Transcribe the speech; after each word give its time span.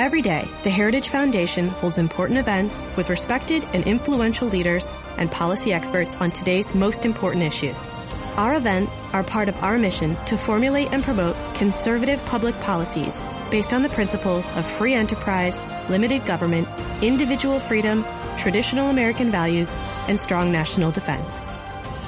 Every 0.00 0.22
day, 0.22 0.48
the 0.62 0.70
Heritage 0.70 1.10
Foundation 1.10 1.68
holds 1.68 1.98
important 1.98 2.38
events 2.38 2.86
with 2.96 3.10
respected 3.10 3.66
and 3.74 3.86
influential 3.86 4.48
leaders 4.48 4.94
and 5.18 5.30
policy 5.30 5.74
experts 5.74 6.16
on 6.16 6.30
today's 6.30 6.74
most 6.74 7.04
important 7.04 7.44
issues. 7.44 7.94
Our 8.38 8.54
events 8.54 9.04
are 9.12 9.22
part 9.22 9.50
of 9.50 9.62
our 9.62 9.78
mission 9.78 10.16
to 10.24 10.38
formulate 10.38 10.90
and 10.90 11.04
promote 11.04 11.36
conservative 11.54 12.24
public 12.24 12.58
policies 12.60 13.14
based 13.50 13.74
on 13.74 13.82
the 13.82 13.90
principles 13.90 14.50
of 14.52 14.64
free 14.64 14.94
enterprise, 14.94 15.60
limited 15.90 16.24
government, 16.24 16.66
individual 17.02 17.58
freedom, 17.58 18.02
traditional 18.38 18.88
American 18.88 19.30
values, 19.30 19.70
and 20.08 20.18
strong 20.18 20.50
national 20.50 20.92
defense. 20.92 21.38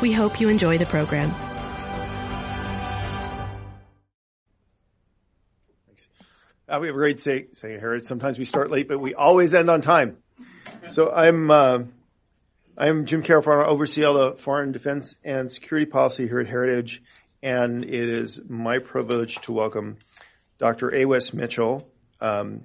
We 0.00 0.12
hope 0.12 0.40
you 0.40 0.48
enjoy 0.48 0.78
the 0.78 0.86
program. 0.86 1.34
Uh, 6.72 6.78
we 6.80 6.86
have 6.86 6.96
a 6.96 6.98
great 6.98 7.20
say, 7.20 7.48
say 7.52 7.78
Heritage. 7.78 8.06
Sometimes 8.06 8.38
we 8.38 8.46
start 8.46 8.70
late, 8.70 8.88
but 8.88 8.98
we 8.98 9.12
always 9.12 9.52
end 9.52 9.68
on 9.68 9.82
time. 9.82 10.16
So 10.88 11.12
I'm 11.12 11.50
uh, 11.50 11.80
I'm 12.78 13.04
Jim 13.04 13.22
Carafano. 13.22 13.66
Oversee 13.66 14.04
all 14.04 14.14
the 14.14 14.36
foreign 14.36 14.72
defense 14.72 15.14
and 15.22 15.52
security 15.52 15.84
policy 15.84 16.26
here 16.26 16.40
at 16.40 16.46
Heritage, 16.46 17.02
and 17.42 17.84
it 17.84 18.08
is 18.08 18.40
my 18.48 18.78
privilege 18.78 19.38
to 19.42 19.52
welcome 19.52 19.98
Dr. 20.56 20.94
A. 20.94 21.04
Wes 21.04 21.34
Mitchell, 21.34 21.86
um, 22.22 22.62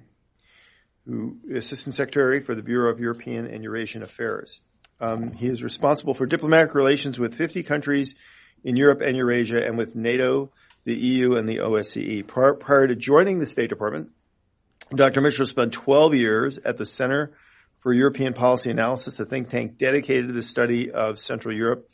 who 1.04 1.36
is 1.46 1.66
Assistant 1.66 1.94
Secretary 1.94 2.40
for 2.40 2.54
the 2.54 2.62
Bureau 2.62 2.90
of 2.90 3.00
European 3.00 3.46
and 3.46 3.62
Eurasian 3.62 4.02
Affairs. 4.02 4.58
Um, 5.02 5.32
he 5.32 5.48
is 5.48 5.62
responsible 5.62 6.14
for 6.14 6.24
diplomatic 6.24 6.74
relations 6.74 7.18
with 7.18 7.34
50 7.34 7.62
countries 7.62 8.14
in 8.64 8.74
Europe 8.74 9.02
and 9.02 9.18
Eurasia, 9.18 9.66
and 9.66 9.76
with 9.76 9.94
NATO 9.94 10.50
the 10.88 10.94
EU 10.94 11.36
and 11.36 11.46
the 11.46 11.58
OSCE. 11.58 12.26
Prior, 12.26 12.54
prior 12.54 12.86
to 12.86 12.96
joining 12.96 13.38
the 13.38 13.46
State 13.46 13.68
Department, 13.68 14.10
Dr. 14.94 15.20
Mitchell 15.20 15.44
spent 15.44 15.74
12 15.74 16.14
years 16.14 16.56
at 16.58 16.78
the 16.78 16.86
Center 16.86 17.32
for 17.80 17.92
European 17.92 18.32
Policy 18.32 18.70
Analysis, 18.70 19.20
a 19.20 19.26
think 19.26 19.50
tank 19.50 19.76
dedicated 19.76 20.28
to 20.28 20.32
the 20.32 20.42
study 20.42 20.90
of 20.90 21.18
Central 21.18 21.54
Europe. 21.54 21.90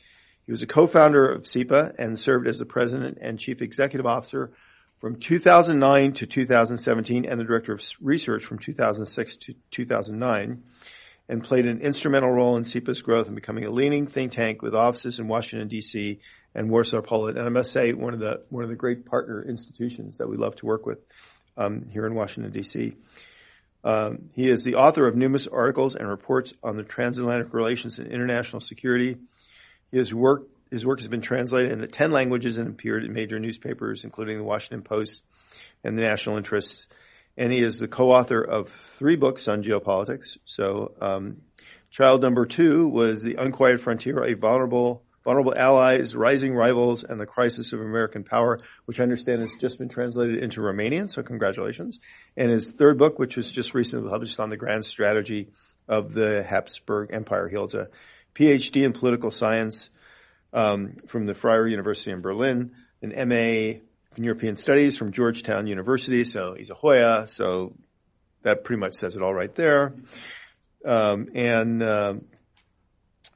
He 0.47 0.53
was 0.53 0.63
a 0.63 0.69
co-founder 0.69 1.29
of 1.29 1.43
CEPA 1.43 1.97
and 1.99 2.17
served 2.17 2.47
as 2.47 2.59
the 2.59 2.67
president 2.67 3.19
and 3.21 3.39
chief 3.39 3.63
executive 3.63 4.07
officer 4.07 4.53
from 5.01 5.17
2009 5.17 6.15
to 6.15 6.27
2017 6.27 7.25
and 7.25 7.41
the 7.41 7.45
director 7.45 7.73
of 7.73 7.83
research 8.01 8.45
from 8.45 8.61
2006 8.61 9.37
to 9.37 9.55
2009 9.73 10.63
and 11.29 11.43
played 11.43 11.67
an 11.67 11.81
instrumental 11.81 12.31
role 12.31 12.57
in 12.57 12.63
CEPA's 12.63 13.03
growth 13.03 13.27
and 13.27 13.35
becoming 13.35 13.65
a 13.65 13.71
leading 13.71 14.07
think 14.07 14.31
tank 14.31 14.63
with 14.63 14.75
offices 14.75 15.19
in 15.19 15.27
Washington, 15.27 15.67
D.C 15.67 16.21
and 16.55 16.71
Warsaw, 16.71 17.03
Poland. 17.03 17.37
And 17.39 17.47
I 17.47 17.51
must 17.51 17.73
say, 17.73 17.93
one 17.93 18.15
of 18.15 18.21
the 18.21 18.43
one 18.49 18.65
of 18.65 18.71
the 18.71 18.77
great 18.77 19.07
partner 19.07 19.43
institutions 19.43 20.19
that 20.19 20.29
we 20.29 20.37
love 20.37 20.57
to 20.57 20.67
work 20.67 20.87
with 20.87 20.99
um, 21.57 21.87
here 21.91 22.07
in 22.07 22.15
Washington 22.15 22.53
D.C. 22.53 22.95
Um, 23.83 24.31
he 24.33 24.49
is 24.49 24.65
the 24.65 24.77
author 24.77 25.07
of 25.07 25.15
numerous 25.15 25.47
articles 25.47 25.95
and 25.95 26.09
reports 26.09 26.55
on 26.63 26.77
the 26.77 26.83
transatlantic 26.83 27.53
relations 27.53 27.99
and 27.99 28.11
international 28.11 28.61
security. 28.61 29.19
His 29.93 30.13
work 30.13 30.45
his 30.71 30.85
work 30.85 31.01
has 31.01 31.09
been 31.09 31.21
translated 31.21 31.73
into 31.73 31.87
ten 31.87 32.11
languages 32.11 32.57
and 32.57 32.69
appeared 32.69 33.05
in 33.05 33.13
major 33.13 33.39
newspapers, 33.39 34.05
including 34.05 34.39
the 34.39 34.45
Washington 34.45 34.83
Post 34.83 35.23
and 35.83 35.99
the 35.99 36.03
National 36.03 36.37
Interest. 36.37 36.87
And 37.37 37.53
he 37.53 37.61
is 37.61 37.79
the 37.79 37.89
co-author 37.89 38.41
of 38.41 38.71
three 38.71 39.17
books 39.17 39.49
on 39.49 39.65
geopolitics. 39.65 40.39
So, 40.45 40.95
um, 41.01 41.43
child 41.91 42.23
number 42.23 42.47
two 42.47 42.89
was 42.89 43.23
The 43.23 43.35
Unquiet 43.35 43.81
Frontier, 43.81 44.23
a 44.23 44.35
vulnerable 44.35 45.03
Vulnerable 45.25 45.55
Allies, 45.57 46.15
Rising 46.15 46.55
Rivals, 46.55 47.03
and 47.03 47.19
the 47.19 47.27
Crisis 47.27 47.73
of 47.73 47.81
American 47.81 48.25
Power, 48.25 48.61
which 48.85 49.01
I 49.01 49.05
understand 49.05 49.41
has 49.41 49.55
just 49.55 49.79
been 49.79 49.89
translated 49.89 50.43
into 50.43 50.61
Romanian, 50.61 51.09
so 51.09 51.23
congratulations. 51.23 51.99
And 52.37 52.51
his 52.51 52.67
third 52.67 52.99
book, 52.99 53.19
which 53.19 53.37
was 53.37 53.51
just 53.51 53.73
recently 53.73 54.11
published 54.11 54.39
on 54.39 54.51
the 54.51 54.59
grand 54.59 54.85
strategy 54.85 55.49
of 55.89 56.13
the 56.13 56.43
Habsburg 56.43 57.11
Empire. 57.13 57.49
He 57.49 57.57
holds 57.57 57.75
a 57.75 57.89
PhD 58.35 58.85
in 58.85 58.93
political 58.93 59.31
science 59.31 59.89
um, 60.53 60.97
from 61.09 61.25
the 61.27 61.35
Freie 61.35 61.71
University 61.71 62.11
in 62.11 62.21
Berlin, 62.21 62.73
an 63.01 63.29
MA 63.29 63.81
in 64.17 64.25
European 64.25 64.57
Studies 64.57 64.99
from 64.99 65.11
Georgetown 65.11 65.67
University, 65.67 66.25
so 66.25 66.55
he's 66.55 66.71
a 66.71 66.75
Hoya, 66.75 67.27
so 67.27 67.75
that 68.43 68.63
pretty 68.63 68.81
much 68.81 68.95
says 68.95 69.17
it 69.17 69.23
all 69.23 69.35
right 69.35 69.55
there. 69.55 69.95
Um, 70.85 71.29
and 71.35 71.83
uh, 71.83 72.15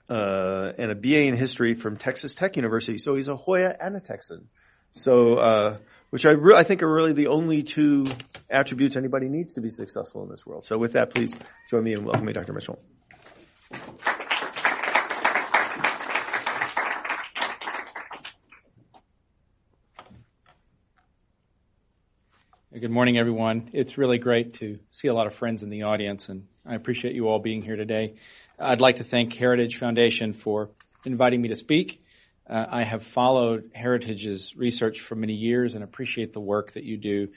uh, 0.09 0.73
and 0.79 0.91
a 0.91 0.95
BA 0.95 1.25
in 1.25 1.37
history 1.37 1.75
from 1.75 1.97
Texas 1.97 2.35
Tech 2.35 2.57
University. 2.57 2.99
So 2.99 3.15
he's 3.15 3.29
a 3.29 3.37
Hoya 3.37 3.77
and 3.81 3.97
a 3.97 4.01
Texan. 4.01 4.49
So, 4.93 5.35
uh, 5.35 5.77
which 6.11 6.25
I, 6.25 6.31
re- 6.31 6.57
I 6.57 6.63
think 6.63 6.83
are 6.83 6.93
really 6.93 7.13
the 7.13 7.27
only 7.27 7.63
two 7.63 8.07
attributes 8.49 8.97
anybody 8.97 9.29
needs 9.29 9.55
to 9.55 9.61
be 9.61 9.71
successful 9.71 10.23
in 10.25 10.31
this 10.31 10.47
world. 10.47 10.65
So 10.65 10.79
with 10.79 10.95
that, 10.95 11.15
please 11.15 11.37
join 11.69 11.85
me 11.85 11.93
in 11.93 12.05
welcoming 12.05 12.35
Dr. 12.35 12.53
Mitchell. 12.53 12.79
Good 22.81 22.91
morning, 22.93 23.19
everyone. 23.19 23.71
It's 23.73 23.99
really 23.99 24.19
great 24.19 24.55
to 24.61 24.79
see 24.93 25.09
a 25.09 25.15
lot 25.15 25.27
of 25.27 25.35
friends 25.35 25.65
in 25.65 25.69
the 25.69 25.83
audience, 25.83 26.29
and 26.29 26.47
I 26.65 26.77
appreciate 26.77 27.13
you 27.13 27.27
all 27.27 27.41
being 27.41 27.61
here 27.61 27.75
today. 27.75 28.15
I'd 28.57 28.81
like 28.81 28.97
to 28.97 29.05
thank 29.05 29.33
Heritage 29.33 29.79
Foundation 29.79 30.33
for 30.33 30.71
inviting 31.05 31.43
me 31.43 31.49
to 31.49 31.57
speak. 31.57 32.05
Uh, 32.49 32.67
I 32.71 32.85
have 32.85 33.03
followed 33.03 33.73
Heritage's 33.75 34.55
research 34.57 35.01
for 35.01 35.17
many 35.17 35.33
years 35.33 35.75
and 35.75 35.83
appreciate 35.83 36.33
the 36.33 36.41
work 36.41 36.73
that 36.73 36.85
you 36.85 36.99
do, 36.99 37.29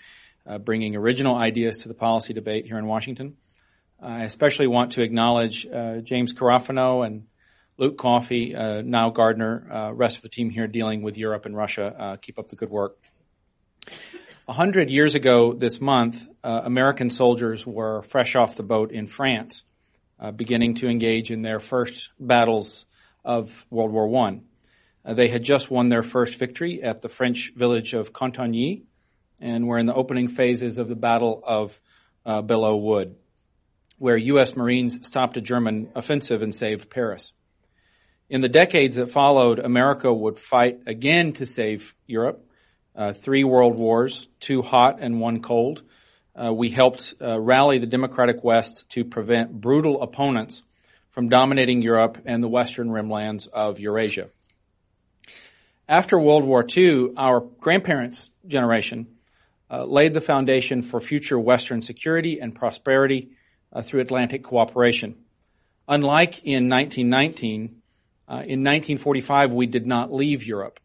uh, 0.45 0.59
bringing 0.59 0.95
original 0.95 1.35
ideas 1.35 1.79
to 1.79 1.87
the 1.87 1.95
policy 1.95 2.33
debate 2.33 2.67
here 2.67 2.77
in 2.77 2.85
Washington. 2.85 3.35
I 3.99 4.23
especially 4.23 4.67
want 4.67 4.91
to 4.91 5.01
acknowledge 5.01 5.65
uh, 5.65 6.01
James 6.01 6.33
Carafano 6.33 7.03
and 7.03 7.25
Luke 7.77 7.97
Coffey, 7.97 8.55
uh, 8.55 8.83
Nile 8.83 9.09
Gardiner, 9.09 9.67
uh, 9.71 9.91
rest 9.91 10.17
of 10.17 10.21
the 10.21 10.29
team 10.29 10.51
here 10.51 10.67
dealing 10.67 11.01
with 11.01 11.17
Europe 11.17 11.47
and 11.47 11.57
Russia. 11.57 11.95
Uh, 11.97 12.15
keep 12.17 12.37
up 12.37 12.49
the 12.49 12.55
good 12.55 12.69
work. 12.69 12.99
A 14.51 14.53
hundred 14.53 14.89
years 14.89 15.15
ago 15.15 15.53
this 15.53 15.79
month, 15.79 16.27
American 16.43 17.09
soldiers 17.09 17.65
were 17.65 18.01
fresh 18.01 18.35
off 18.35 18.57
the 18.57 18.63
boat 18.63 18.91
in 18.91 19.07
France 19.07 19.63
uh, 20.19 20.31
beginning 20.31 20.75
to 20.75 20.89
engage 20.89 21.31
in 21.31 21.41
their 21.41 21.61
first 21.61 22.09
battles 22.19 22.85
of 23.23 23.65
World 23.69 23.93
War 23.93 24.13
I. 24.27 24.41
Uh, 25.05 25.13
they 25.13 25.29
had 25.29 25.43
just 25.43 25.71
won 25.71 25.87
their 25.87 26.03
first 26.03 26.35
victory 26.35 26.83
at 26.83 27.01
the 27.01 27.07
French 27.07 27.53
village 27.55 27.93
of 27.93 28.11
Cantigny 28.11 28.81
and 29.39 29.69
were 29.69 29.77
in 29.77 29.85
the 29.85 29.95
opening 29.95 30.27
phases 30.27 30.79
of 30.79 30.89
the 30.89 30.97
Battle 30.97 31.41
of 31.47 31.79
uh, 32.25 32.41
Belleau 32.41 32.75
Wood, 32.75 33.15
where 33.99 34.17
U.S. 34.17 34.57
Marines 34.57 35.07
stopped 35.07 35.37
a 35.37 35.41
German 35.41 35.91
offensive 35.95 36.41
and 36.41 36.53
saved 36.53 36.89
Paris. 36.89 37.31
In 38.29 38.41
the 38.41 38.49
decades 38.49 38.97
that 38.97 39.11
followed, 39.11 39.59
America 39.59 40.13
would 40.13 40.37
fight 40.37 40.81
again 40.87 41.31
to 41.35 41.45
save 41.45 41.95
Europe. 42.05 42.45
Uh, 42.95 43.13
three 43.13 43.43
world 43.43 43.75
wars, 43.75 44.27
two 44.39 44.61
hot 44.61 44.97
and 44.99 45.19
one 45.19 45.41
cold, 45.41 45.81
uh, 46.35 46.53
we 46.53 46.69
helped 46.69 47.13
uh, 47.21 47.39
rally 47.39 47.77
the 47.77 47.85
Democratic 47.85 48.43
West 48.43 48.89
to 48.89 49.03
prevent 49.05 49.51
brutal 49.51 50.01
opponents 50.01 50.63
from 51.11 51.29
dominating 51.29 51.81
Europe 51.81 52.17
and 52.25 52.41
the 52.43 52.47
western 52.47 52.89
rimlands 52.89 53.47
of 53.47 53.79
Eurasia. 53.79 54.29
After 55.87 56.17
World 56.17 56.45
War 56.45 56.65
II, 56.65 57.09
our 57.17 57.41
grandparents' 57.59 58.29
generation 58.47 59.07
uh, 59.69 59.83
laid 59.85 60.13
the 60.13 60.21
foundation 60.21 60.83
for 60.83 61.01
future 61.01 61.39
Western 61.39 61.81
security 61.81 62.39
and 62.39 62.55
prosperity 62.55 63.31
uh, 63.73 63.81
through 63.81 64.01
Atlantic 64.01 64.43
cooperation. 64.43 65.15
Unlike 65.87 66.43
in 66.45 66.69
1919, 66.69 67.81
uh, 68.27 68.33
in 68.33 68.63
1945 68.63 69.51
we 69.51 69.65
did 69.65 69.85
not 69.85 70.13
leave 70.13 70.45
Europe. 70.45 70.79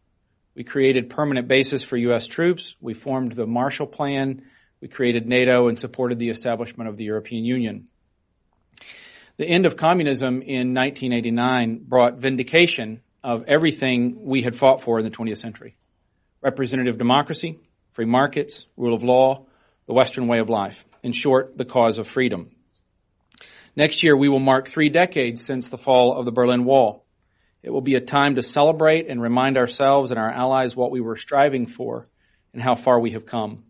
We 0.56 0.64
created 0.64 1.10
permanent 1.10 1.46
bases 1.46 1.84
for 1.84 1.96
U.S. 1.96 2.26
troops. 2.26 2.74
We 2.80 2.94
formed 2.94 3.32
the 3.32 3.46
Marshall 3.46 3.86
Plan 3.86 4.42
we 4.80 4.88
created 4.88 5.26
NATO 5.26 5.68
and 5.68 5.78
supported 5.78 6.18
the 6.18 6.28
establishment 6.28 6.88
of 6.88 6.96
the 6.96 7.04
European 7.04 7.44
Union. 7.44 7.88
The 9.38 9.46
end 9.46 9.66
of 9.66 9.76
communism 9.76 10.42
in 10.42 10.74
1989 10.74 11.84
brought 11.84 12.18
vindication 12.18 13.00
of 13.22 13.44
everything 13.48 14.24
we 14.24 14.42
had 14.42 14.54
fought 14.54 14.82
for 14.82 14.98
in 14.98 15.04
the 15.04 15.10
20th 15.10 15.38
century. 15.38 15.76
Representative 16.42 16.98
democracy, 16.98 17.58
free 17.92 18.04
markets, 18.04 18.66
rule 18.76 18.94
of 18.94 19.02
law, 19.02 19.46
the 19.86 19.94
Western 19.94 20.26
way 20.28 20.38
of 20.38 20.48
life. 20.48 20.84
In 21.02 21.12
short, 21.12 21.56
the 21.56 21.64
cause 21.64 21.98
of 21.98 22.06
freedom. 22.06 22.50
Next 23.74 24.02
year 24.02 24.16
we 24.16 24.28
will 24.28 24.38
mark 24.38 24.68
three 24.68 24.88
decades 24.88 25.44
since 25.44 25.70
the 25.70 25.78
fall 25.78 26.16
of 26.16 26.24
the 26.24 26.32
Berlin 26.32 26.64
Wall. 26.64 27.05
It 27.66 27.72
will 27.72 27.80
be 27.80 27.96
a 27.96 28.00
time 28.00 28.36
to 28.36 28.42
celebrate 28.42 29.08
and 29.08 29.20
remind 29.20 29.58
ourselves 29.58 30.12
and 30.12 30.20
our 30.20 30.30
allies 30.30 30.76
what 30.76 30.92
we 30.92 31.00
were 31.00 31.16
striving 31.16 31.66
for 31.66 32.06
and 32.52 32.62
how 32.62 32.76
far 32.76 33.00
we 33.00 33.10
have 33.10 33.26
come. 33.26 33.64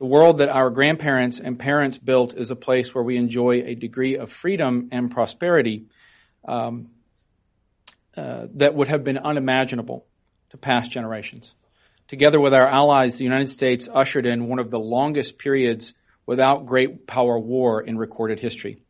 The 0.00 0.06
world 0.06 0.38
that 0.38 0.48
our 0.48 0.68
grandparents 0.68 1.38
and 1.38 1.56
parents 1.56 1.96
built 1.96 2.34
is 2.36 2.50
a 2.50 2.56
place 2.56 2.92
where 2.92 3.04
we 3.04 3.16
enjoy 3.16 3.62
a 3.64 3.76
degree 3.76 4.16
of 4.16 4.32
freedom 4.32 4.88
and 4.90 5.12
prosperity 5.12 5.86
um, 6.44 6.88
uh, 8.16 8.48
that 8.54 8.74
would 8.74 8.88
have 8.88 9.04
been 9.04 9.18
unimaginable 9.18 10.06
to 10.50 10.56
past 10.56 10.90
generations. 10.90 11.54
Together 12.08 12.40
with 12.40 12.52
our 12.52 12.66
allies, 12.66 13.16
the 13.16 13.22
United 13.22 13.48
States 13.48 13.88
ushered 13.88 14.26
in 14.26 14.48
one 14.48 14.58
of 14.58 14.72
the 14.72 14.80
longest 14.80 15.38
periods 15.38 15.94
without 16.26 16.66
great 16.66 17.06
power 17.06 17.38
war 17.38 17.80
in 17.80 17.96
recorded 17.96 18.40
history. 18.40 18.82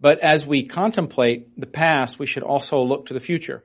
But 0.00 0.20
as 0.20 0.46
we 0.46 0.64
contemplate 0.64 1.58
the 1.58 1.66
past, 1.66 2.18
we 2.18 2.26
should 2.26 2.42
also 2.42 2.82
look 2.82 3.06
to 3.06 3.14
the 3.14 3.20
future. 3.20 3.64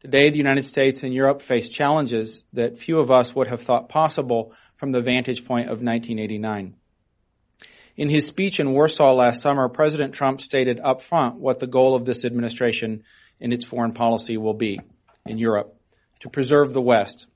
Today, 0.00 0.30
the 0.30 0.38
United 0.38 0.64
States 0.64 1.02
and 1.02 1.14
Europe 1.14 1.42
face 1.42 1.68
challenges 1.68 2.44
that 2.52 2.78
few 2.78 2.98
of 2.98 3.10
us 3.10 3.34
would 3.34 3.48
have 3.48 3.62
thought 3.62 3.88
possible 3.88 4.52
from 4.76 4.92
the 4.92 5.00
vantage 5.00 5.44
point 5.44 5.66
of 5.66 5.82
1989. 5.82 6.74
In 7.96 8.08
his 8.08 8.26
speech 8.26 8.58
in 8.58 8.72
Warsaw 8.72 9.12
last 9.12 9.42
summer, 9.42 9.68
President 9.68 10.14
Trump 10.14 10.40
stated 10.40 10.80
up 10.82 11.02
front 11.02 11.36
what 11.36 11.60
the 11.60 11.66
goal 11.66 11.94
of 11.94 12.04
this 12.04 12.24
administration 12.24 13.04
in 13.38 13.52
its 13.52 13.64
foreign 13.64 13.92
policy 13.92 14.36
will 14.36 14.54
be 14.54 14.80
in 15.26 15.38
Europe, 15.38 15.76
to 16.20 16.30
preserve 16.30 16.72
the 16.72 16.80
West. 16.80 17.26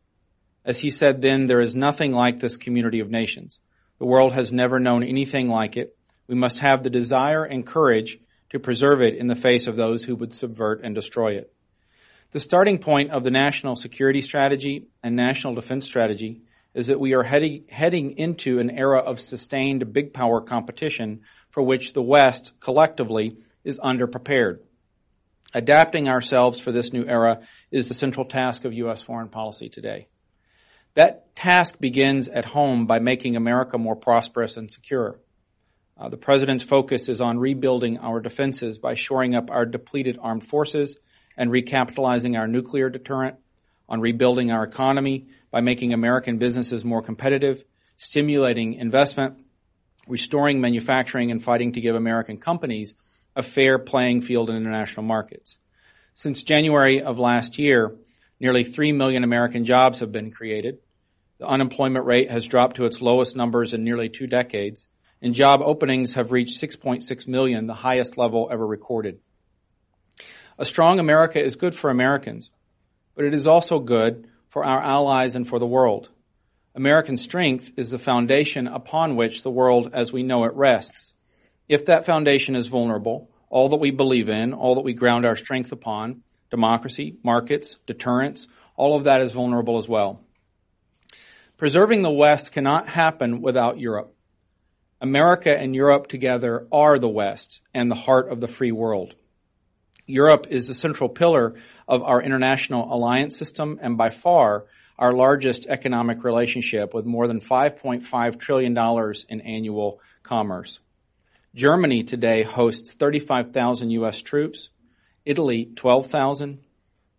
As 0.65 0.79
he 0.79 0.91
said 0.91 1.23
then, 1.23 1.47
there 1.47 1.61
is 1.61 1.75
nothing 1.75 2.13
like 2.13 2.41
this 2.41 2.57
community 2.57 3.01
of 3.01 3.11
nations. 3.11 3.61
The 3.99 4.07
world 4.07 4.33
has 4.33 4.53
never 4.53 4.81
known 4.81 5.03
anything 5.03 5.49
like 5.49 5.77
it. 5.77 5.96
We 6.29 6.35
must 6.35 6.59
have 6.59 6.83
the 6.83 6.91
desire 6.91 7.45
and 7.45 7.67
courage 7.67 8.19
to 8.51 8.59
preserve 8.59 9.03
it 9.03 9.17
in 9.17 9.27
the 9.27 9.37
face 9.37 9.67
of 9.67 9.77
those 9.77 10.05
who 10.05 10.17
would 10.17 10.33
subvert 10.33 10.81
and 10.83 10.95
destroy 10.95 11.35
it. 11.35 11.53
The 12.33 12.41
starting 12.41 12.79
point 12.79 13.11
of 13.11 13.25
the 13.25 13.31
national 13.31 13.77
security 13.77 14.21
strategy 14.21 14.89
and 15.03 15.17
national 15.17 15.55
defense 15.55 15.87
strategy 15.87 16.43
is 16.75 16.89
that 16.89 17.01
we 17.01 17.15
are 17.15 17.23
heading, 17.23 17.65
heading 17.69 18.19
into 18.19 18.59
an 18.59 18.71
era 18.71 18.99
of 18.99 19.21
sustained 19.21 19.93
big 19.93 20.13
power 20.13 20.41
competition 20.41 21.23
for 21.51 21.63
which 21.63 21.93
the 21.93 22.03
West 22.03 22.53
collectively 22.61 23.39
is 23.65 23.79
underprepared. 23.79 24.59
Adapting 25.55 26.09
ourselves 26.09 26.61
for 26.61 26.73
this 26.73 26.93
new 26.93 27.05
era 27.07 27.41
is 27.71 27.89
the 27.89 27.95
central 27.95 28.27
task 28.27 28.65
of 28.65 28.75
U.S. 28.75 29.01
foreign 29.01 29.29
policy 29.29 29.71
today. 29.71 30.09
That 30.95 31.35
task 31.35 31.79
begins 31.81 32.29
at 32.29 32.45
home 32.45 32.87
by 32.87 32.99
making 32.99 33.37
America 33.37 33.79
more 33.79 33.97
prosperous 33.97 34.57
and 34.57 34.71
secure. 34.71 35.19
Uh, 35.99 36.11
the 36.11 36.17
president's 36.17 36.63
focus 36.63 37.09
is 37.09 37.23
on 37.23 37.39
rebuilding 37.39 37.99
our 37.99 38.21
defenses 38.21 38.79
by 38.79 38.95
shoring 38.95 39.35
up 39.35 39.51
our 39.51 39.65
depleted 39.65 40.19
armed 40.21 40.47
forces 40.47 40.97
and 41.37 41.51
recapitalizing 41.51 42.39
our 42.39 42.47
nuclear 42.47 42.91
deterrent, 42.91 43.37
on 43.89 44.01
rebuilding 44.01 44.51
our 44.51 44.65
economy 44.65 45.29
by 45.51 45.61
making 45.61 45.95
American 45.95 46.37
businesses 46.37 46.85
more 46.85 47.01
competitive, 47.01 47.65
stimulating 47.97 48.75
investment, 48.75 49.39
restoring 50.07 50.61
manufacturing, 50.61 51.31
and 51.31 51.43
fighting 51.43 51.73
to 51.73 51.81
give 51.81 51.95
American 51.95 52.37
companies 52.37 52.95
a 53.35 53.43
fair 53.43 53.79
playing 53.79 54.21
field 54.21 54.51
in 54.51 54.57
international 54.57 55.05
markets. 55.05 55.57
Since 56.15 56.43
January 56.43 57.03
of 57.03 57.19
last 57.19 57.59
year, 57.59 57.97
nearly 58.39 58.65
3 58.65 58.93
million 58.93 59.25
American 59.25 59.65
jobs 59.65 60.01
have 60.01 60.13
been 60.13 60.31
created. 60.31 60.79
The 61.39 61.47
unemployment 61.47 62.05
rate 62.05 62.31
has 62.31 62.47
dropped 62.47 62.77
to 62.77 62.85
its 62.85 63.01
lowest 63.01 63.37
numbers 63.37 63.73
in 63.73 63.85
nearly 63.85 64.09
two 64.09 64.27
decades 64.27 64.87
and 65.23 65.35
job 65.35 65.61
openings 65.63 66.15
have 66.15 66.33
reached 66.33 66.61
6.6 66.61 67.27
million, 67.27 67.67
the 67.67 67.75
highest 67.75 68.19
level 68.19 68.49
ever 68.51 68.67
recorded. 68.67 69.21
A 70.59 70.65
strong 70.65 70.99
America 70.99 71.43
is 71.43 71.57
good 71.57 71.75
for 71.75 71.91
Americans, 71.91 72.51
but 73.15 73.25
it 73.25 73.35
is 73.35 73.47
also 73.47 73.79
good 73.79 74.29
for 74.49 74.65
our 74.65 74.83
allies 74.83 75.35
and 75.35 75.47
for 75.47 75.59
the 75.59 75.67
world. 75.67 76.09
American 76.75 77.17
strength 77.17 77.73
is 77.77 77.91
the 77.91 77.99
foundation 77.99 78.67
upon 78.67 79.17
which 79.17 79.43
the 79.43 79.51
world 79.51 79.91
as 79.93 80.13
we 80.13 80.23
know 80.23 80.45
it 80.45 80.55
rests. 80.55 81.15
If 81.69 81.87
that 81.87 82.07
foundation 82.07 82.57
is 82.57 82.67
vulnerable, 82.67 83.31
all 83.49 83.71
that 83.71 83.77
we 83.77 83.91
believe 83.91 84.29
in, 84.29 84.55
all 84.55 84.77
that 84.77 84.85
we 84.85 84.95
ground 84.95 85.27
our 85.27 85.37
strength 85.37 85.73
upon, 85.73 86.23
democracy, 86.51 87.17
markets, 87.23 87.77
deterrence, 87.87 88.47
all 88.77 88.97
of 88.97 89.05
that 89.05 89.21
is 89.21 89.33
vulnerable 89.33 89.79
as 89.79 89.89
well. 89.89 90.21
Preserving 91.57 92.03
the 92.03 92.11
West 92.11 92.53
cannot 92.53 92.89
happen 92.89 93.41
without 93.41 93.79
Europe. 93.79 94.16
America 95.01 95.57
and 95.57 95.75
Europe 95.75 96.07
together 96.07 96.67
are 96.73 96.99
the 96.99 97.09
West 97.09 97.61
and 97.75 97.91
the 97.91 97.95
heart 97.95 98.31
of 98.31 98.41
the 98.41 98.49
free 98.49 98.73
world. 98.73 99.15
Europe 100.07 100.47
is 100.51 100.69
the 100.69 100.75
central 100.75 101.09
pillar 101.09 101.55
of 101.87 102.03
our 102.03 102.23
international 102.23 102.93
alliance 102.95 103.37
system 103.37 103.79
and 103.83 103.99
by 103.99 104.09
far 104.09 104.67
our 104.99 105.13
largest 105.13 105.67
economic 105.67 106.25
relationship 106.25 106.95
with 106.95 107.05
more 107.05 107.27
than 107.27 107.41
$5.5 107.41 108.39
trillion 108.39 109.15
in 109.29 109.41
annual 109.43 110.01
commerce. 110.23 110.79
Germany 111.55 112.05
today 112.05 112.43
hosts 112.43 112.93
35,000 112.95 113.91
U.S. 113.91 114.23
troops, 114.23 114.71
Italy 115.25 115.67
12,000, 115.77 116.61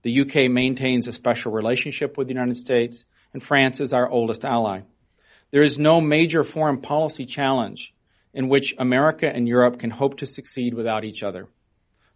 the 0.02 0.22
UK 0.22 0.50
maintains 0.50 1.08
a 1.08 1.14
special 1.14 1.52
relationship 1.52 2.18
with 2.18 2.28
the 2.28 2.34
United 2.34 2.58
States, 2.58 3.04
and 3.34 3.44
France 3.44 3.80
is 3.80 3.94
our 3.94 4.10
oldest 4.10 4.46
ally. 4.46 4.82
There 5.52 5.64
is 5.64 5.80
no 5.80 6.02
major 6.02 6.44
foreign 6.44 6.82
policy 6.82 7.26
challenge 7.26 7.94
in 8.34 8.50
which 8.50 8.76
America 8.78 9.34
and 9.34 9.48
Europe 9.48 9.80
can 9.80 9.90
hope 9.90 10.18
to 10.18 10.26
succeed 10.26 10.74
without 10.74 11.06
each 11.06 11.24
other. 11.24 11.48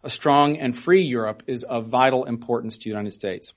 A 0.04 0.10
strong 0.10 0.58
and 0.58 0.76
free 0.76 1.02
Europe 1.02 1.42
is 1.46 1.62
of 1.62 1.86
vital 1.86 2.24
importance 2.24 2.76
to 2.76 2.84
the 2.84 2.90
United 2.90 3.12
States. 3.12 3.54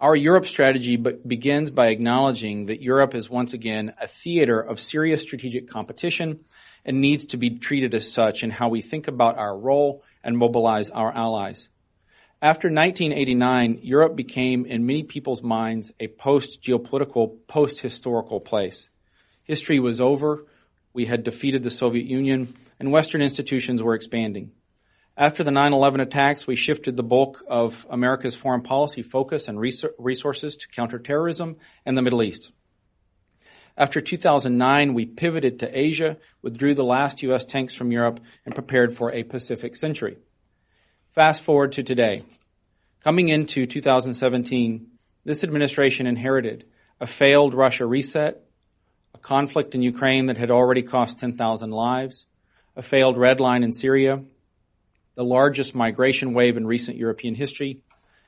Our 0.00 0.14
Europe 0.14 0.46
strategy 0.46 0.96
begins 0.96 1.72
by 1.72 1.88
acknowledging 1.88 2.66
that 2.66 2.80
Europe 2.80 3.16
is 3.16 3.28
once 3.28 3.52
again 3.52 3.94
a 4.00 4.06
theater 4.06 4.60
of 4.60 4.78
serious 4.78 5.22
strategic 5.22 5.68
competition 5.68 6.44
and 6.84 7.00
needs 7.00 7.24
to 7.26 7.36
be 7.36 7.58
treated 7.58 7.94
as 7.94 8.12
such 8.12 8.44
in 8.44 8.50
how 8.50 8.68
we 8.68 8.80
think 8.80 9.08
about 9.08 9.38
our 9.38 9.58
role 9.58 10.04
and 10.22 10.38
mobilize 10.38 10.88
our 10.90 11.12
allies. 11.12 11.68
After 12.40 12.68
1989, 12.68 13.80
Europe 13.82 14.14
became, 14.14 14.64
in 14.64 14.86
many 14.86 15.02
people's 15.02 15.42
minds, 15.42 15.90
a 15.98 16.06
post-geopolitical, 16.06 17.38
post-historical 17.48 18.38
place. 18.38 18.88
History 19.42 19.80
was 19.80 19.98
over, 20.00 20.46
we 20.92 21.04
had 21.04 21.24
defeated 21.24 21.64
the 21.64 21.70
Soviet 21.72 22.06
Union, 22.06 22.54
and 22.78 22.92
Western 22.92 23.22
institutions 23.22 23.82
were 23.82 23.96
expanding. 23.96 24.52
After 25.16 25.42
the 25.42 25.50
9-11 25.50 26.00
attacks, 26.00 26.46
we 26.46 26.54
shifted 26.54 26.96
the 26.96 27.02
bulk 27.02 27.42
of 27.48 27.84
America's 27.90 28.36
foreign 28.36 28.62
policy 28.62 29.02
focus 29.02 29.48
and 29.48 29.58
resources 29.58 30.56
to 30.58 30.68
counterterrorism 30.68 31.56
and 31.84 31.98
the 31.98 32.02
Middle 32.02 32.22
East. 32.22 32.52
After 33.76 34.00
2009, 34.00 34.94
we 34.94 35.06
pivoted 35.06 35.58
to 35.58 35.76
Asia, 35.76 36.18
withdrew 36.42 36.74
the 36.74 36.84
last 36.84 37.20
U.S. 37.24 37.44
tanks 37.44 37.74
from 37.74 37.90
Europe, 37.90 38.20
and 38.44 38.54
prepared 38.54 38.96
for 38.96 39.12
a 39.12 39.24
Pacific 39.24 39.74
century. 39.74 40.18
Fast 41.18 41.42
forward 41.42 41.72
to 41.72 41.82
today. 41.82 42.22
Coming 43.02 43.28
into 43.28 43.66
2017, 43.66 44.86
this 45.24 45.42
administration 45.42 46.06
inherited 46.06 46.64
a 47.00 47.08
failed 47.08 47.54
Russia 47.54 47.86
reset, 47.86 48.40
a 49.14 49.18
conflict 49.18 49.74
in 49.74 49.82
Ukraine 49.82 50.26
that 50.26 50.36
had 50.36 50.52
already 50.52 50.82
cost 50.82 51.18
10,000 51.18 51.72
lives, 51.72 52.28
a 52.76 52.82
failed 52.82 53.18
red 53.18 53.40
line 53.40 53.64
in 53.64 53.72
Syria, 53.72 54.22
the 55.16 55.24
largest 55.24 55.74
migration 55.74 56.34
wave 56.34 56.56
in 56.56 56.68
recent 56.68 56.96
European 56.96 57.34
history, 57.34 57.80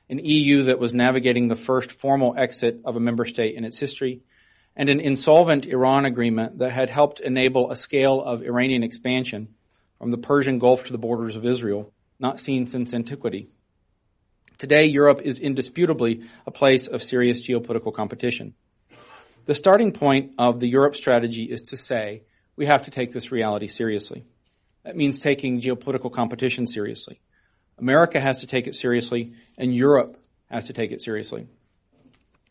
an 0.09 0.19
EU 0.19 0.63
that 0.63 0.77
was 0.77 0.93
navigating 0.93 1.47
the 1.47 1.55
first 1.55 1.93
formal 1.93 2.35
exit 2.37 2.81
of 2.83 2.97
a 2.97 2.99
member 2.99 3.23
state 3.23 3.55
in 3.55 3.63
its 3.63 3.77
history, 3.77 4.19
and 4.75 4.89
an 4.89 4.99
insolvent 4.99 5.65
Iran 5.65 6.03
agreement 6.03 6.57
that 6.57 6.71
had 6.71 6.89
helped 6.89 7.21
enable 7.21 7.71
a 7.71 7.75
scale 7.77 8.21
of 8.21 8.43
Iranian 8.43 8.83
expansion 8.83 9.55
from 9.97 10.11
the 10.11 10.17
Persian 10.17 10.59
Gulf 10.59 10.83
to 10.87 10.91
the 10.91 10.97
borders 10.97 11.37
of 11.37 11.45
Israel 11.45 11.93
not 12.21 12.39
seen 12.39 12.67
since 12.67 12.93
antiquity. 12.93 13.49
Today, 14.57 14.85
Europe 14.85 15.21
is 15.23 15.39
indisputably 15.39 16.29
a 16.45 16.51
place 16.51 16.87
of 16.87 17.01
serious 17.01 17.41
geopolitical 17.41 17.93
competition. 17.93 18.53
The 19.45 19.55
starting 19.55 19.91
point 19.91 20.33
of 20.37 20.59
the 20.59 20.69
Europe 20.69 20.95
strategy 20.95 21.45
is 21.45 21.63
to 21.63 21.77
say 21.77 22.23
we 22.55 22.67
have 22.67 22.83
to 22.83 22.91
take 22.91 23.11
this 23.11 23.31
reality 23.31 23.67
seriously. 23.67 24.23
That 24.83 24.95
means 24.95 25.19
taking 25.19 25.61
geopolitical 25.61 26.11
competition 26.11 26.67
seriously. 26.67 27.19
America 27.79 28.19
has 28.19 28.41
to 28.41 28.47
take 28.47 28.67
it 28.67 28.75
seriously, 28.75 29.33
and 29.57 29.75
Europe 29.75 30.23
has 30.49 30.67
to 30.67 30.73
take 30.73 30.91
it 30.91 31.01
seriously. 31.01 31.47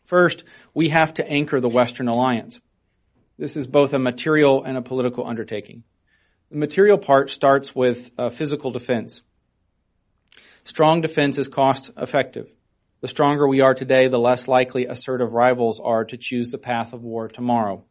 First, 0.03 0.43
we 0.73 0.89
have 0.89 1.13
to 1.13 1.29
anchor 1.29 1.61
the 1.61 1.69
Western 1.69 2.09
alliance. 2.09 2.59
This 3.37 3.55
is 3.55 3.67
both 3.67 3.93
a 3.93 3.99
material 3.99 4.63
and 4.63 4.75
a 4.75 4.81
political 4.81 5.25
undertaking. 5.25 5.83
The 6.49 6.57
material 6.57 6.97
part 6.97 7.29
starts 7.29 7.73
with 7.73 8.11
uh, 8.17 8.29
physical 8.29 8.71
defense. 8.71 9.21
Strong 10.63 11.01
defense 11.01 11.37
is 11.37 11.47
cost 11.47 11.89
effective. 11.97 12.47
The 13.01 13.07
stronger 13.07 13.47
we 13.47 13.61
are 13.61 13.73
today, 13.73 14.07
the 14.07 14.19
less 14.19 14.47
likely 14.47 14.85
assertive 14.85 15.33
rivals 15.33 15.79
are 15.79 16.05
to 16.05 16.17
choose 16.17 16.51
the 16.51 16.59
path 16.59 16.93
of 16.93 17.01
war 17.01 17.27
tomorrow. 17.27 17.83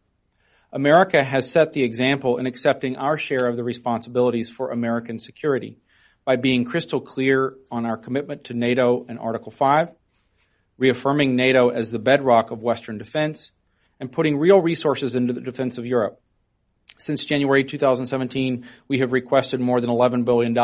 America 0.73 1.23
has 1.25 1.51
set 1.51 1.73
the 1.73 1.83
example 1.83 2.39
in 2.39 2.47
accepting 2.47 2.97
our 2.97 3.19
share 3.19 3.49
of 3.49 3.57
the 3.57 3.65
responsibilities 3.65 4.49
for 4.49 4.71
American 4.71 5.19
security 5.19 5.79
by 6.25 6.37
being 6.37 6.65
crystal 6.65 7.01
clear 7.01 7.55
on 7.73 7.87
our 7.87 7.97
commitment 7.97 8.45
to 8.45 8.55
NATO 8.55 9.05
and 9.09 9.19
Article 9.19 9.51
5, 9.51 9.89
reaffirming 10.79 11.35
NATO 11.35 11.71
as 11.71 11.91
the 11.91 11.99
bedrock 11.99 12.53
of 12.53 12.63
Western 12.63 12.99
defense, 12.99 13.51
and 13.99 14.13
putting 14.13 14.39
real 14.39 14.61
resources 14.61 15.17
into 15.17 15.33
the 15.33 15.41
defense 15.41 15.77
of 15.77 15.87
Europe. 15.87 16.21
Since 17.01 17.25
January 17.25 17.65
2017, 17.65 18.67
we 18.87 18.99
have 18.99 19.13
requested 19.13 19.59
more 19.59 19.81
than 19.81 19.89
$11 19.89 20.27
billion 20.27 20.55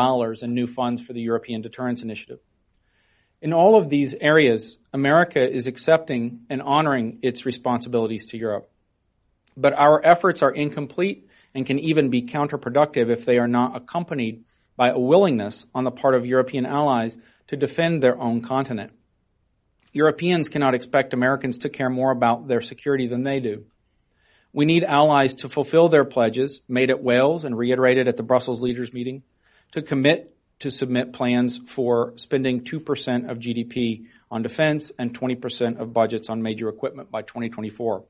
in 0.41 0.53
new 0.53 0.67
funds 0.67 1.01
for 1.01 1.13
the 1.13 1.21
European 1.21 1.61
Deterrence 1.61 2.03
Initiative. 2.03 2.39
In 3.41 3.53
all 3.53 3.75
of 3.75 3.89
these 3.89 4.13
areas, 4.13 4.77
America 4.93 5.41
is 5.41 5.65
accepting 5.65 6.41
and 6.47 6.61
honoring 6.61 7.19
its 7.23 7.45
responsibilities 7.45 8.27
to 8.27 8.37
Europe. 8.37 8.69
But 9.55 9.73
our 9.73 9.99
efforts 10.05 10.43
are 10.43 10.51
incomplete 10.51 11.27
and 11.55 11.65
can 11.65 11.79
even 11.79 12.09
be 12.11 12.21
counterproductive 12.21 13.09
if 13.09 13.25
they 13.25 13.39
are 13.39 13.47
not 13.47 13.75
accompanied 13.75 14.43
by 14.75 14.89
a 14.89 14.99
willingness 14.99 15.65
on 15.73 15.85
the 15.85 15.91
part 15.91 16.13
of 16.13 16.27
European 16.27 16.67
allies 16.67 17.17
to 17.47 17.57
defend 17.57 18.03
their 18.03 18.19
own 18.19 18.41
continent. 18.41 18.91
Europeans 19.91 20.49
cannot 20.49 20.75
expect 20.75 21.13
Americans 21.13 21.57
to 21.59 21.69
care 21.69 21.89
more 21.89 22.11
about 22.11 22.47
their 22.47 22.61
security 22.61 23.07
than 23.07 23.23
they 23.23 23.39
do. 23.39 23.65
We 24.57 24.65
need 24.65 24.83
allies 24.83 25.35
to 25.35 25.49
fulfill 25.49 25.87
their 25.87 26.03
pledges 26.03 26.61
made 26.67 26.89
at 26.89 27.03
Wales 27.03 27.43
and 27.43 27.55
reiterated 27.55 28.07
at 28.07 28.17
the 28.17 28.23
Brussels 28.23 28.59
leaders 28.59 28.91
meeting 28.91 29.21
to 29.73 29.83
commit 29.83 30.35
to 30.61 30.71
submit 30.71 31.13
plans 31.13 31.59
for 31.67 32.13
spending 32.15 32.61
2% 32.61 33.29
of 33.29 33.37
GDP 33.37 34.07
on 34.31 34.41
defense 34.41 34.91
and 34.97 35.13
20% 35.13 35.77
of 35.77 35.93
budgets 35.93 36.27
on 36.31 36.41
major 36.41 36.69
equipment 36.69 37.11
by 37.11 37.21
2024. 37.21 38.03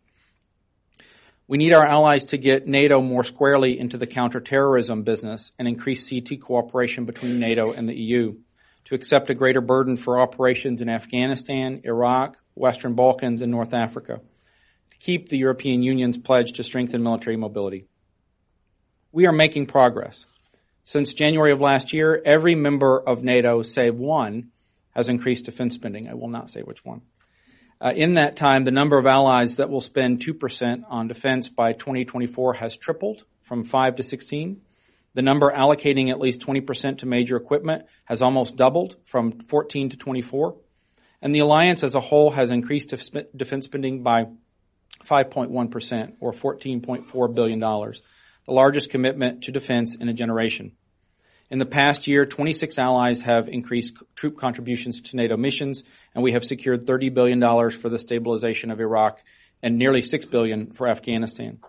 We 1.50 1.58
need 1.58 1.74
our 1.74 1.86
allies 1.86 2.24
to 2.28 2.38
get 2.38 2.66
NATO 2.66 3.02
more 3.02 3.26
squarely 3.26 3.78
into 3.78 3.98
the 3.98 4.08
counterterrorism 4.08 5.04
business 5.04 5.52
and 5.60 5.68
increase 5.68 6.10
CT 6.10 6.40
cooperation 6.40 7.04
between 7.04 7.42
NATO 7.42 7.74
and 7.74 7.90
the 7.90 7.94
EU, 7.94 8.38
to 8.86 8.96
accept 8.96 9.30
a 9.30 9.36
greater 9.36 9.60
burden 9.60 9.98
for 9.98 10.22
operations 10.22 10.82
in 10.82 10.88
Afghanistan, 10.88 11.82
Iraq, 11.84 12.38
Western 12.56 12.94
Balkans, 12.94 13.42
and 13.42 13.52
North 13.52 13.74
Africa, 13.74 14.22
keep 15.00 15.30
the 15.30 15.38
European 15.38 15.84
Union's 15.84 16.18
pledge 16.18 16.54
to 16.54 16.64
strengthen 16.64 17.04
military 17.04 17.38
mobility. 17.38 17.88
We 19.12 19.26
are 19.28 19.32
making 19.32 19.68
progress. 19.68 20.26
Since 20.84 21.14
January 21.14 21.52
of 21.52 21.62
last 21.62 21.94
year, 21.94 22.22
every 22.24 22.56
member 22.56 23.00
of 23.00 23.24
NATO, 23.24 23.62
save 23.62 23.96
one, 23.96 24.52
has 24.92 25.10
increased 25.10 25.46
defense 25.46 25.76
spending. 25.76 26.08
I 26.08 26.14
will 26.14 26.30
not 26.30 26.50
say 26.50 26.62
which 26.62 26.84
one. 26.84 27.02
Uh, 27.80 27.94
in 27.96 28.16
that 28.16 28.36
time, 28.36 28.64
the 28.64 28.72
number 28.72 28.98
of 28.98 29.06
allies 29.06 29.58
that 29.58 29.70
will 29.70 29.82
spend 29.82 30.20
2% 30.20 30.84
on 30.90 31.08
defense 31.08 31.48
by 31.48 31.74
2024 31.74 32.54
has 32.56 32.76
tripled 32.76 33.24
from 33.42 33.64
5 33.64 33.98
to 33.98 34.04
16. 34.04 34.62
The 35.14 35.22
number 35.22 35.52
allocating 35.52 36.10
at 36.10 36.20
least 36.20 36.42
20% 36.42 37.00
to 37.00 37.06
major 37.06 37.38
equipment 37.38 37.86
has 38.06 38.22
almost 38.22 38.56
doubled 38.56 38.96
from 39.04 39.34
14 39.34 39.90
to 39.90 39.98
24. 39.98 40.56
And 41.22 41.34
the 41.34 41.40
alliance 41.40 41.84
as 41.84 41.96
a 41.96 42.00
whole 42.00 42.32
has 42.32 42.52
increased 42.52 42.94
defense 43.36 43.66
spending 43.66 44.04
by 44.04 44.28
5.1% 45.06 46.16
or 46.20 46.34
$14.4 46.34 47.36
billion, 47.36 47.60
the 47.60 48.54
largest 48.54 48.90
commitment 48.90 49.44
to 49.44 49.52
defense 49.52 49.96
in 49.96 50.10
a 50.10 50.14
generation. 50.14 50.74
In 51.50 51.60
the 51.60 51.66
past 51.66 52.08
year, 52.08 52.26
26 52.26 52.78
allies 52.78 53.22
have 53.22 53.48
increased 53.48 53.96
troop 54.16 54.38
contributions 54.38 55.00
to 55.02 55.16
NATO 55.16 55.38
missions, 55.38 55.84
and 56.14 56.24
we 56.24 56.34
have 56.34 56.44
secured 56.44 56.86
$30 56.86 57.14
billion 57.14 57.72
for 57.72 57.88
the 57.88 58.00
stabilization 58.00 58.70
of 58.70 58.82
Iraq 58.82 59.24
and 59.64 59.78
nearly 59.78 60.02
6 60.02 60.26
billion 60.26 60.72
for 60.72 60.88
Afghanistan. 60.88 61.60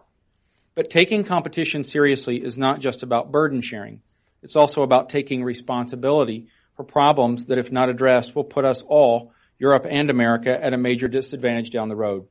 But 0.75 0.91
taking 0.91 1.25
competition 1.25 1.85
seriously 1.85 2.43
is 2.43 2.59
not 2.59 2.81
just 2.81 3.03
about 3.03 3.31
burden 3.31 3.61
sharing. 3.61 4.03
It's 4.43 4.57
also 4.57 4.83
about 4.83 5.09
taking 5.09 5.45
responsibility 5.45 6.49
for 6.77 6.85
problems 6.85 7.47
that, 7.47 7.59
if 7.59 7.73
not 7.73 7.89
addressed, 7.89 8.35
will 8.35 8.45
put 8.45 8.65
us 8.65 8.83
all, 8.83 9.33
Europe 9.59 9.87
and 9.89 10.11
America, 10.11 10.57
at 10.57 10.75
a 10.75 10.79
major 10.79 11.09
disadvantage 11.09 11.71
down 11.71 11.89
the 11.89 11.97
road. 11.97 12.29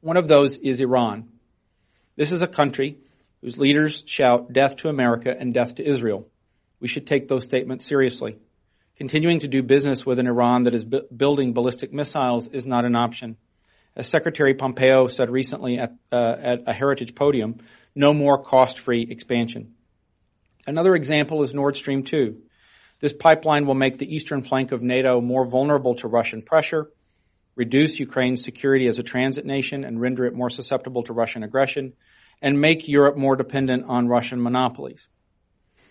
One 0.00 0.16
of 0.16 0.28
those 0.28 0.56
is 0.56 0.80
Iran. 0.80 1.28
This 2.16 2.32
is 2.32 2.42
a 2.42 2.46
country 2.46 2.98
whose 3.40 3.58
leaders 3.58 4.02
shout 4.06 4.52
death 4.52 4.76
to 4.76 4.88
America 4.88 5.34
and 5.38 5.54
death 5.54 5.76
to 5.76 5.84
Israel 5.84 6.26
we 6.80 6.88
should 6.88 7.06
take 7.06 7.28
those 7.28 7.44
statements 7.44 7.86
seriously. 7.86 8.38
Continuing 8.96 9.40
to 9.40 9.48
do 9.48 9.62
business 9.62 10.04
with 10.04 10.18
an 10.18 10.26
Iran 10.26 10.64
that 10.64 10.74
is 10.74 10.84
bu- 10.84 11.06
building 11.14 11.52
ballistic 11.52 11.92
missiles 11.92 12.48
is 12.48 12.66
not 12.66 12.84
an 12.84 12.96
option. 12.96 13.36
As 13.94 14.08
Secretary 14.08 14.54
Pompeo 14.54 15.08
said 15.08 15.30
recently 15.30 15.78
at, 15.78 15.92
uh, 16.10 16.36
at 16.38 16.62
a 16.66 16.72
heritage 16.72 17.14
podium, 17.14 17.58
no 17.94 18.14
more 18.14 18.42
cost-free 18.42 19.02
expansion. 19.10 19.74
Another 20.66 20.94
example 20.94 21.42
is 21.42 21.54
Nord 21.54 21.76
Stream 21.76 22.02
2. 22.02 22.40
This 23.00 23.12
pipeline 23.12 23.66
will 23.66 23.74
make 23.74 23.98
the 23.98 24.14
eastern 24.14 24.42
flank 24.42 24.72
of 24.72 24.82
NATO 24.82 25.20
more 25.20 25.46
vulnerable 25.46 25.94
to 25.96 26.08
Russian 26.08 26.42
pressure, 26.42 26.90
reduce 27.60 28.00
Ukraine's 28.00 28.42
security 28.42 28.86
as 28.86 28.98
a 28.98 29.02
transit 29.02 29.44
nation 29.44 29.84
and 29.84 30.00
render 30.00 30.24
it 30.24 30.32
more 30.34 30.48
susceptible 30.48 31.02
to 31.02 31.12
Russian 31.12 31.42
aggression, 31.42 31.92
and 32.40 32.58
make 32.58 32.88
Europe 32.88 33.18
more 33.18 33.36
dependent 33.36 33.84
on 33.86 34.08
Russian 34.08 34.42
monopolies. 34.42 35.06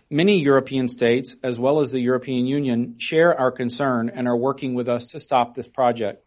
Many 0.09 0.39
European 0.39 0.87
states, 0.87 1.35
as 1.43 1.59
well 1.59 1.79
as 1.79 1.91
the 1.91 1.99
European 1.99 2.47
Union, 2.47 2.95
share 2.97 3.39
our 3.39 3.51
concern 3.51 4.09
and 4.09 4.27
are 4.27 4.35
working 4.35 4.73
with 4.73 4.89
us 4.89 5.05
to 5.11 5.19
stop 5.19 5.53
this 5.53 5.67
project. 5.67 6.25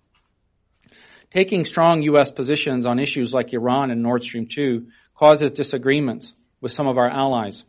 Taking 1.33 1.65
strong 1.65 2.03
U.S. 2.03 2.31
positions 2.31 2.87
on 2.87 3.01
issues 3.01 3.35
like 3.35 3.53
Iran 3.53 3.91
and 3.91 4.01
Nord 4.01 4.23
Stream 4.23 4.47
2 4.47 4.87
causes 5.17 5.51
disagreements 5.51 6.35
with 6.61 6.71
some 6.71 6.87
of 6.87 6.99
our 6.99 7.11
allies. 7.11 7.65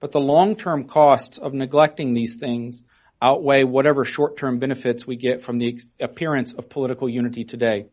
But 0.00 0.12
the 0.12 0.20
long-term 0.20 0.84
costs 0.84 1.36
of 1.36 1.52
neglecting 1.52 2.14
these 2.14 2.36
things 2.36 2.82
outweigh 3.22 3.64
whatever 3.64 4.04
short-term 4.04 4.58
benefits 4.58 5.06
we 5.06 5.16
get 5.16 5.42
from 5.42 5.58
the 5.58 5.78
appearance 6.00 6.52
of 6.52 6.68
political 6.68 7.08
unity 7.08 7.44
today. 7.44 7.86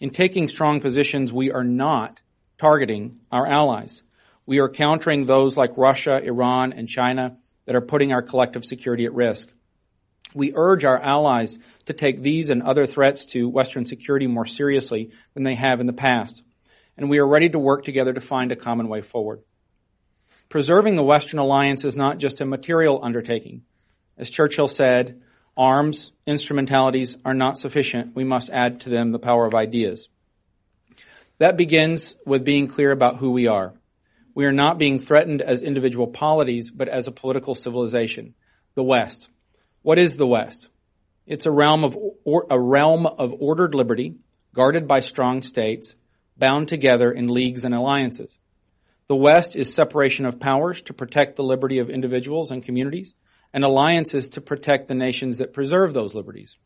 In 0.00 0.10
taking 0.10 0.48
strong 0.48 0.80
positions, 0.80 1.32
we 1.32 1.50
are 1.50 1.64
not 1.64 2.20
targeting 2.58 3.20
our 3.30 3.46
allies. 3.46 4.02
We 4.46 4.58
are 4.60 4.68
countering 4.68 5.26
those 5.26 5.56
like 5.56 5.76
Russia, 5.76 6.22
Iran, 6.22 6.72
and 6.72 6.88
China 6.88 7.36
that 7.66 7.76
are 7.76 7.80
putting 7.80 8.12
our 8.12 8.22
collective 8.22 8.64
security 8.64 9.04
at 9.04 9.14
risk. 9.14 9.48
We 10.34 10.52
urge 10.54 10.84
our 10.84 10.98
allies 10.98 11.58
to 11.86 11.92
take 11.92 12.20
these 12.20 12.48
and 12.50 12.62
other 12.62 12.86
threats 12.86 13.26
to 13.26 13.48
Western 13.48 13.86
security 13.86 14.26
more 14.26 14.46
seriously 14.46 15.10
than 15.34 15.42
they 15.42 15.54
have 15.54 15.80
in 15.80 15.86
the 15.86 15.92
past. 15.92 16.42
And 16.96 17.08
we 17.08 17.18
are 17.18 17.26
ready 17.26 17.48
to 17.48 17.58
work 17.58 17.84
together 17.84 18.12
to 18.12 18.20
find 18.20 18.52
a 18.52 18.56
common 18.56 18.88
way 18.88 19.00
forward. 19.00 19.40
Preserving 20.48 20.96
the 20.96 21.02
Western 21.02 21.38
alliance 21.38 21.84
is 21.84 21.96
not 21.96 22.18
just 22.18 22.40
a 22.40 22.46
material 22.46 23.00
undertaking. 23.02 23.62
As 24.18 24.30
Churchill 24.30 24.68
said, 24.68 25.22
arms, 25.56 26.10
instrumentalities 26.26 27.16
are 27.24 27.34
not 27.34 27.56
sufficient. 27.56 28.16
We 28.16 28.24
must 28.24 28.50
add 28.50 28.80
to 28.80 28.90
them 28.90 29.12
the 29.12 29.18
power 29.18 29.46
of 29.46 29.54
ideas. 29.54 30.08
That 31.38 31.56
begins 31.56 32.16
with 32.26 32.44
being 32.44 32.66
clear 32.66 32.90
about 32.90 33.16
who 33.16 33.30
we 33.30 33.46
are. 33.46 33.74
We 34.34 34.46
are 34.46 34.52
not 34.52 34.78
being 34.78 34.98
threatened 34.98 35.40
as 35.40 35.62
individual 35.62 36.08
polities, 36.08 36.70
but 36.70 36.88
as 36.88 37.06
a 37.06 37.12
political 37.12 37.54
civilization. 37.54 38.34
The 38.74 38.82
West. 38.82 39.28
What 39.82 39.98
is 39.98 40.16
the 40.16 40.26
West? 40.26 40.68
It's 41.26 41.46
a 41.46 41.50
realm 41.50 41.84
of, 41.84 41.96
or, 42.24 42.46
a 42.50 42.58
realm 42.58 43.06
of 43.06 43.34
ordered 43.38 43.74
liberty, 43.74 44.16
guarded 44.52 44.88
by 44.88 45.00
strong 45.00 45.42
states, 45.42 45.94
bound 46.36 46.68
together 46.68 47.12
in 47.12 47.28
leagues 47.28 47.64
and 47.64 47.74
alliances. 47.74 48.38
The 49.08 49.16
West 49.16 49.54
is 49.54 49.72
separation 49.72 50.26
of 50.26 50.40
powers 50.40 50.82
to 50.82 50.94
protect 50.94 51.36
the 51.36 51.44
liberty 51.44 51.78
of 51.78 51.90
individuals 51.90 52.50
and 52.50 52.62
communities, 52.62 53.14
and 53.52 53.64
alliances 53.64 54.30
to 54.30 54.40
protect 54.40 54.88
the 54.88 54.94
nations 54.94 55.38
that 55.38 55.52
preserve 55.52 55.94
those 55.94 56.14
liberties. 56.14 56.56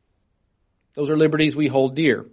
Those 0.94 1.10
are 1.10 1.16
liberties 1.16 1.56
we 1.56 1.68
hold 1.68 1.94
dear. 1.94 2.26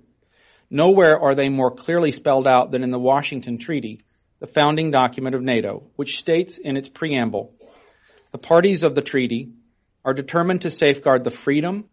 Nowhere 0.70 1.20
are 1.20 1.36
they 1.36 1.50
more 1.50 1.72
clearly 1.72 2.12
spelled 2.12 2.48
out 2.48 2.72
than 2.72 2.84
in 2.84 2.92
the 2.92 3.00
Washington 3.00 3.58
Treaty, 3.58 4.02
the 4.40 4.48
founding 4.48 4.92
document 4.92 5.36
of 5.36 5.42
NATO, 5.42 5.84
which 5.96 6.20
states 6.20 6.58
in 6.58 6.78
its 6.78 6.90
preamble, 6.90 7.54
the 8.32 8.38
parties 8.38 8.84
of 8.84 8.94
the 8.96 9.02
treaty 9.02 9.54
are 10.06 10.14
determined 10.14 10.62
to 10.62 10.70
safeguard 10.70 11.24
the 11.24 11.32
freedom, 11.32 11.86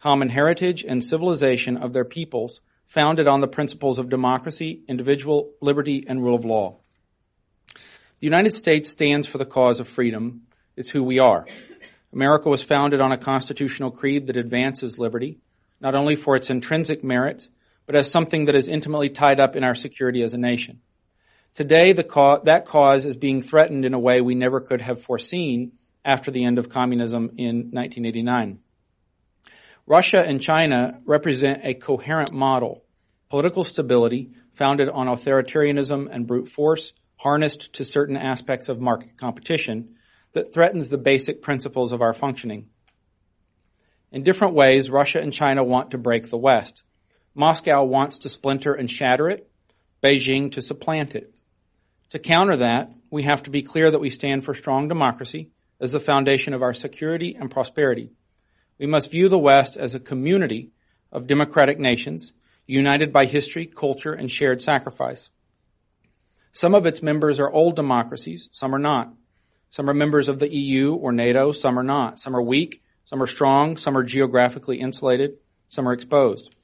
common 0.00 0.28
heritage, 0.28 0.84
and 0.84 1.04
civilization 1.04 1.76
of 1.76 1.92
their 1.92 2.04
peoples 2.04 2.60
founded 2.86 3.26
on 3.26 3.40
the 3.40 3.48
principles 3.48 3.98
of 3.98 4.08
democracy, 4.08 4.82
individual 4.88 5.52
liberty, 5.60 6.04
and 6.06 6.22
rule 6.22 6.36
of 6.36 6.44
law. 6.44 6.78
The 7.74 8.26
United 8.26 8.52
States 8.52 8.90
stands 8.90 9.26
for 9.26 9.38
the 9.38 9.46
cause 9.46 9.80
of 9.80 9.88
freedom. 9.88 10.42
It's 10.76 10.90
who 10.90 11.02
we 11.02 11.18
are. 11.18 11.46
America 12.12 12.48
was 12.48 12.62
founded 12.62 13.00
on 13.00 13.12
a 13.12 13.18
constitutional 13.18 13.90
creed 13.90 14.26
that 14.26 14.36
advances 14.36 14.98
liberty, 14.98 15.38
not 15.80 15.94
only 15.94 16.16
for 16.16 16.36
its 16.36 16.50
intrinsic 16.50 17.04
merit, 17.04 17.48
but 17.86 17.94
as 17.96 18.10
something 18.10 18.46
that 18.46 18.54
is 18.54 18.68
intimately 18.68 19.08
tied 19.08 19.40
up 19.40 19.56
in 19.56 19.64
our 19.64 19.74
security 19.74 20.22
as 20.22 20.34
a 20.34 20.38
nation. 20.38 20.80
Today, 21.54 21.92
that 21.92 22.64
cause 22.66 23.04
is 23.04 23.16
being 23.16 23.42
threatened 23.42 23.84
in 23.84 23.94
a 23.94 23.98
way 23.98 24.20
we 24.20 24.34
never 24.34 24.60
could 24.60 24.80
have 24.80 25.02
foreseen 25.02 25.72
after 26.04 26.30
the 26.30 26.44
end 26.44 26.58
of 26.58 26.68
communism 26.68 27.32
in 27.36 27.70
1989. 27.72 28.60
Russia 29.86 30.24
and 30.24 30.40
China 30.40 30.98
represent 31.04 31.60
a 31.64 31.74
coherent 31.74 32.32
model, 32.32 32.84
political 33.28 33.64
stability 33.64 34.30
founded 34.52 34.88
on 34.88 35.06
authoritarianism 35.06 36.08
and 36.10 36.26
brute 36.26 36.48
force, 36.48 36.92
harnessed 37.16 37.72
to 37.74 37.84
certain 37.84 38.16
aspects 38.16 38.68
of 38.68 38.80
market 38.80 39.16
competition, 39.16 39.96
that 40.32 40.52
threatens 40.52 40.88
the 40.88 40.98
basic 40.98 41.42
principles 41.42 41.92
of 41.92 42.02
our 42.02 42.12
functioning. 42.12 42.68
In 44.12 44.22
different 44.22 44.54
ways, 44.54 44.90
Russia 44.90 45.20
and 45.20 45.32
China 45.32 45.62
want 45.62 45.92
to 45.92 45.98
break 45.98 46.28
the 46.28 46.38
West. 46.38 46.82
Moscow 47.34 47.84
wants 47.84 48.18
to 48.18 48.28
splinter 48.28 48.74
and 48.74 48.90
shatter 48.90 49.28
it, 49.28 49.48
Beijing 50.02 50.52
to 50.52 50.62
supplant 50.62 51.14
it. 51.14 51.34
To 52.10 52.18
counter 52.18 52.56
that, 52.56 52.92
we 53.10 53.22
have 53.24 53.44
to 53.44 53.50
be 53.50 53.62
clear 53.62 53.90
that 53.90 54.00
we 54.00 54.10
stand 54.10 54.44
for 54.44 54.54
strong 54.54 54.88
democracy 54.88 55.50
as 55.80 55.92
the 55.92 56.00
foundation 56.00 56.54
of 56.54 56.62
our 56.62 56.74
security 56.74 57.36
and 57.38 57.50
prosperity. 57.50 58.10
We 58.78 58.86
must 58.86 59.10
view 59.10 59.28
the 59.28 59.38
West 59.38 59.76
as 59.76 59.94
a 59.94 60.00
community 60.00 60.72
of 61.12 61.26
democratic 61.26 61.78
nations 61.78 62.32
united 62.66 63.12
by 63.12 63.26
history, 63.26 63.66
culture, 63.66 64.12
and 64.12 64.30
shared 64.30 64.62
sacrifice. 64.62 65.28
Some 66.52 66.74
of 66.74 66.86
its 66.86 67.02
members 67.02 67.38
are 67.40 67.50
old 67.50 67.76
democracies, 67.76 68.48
some 68.52 68.74
are 68.74 68.78
not. 68.78 69.12
Some 69.70 69.88
are 69.88 69.94
members 69.94 70.28
of 70.28 70.40
the 70.40 70.52
EU 70.52 70.94
or 70.94 71.12
NATO, 71.12 71.52
some 71.52 71.78
are 71.78 71.84
not. 71.84 72.18
Some 72.18 72.34
are 72.34 72.42
weak, 72.42 72.82
some 73.04 73.22
are 73.22 73.26
strong, 73.28 73.76
some 73.76 73.96
are 73.96 74.02
geographically 74.02 74.80
insulated, 74.80 75.38
some 75.68 75.88
are 75.88 75.92
exposed. 75.92 76.54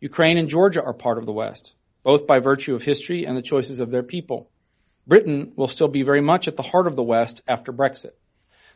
Ukraine 0.00 0.38
and 0.38 0.48
Georgia 0.48 0.82
are 0.82 0.92
part 0.92 1.18
of 1.18 1.26
the 1.26 1.32
West, 1.32 1.74
both 2.02 2.26
by 2.26 2.38
virtue 2.38 2.74
of 2.74 2.82
history 2.82 3.26
and 3.26 3.36
the 3.36 3.42
choices 3.42 3.80
of 3.80 3.90
their 3.90 4.02
people. 4.02 4.50
Britain 5.06 5.52
will 5.56 5.68
still 5.68 5.88
be 5.88 6.02
very 6.02 6.20
much 6.20 6.46
at 6.46 6.56
the 6.56 6.62
heart 6.62 6.86
of 6.86 6.96
the 6.96 7.02
West 7.02 7.42
after 7.48 7.72
Brexit. 7.72 8.12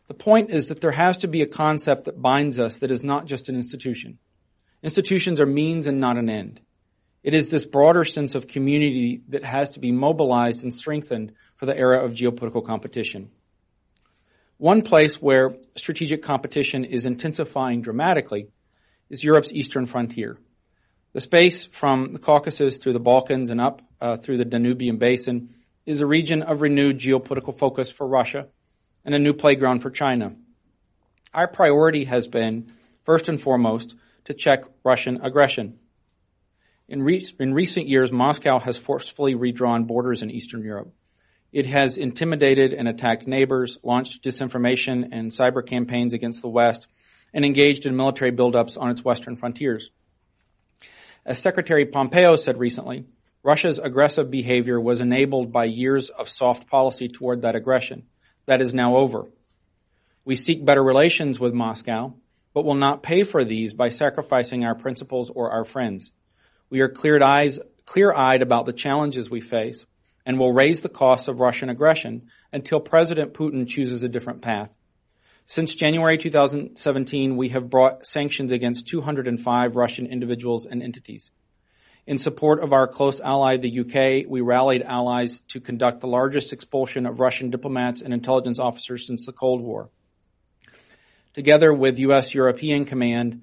The 0.09 0.15
point 0.15 0.51
is 0.51 0.69
that 0.69 0.81
there 0.81 0.93
has 0.93 1.19
to 1.19 1.29
be 1.29 1.43
a 1.43 1.47
concept 1.47 2.05
that 2.05 2.21
binds 2.21 2.59
us 2.59 2.79
that 2.79 2.91
is 2.91 3.03
not 3.03 3.27
just 3.27 3.49
an 3.49 3.55
institution. 3.55 4.19
Institutions 4.83 5.41
are 5.41 5.47
means 5.47 5.87
and 5.87 6.01
not 6.01 6.17
an 6.17 6.29
end. 6.29 6.61
It 7.23 7.35
is 7.35 7.49
this 7.49 7.65
broader 7.65 8.05
sense 8.05 8.35
of 8.37 8.47
community 8.47 9.23
that 9.29 9.43
has 9.43 9.71
to 9.71 9.81
be 9.81 9.91
mobilized 9.91 10.63
and 10.63 10.73
strengthened 10.73 11.33
for 11.57 11.67
the 11.67 11.77
era 11.77 12.05
of 12.05 12.13
geopolitical 12.13 12.65
competition. 12.65 13.31
One 14.59 14.81
place 14.81 15.21
where 15.21 15.55
strategic 15.75 16.23
competition 16.23 16.85
is 16.85 17.05
intensifying 17.05 17.83
dramatically 17.83 18.49
is 19.11 19.23
Europe's 19.23 19.53
eastern 19.53 19.85
frontier. 19.85 20.39
The 21.13 21.21
space 21.21 21.67
from 21.67 22.15
the 22.15 22.19
Caucasus 22.19 22.77
through 22.77 22.95
the 22.95 22.99
Balkans 23.01 23.51
and 23.51 23.61
up 23.61 23.83
uh, 24.01 24.17
through 24.17 24.39
the 24.39 24.47
Danubian 24.47 24.99
basin 24.99 25.55
is 25.85 26.01
a 26.01 26.07
region 26.07 26.43
of 26.43 26.63
renewed 26.63 26.99
geopolitical 26.99 27.57
focus 27.57 27.91
for 27.91 28.07
Russia 28.07 28.49
and 29.05 29.15
a 29.15 29.19
new 29.19 29.35
playground 29.35 29.81
for 29.81 29.91
China. 29.91 30.35
Our 31.35 31.49
priority 31.49 32.05
has 32.05 32.27
been, 32.27 32.73
first 33.05 33.29
and 33.29 33.41
foremost, 33.41 33.95
to 34.25 34.35
check 34.35 34.65
Russian 34.83 35.21
aggression. 35.23 35.79
In, 36.89 37.03
re- 37.03 37.27
in 37.39 37.53
recent 37.53 37.89
years, 37.89 38.11
Moscow 38.11 38.59
has 38.59 38.79
forcefully 38.79 39.35
redrawn 39.35 39.85
borders 39.85 40.23
in 40.23 40.31
Eastern 40.31 40.63
Europe. 40.63 40.93
It 41.53 41.67
has 41.67 41.97
intimidated 41.97 42.73
and 42.73 42.89
attacked 42.89 43.27
neighbors, 43.27 43.79
launched 43.83 44.23
disinformation 44.23 45.09
and 45.13 45.31
cyber 45.31 45.65
campaigns 45.65 46.13
against 46.13 46.43
the 46.43 46.49
West, 46.49 46.87
and 47.33 47.45
engaged 47.45 47.87
in 47.87 47.97
military 47.97 48.33
buildups 48.33 48.77
on 48.81 48.91
its 48.91 49.05
western 49.05 49.37
frontiers. 49.37 49.91
As 51.25 51.39
Secretary 51.39 51.87
Pompeo 51.87 52.37
said 52.37 52.59
recently, 52.59 53.05
Russia's 53.43 53.79
aggressive 53.79 54.31
behavior 54.31 54.81
was 54.81 55.01
enabled 55.01 55.53
by 55.53 55.65
years 55.65 56.11
of 56.11 56.29
soft 56.29 56.69
policy 56.69 57.09
toward 57.09 57.43
that 57.43 57.57
aggression. 57.57 58.07
That 58.47 58.61
is 58.61 58.75
now 58.75 58.97
over. 58.97 59.27
We 60.25 60.37
seek 60.37 60.65
better 60.65 60.83
relations 60.83 61.39
with 61.39 61.53
Moscow, 61.53 62.15
but 62.55 62.65
will 62.65 62.75
not 62.75 63.03
pay 63.03 63.23
for 63.23 63.45
these 63.45 63.73
by 63.73 63.91
sacrificing 63.91 64.65
our 64.65 64.75
principles 64.75 65.31
or 65.31 65.51
our 65.51 65.65
friends. 65.65 66.11
We 66.71 66.81
are 66.81 66.89
clear-eyed, 66.89 68.43
about 68.43 68.67
the 68.67 68.73
challenges 68.73 69.31
we 69.31 69.41
face 69.41 69.87
and 70.27 70.39
will 70.39 70.53
raise 70.53 70.83
the 70.83 70.89
costs 70.89 71.29
of 71.29 71.41
Russian 71.41 71.71
aggression 71.71 72.29
until 72.53 72.81
President 72.81 73.33
Putin 73.33 73.67
chooses 73.67 74.03
a 74.03 74.09
different 74.09 74.43
path. 74.43 74.71
Since 75.47 75.77
January 75.77 76.19
2017, 76.19 77.37
we 77.37 77.51
have 77.51 77.71
brought 77.71 78.05
sanctions 78.05 78.51
against 78.51 78.89
205 78.89 79.77
Russian 79.77 80.07
individuals 80.07 80.67
and 80.67 80.83
entities. 80.83 81.31
In 82.05 82.19
support 82.19 82.63
of 82.63 82.73
our 82.73 82.89
close 82.89 83.21
ally, 83.21 83.57
the 83.57 83.81
UK, 83.81 84.29
we 84.29 84.41
rallied 84.41 84.83
allies 84.83 85.41
to 85.49 85.61
conduct 85.61 86.01
the 86.01 86.09
largest 86.09 86.53
expulsion 86.53 87.07
of 87.07 87.21
Russian 87.21 87.51
diplomats 87.51 88.01
and 88.01 88.13
intelligence 88.13 88.59
officers 88.59 89.07
since 89.07 89.25
the 89.25 89.33
Cold 89.33 89.61
War. 89.61 89.91
Together 91.35 91.73
with 91.73 91.99
U.S. 92.01 92.35
European 92.35 92.85
Command, 92.85 93.43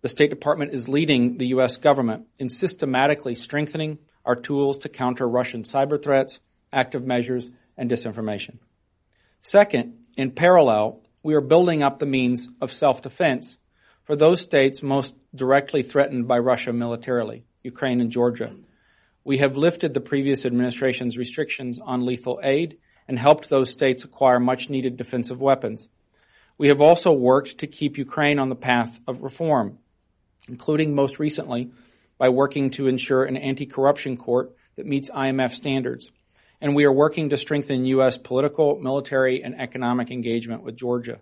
the 0.00 0.08
State 0.08 0.30
Department 0.30 0.72
is 0.72 0.88
leading 0.88 1.36
the 1.36 1.48
U.S. 1.48 1.76
government 1.76 2.26
in 2.38 2.48
systematically 2.48 3.34
strengthening 3.34 3.98
our 4.24 4.36
tools 4.36 4.78
to 4.78 4.88
counter 4.88 5.28
Russian 5.28 5.62
cyber 5.62 6.02
threats, 6.02 6.40
active 6.72 7.04
measures, 7.04 7.50
and 7.76 7.90
disinformation. 7.90 8.58
Second, 9.40 9.98
in 10.16 10.30
parallel, 10.30 11.00
we 11.22 11.34
are 11.34 11.40
building 11.40 11.82
up 11.82 11.98
the 11.98 12.06
means 12.06 12.48
of 12.60 12.72
self-defense 12.72 13.56
for 14.04 14.16
those 14.16 14.40
states 14.40 14.82
most 14.82 15.14
directly 15.34 15.82
threatened 15.82 16.28
by 16.28 16.38
Russia 16.38 16.72
militarily, 16.72 17.44
Ukraine 17.62 18.00
and 18.00 18.10
Georgia. 18.10 18.54
We 19.24 19.38
have 19.38 19.56
lifted 19.56 19.94
the 19.94 20.00
previous 20.00 20.44
administration's 20.44 21.16
restrictions 21.16 21.78
on 21.78 22.04
lethal 22.04 22.40
aid 22.42 22.78
and 23.06 23.18
helped 23.18 23.48
those 23.48 23.70
states 23.70 24.04
acquire 24.04 24.40
much 24.40 24.68
needed 24.68 24.96
defensive 24.96 25.40
weapons. 25.40 25.88
We 26.58 26.68
have 26.68 26.82
also 26.82 27.12
worked 27.12 27.58
to 27.58 27.66
keep 27.66 27.98
Ukraine 27.98 28.38
on 28.38 28.48
the 28.48 28.56
path 28.56 29.00
of 29.06 29.22
reform, 29.22 29.78
including 30.48 30.94
most 30.94 31.18
recently 31.18 31.70
by 32.22 32.28
working 32.28 32.70
to 32.70 32.86
ensure 32.86 33.24
an 33.24 33.36
anti-corruption 33.36 34.16
court 34.16 34.54
that 34.76 34.86
meets 34.86 35.10
IMF 35.10 35.54
standards. 35.54 36.08
And 36.60 36.76
we 36.76 36.84
are 36.84 36.92
working 36.92 37.30
to 37.30 37.36
strengthen 37.36 37.84
U.S. 37.86 38.16
political, 38.16 38.78
military, 38.78 39.42
and 39.42 39.60
economic 39.60 40.12
engagement 40.12 40.62
with 40.62 40.76
Georgia. 40.76 41.18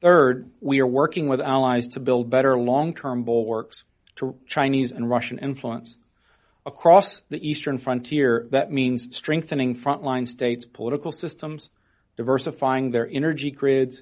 Third, 0.00 0.48
we 0.58 0.80
are 0.80 0.86
working 0.86 1.28
with 1.28 1.42
allies 1.42 1.88
to 1.88 2.00
build 2.00 2.30
better 2.30 2.58
long-term 2.58 3.24
bulwarks 3.24 3.84
to 4.16 4.36
Chinese 4.46 4.90
and 4.90 5.10
Russian 5.10 5.38
influence. 5.38 5.98
Across 6.64 7.20
the 7.28 7.46
eastern 7.46 7.76
frontier, 7.76 8.48
that 8.52 8.72
means 8.72 9.14
strengthening 9.14 9.76
frontline 9.76 10.26
states' 10.26 10.64
political 10.64 11.12
systems, 11.12 11.68
diversifying 12.16 12.90
their 12.90 13.06
energy 13.06 13.50
grids, 13.50 14.00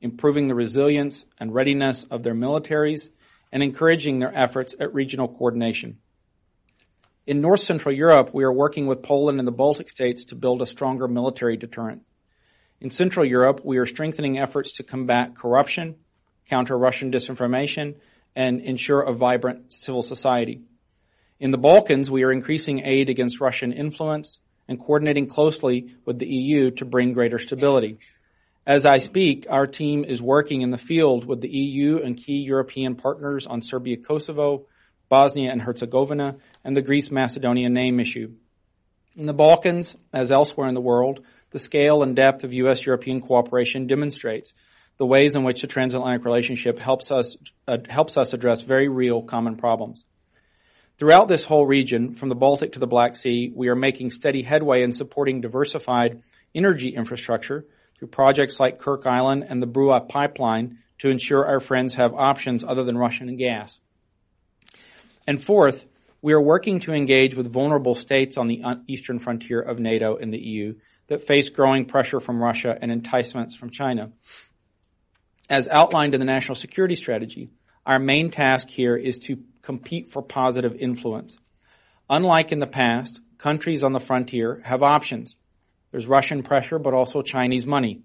improving 0.00 0.48
the 0.48 0.54
resilience 0.54 1.26
and 1.36 1.52
readiness 1.52 2.04
of 2.04 2.22
their 2.22 2.34
militaries, 2.34 3.10
and 3.52 3.62
encouraging 3.62 4.18
their 4.18 4.36
efforts 4.36 4.74
at 4.78 4.94
regional 4.94 5.28
coordination. 5.28 5.98
In 7.26 7.40
North 7.40 7.60
Central 7.60 7.94
Europe, 7.94 8.30
we 8.32 8.44
are 8.44 8.52
working 8.52 8.86
with 8.86 9.02
Poland 9.02 9.38
and 9.38 9.46
the 9.46 9.52
Baltic 9.52 9.90
states 9.90 10.26
to 10.26 10.34
build 10.34 10.62
a 10.62 10.66
stronger 10.66 11.06
military 11.06 11.56
deterrent. 11.56 12.02
In 12.80 12.90
Central 12.90 13.26
Europe, 13.26 13.60
we 13.62 13.78
are 13.78 13.86
strengthening 13.86 14.38
efforts 14.38 14.72
to 14.72 14.82
combat 14.82 15.36
corruption, 15.36 15.96
counter 16.48 16.76
Russian 16.76 17.12
disinformation, 17.12 17.96
and 18.34 18.60
ensure 18.60 19.02
a 19.02 19.12
vibrant 19.12 19.72
civil 19.72 20.02
society. 20.02 20.62
In 21.38 21.50
the 21.50 21.58
Balkans, 21.58 22.10
we 22.10 22.24
are 22.24 22.32
increasing 22.32 22.82
aid 22.84 23.08
against 23.08 23.40
Russian 23.40 23.72
influence 23.72 24.40
and 24.66 24.78
coordinating 24.78 25.26
closely 25.26 25.94
with 26.04 26.18
the 26.18 26.26
EU 26.26 26.70
to 26.72 26.84
bring 26.84 27.12
greater 27.12 27.38
stability. 27.38 27.98
As 28.66 28.84
I 28.84 28.98
speak, 28.98 29.46
our 29.48 29.66
team 29.66 30.04
is 30.04 30.20
working 30.20 30.60
in 30.60 30.70
the 30.70 30.78
field 30.78 31.24
with 31.24 31.40
the 31.40 31.48
EU 31.48 31.98
and 31.98 32.16
key 32.16 32.42
European 32.42 32.94
partners 32.94 33.46
on 33.46 33.62
Serbia 33.62 33.96
Kosovo, 33.96 34.66
Bosnia 35.08 35.50
and 35.50 35.62
Herzegovina, 35.62 36.36
and 36.62 36.76
the 36.76 36.82
Greece 36.82 37.10
Macedonia 37.10 37.70
name 37.70 37.98
issue. 38.00 38.34
In 39.16 39.26
the 39.26 39.32
Balkans, 39.32 39.96
as 40.12 40.30
elsewhere 40.30 40.68
in 40.68 40.74
the 40.74 40.80
world, 40.80 41.24
the 41.50 41.58
scale 41.58 42.02
and 42.02 42.14
depth 42.14 42.44
of 42.44 42.52
U.S. 42.52 42.84
European 42.84 43.22
cooperation 43.22 43.86
demonstrates 43.86 44.52
the 44.98 45.06
ways 45.06 45.34
in 45.34 45.42
which 45.42 45.62
the 45.62 45.66
transatlantic 45.66 46.26
relationship 46.26 46.78
helps 46.78 47.10
us, 47.10 47.38
uh, 47.66 47.78
helps 47.88 48.18
us 48.18 48.34
address 48.34 48.60
very 48.60 48.88
real 48.88 49.22
common 49.22 49.56
problems. 49.56 50.04
Throughout 50.98 51.28
this 51.28 51.44
whole 51.44 51.64
region, 51.64 52.14
from 52.14 52.28
the 52.28 52.34
Baltic 52.34 52.72
to 52.72 52.78
the 52.78 52.86
Black 52.86 53.16
Sea, 53.16 53.50
we 53.54 53.68
are 53.68 53.74
making 53.74 54.10
steady 54.10 54.42
headway 54.42 54.82
in 54.82 54.92
supporting 54.92 55.40
diversified 55.40 56.22
energy 56.54 56.90
infrastructure 56.90 57.64
through 58.00 58.08
projects 58.08 58.58
like 58.58 58.78
Krk 58.78 59.06
Island 59.06 59.44
and 59.46 59.62
the 59.62 59.66
Brua 59.66 60.08
pipeline 60.08 60.78
to 61.00 61.10
ensure 61.10 61.46
our 61.46 61.60
friends 61.60 61.94
have 61.94 62.14
options 62.14 62.64
other 62.64 62.82
than 62.82 62.96
Russian 62.96 63.36
gas. 63.36 63.78
And 65.26 65.42
fourth, 65.42 65.84
we 66.22 66.32
are 66.32 66.40
working 66.40 66.80
to 66.80 66.94
engage 66.94 67.34
with 67.34 67.52
vulnerable 67.52 67.94
states 67.94 68.38
on 68.38 68.48
the 68.48 68.62
eastern 68.88 69.18
frontier 69.18 69.60
of 69.60 69.78
NATO 69.78 70.16
and 70.16 70.32
the 70.32 70.38
EU 70.38 70.76
that 71.08 71.26
face 71.26 71.50
growing 71.50 71.84
pressure 71.84 72.20
from 72.20 72.42
Russia 72.42 72.76
and 72.80 72.90
enticements 72.90 73.54
from 73.54 73.68
China. 73.68 74.12
As 75.50 75.68
outlined 75.68 76.14
in 76.14 76.20
the 76.20 76.26
national 76.26 76.54
security 76.54 76.94
strategy, 76.94 77.50
our 77.84 77.98
main 77.98 78.30
task 78.30 78.70
here 78.70 78.96
is 78.96 79.18
to 79.18 79.42
compete 79.60 80.10
for 80.10 80.22
positive 80.22 80.74
influence. 80.76 81.36
Unlike 82.08 82.52
in 82.52 82.60
the 82.60 82.66
past, 82.66 83.20
countries 83.36 83.84
on 83.84 83.92
the 83.92 84.00
frontier 84.00 84.62
have 84.64 84.82
options 84.82 85.36
there's 85.90 86.06
Russian 86.06 86.42
pressure, 86.42 86.78
but 86.78 86.94
also 86.94 87.22
Chinese 87.22 87.66
money. 87.66 88.02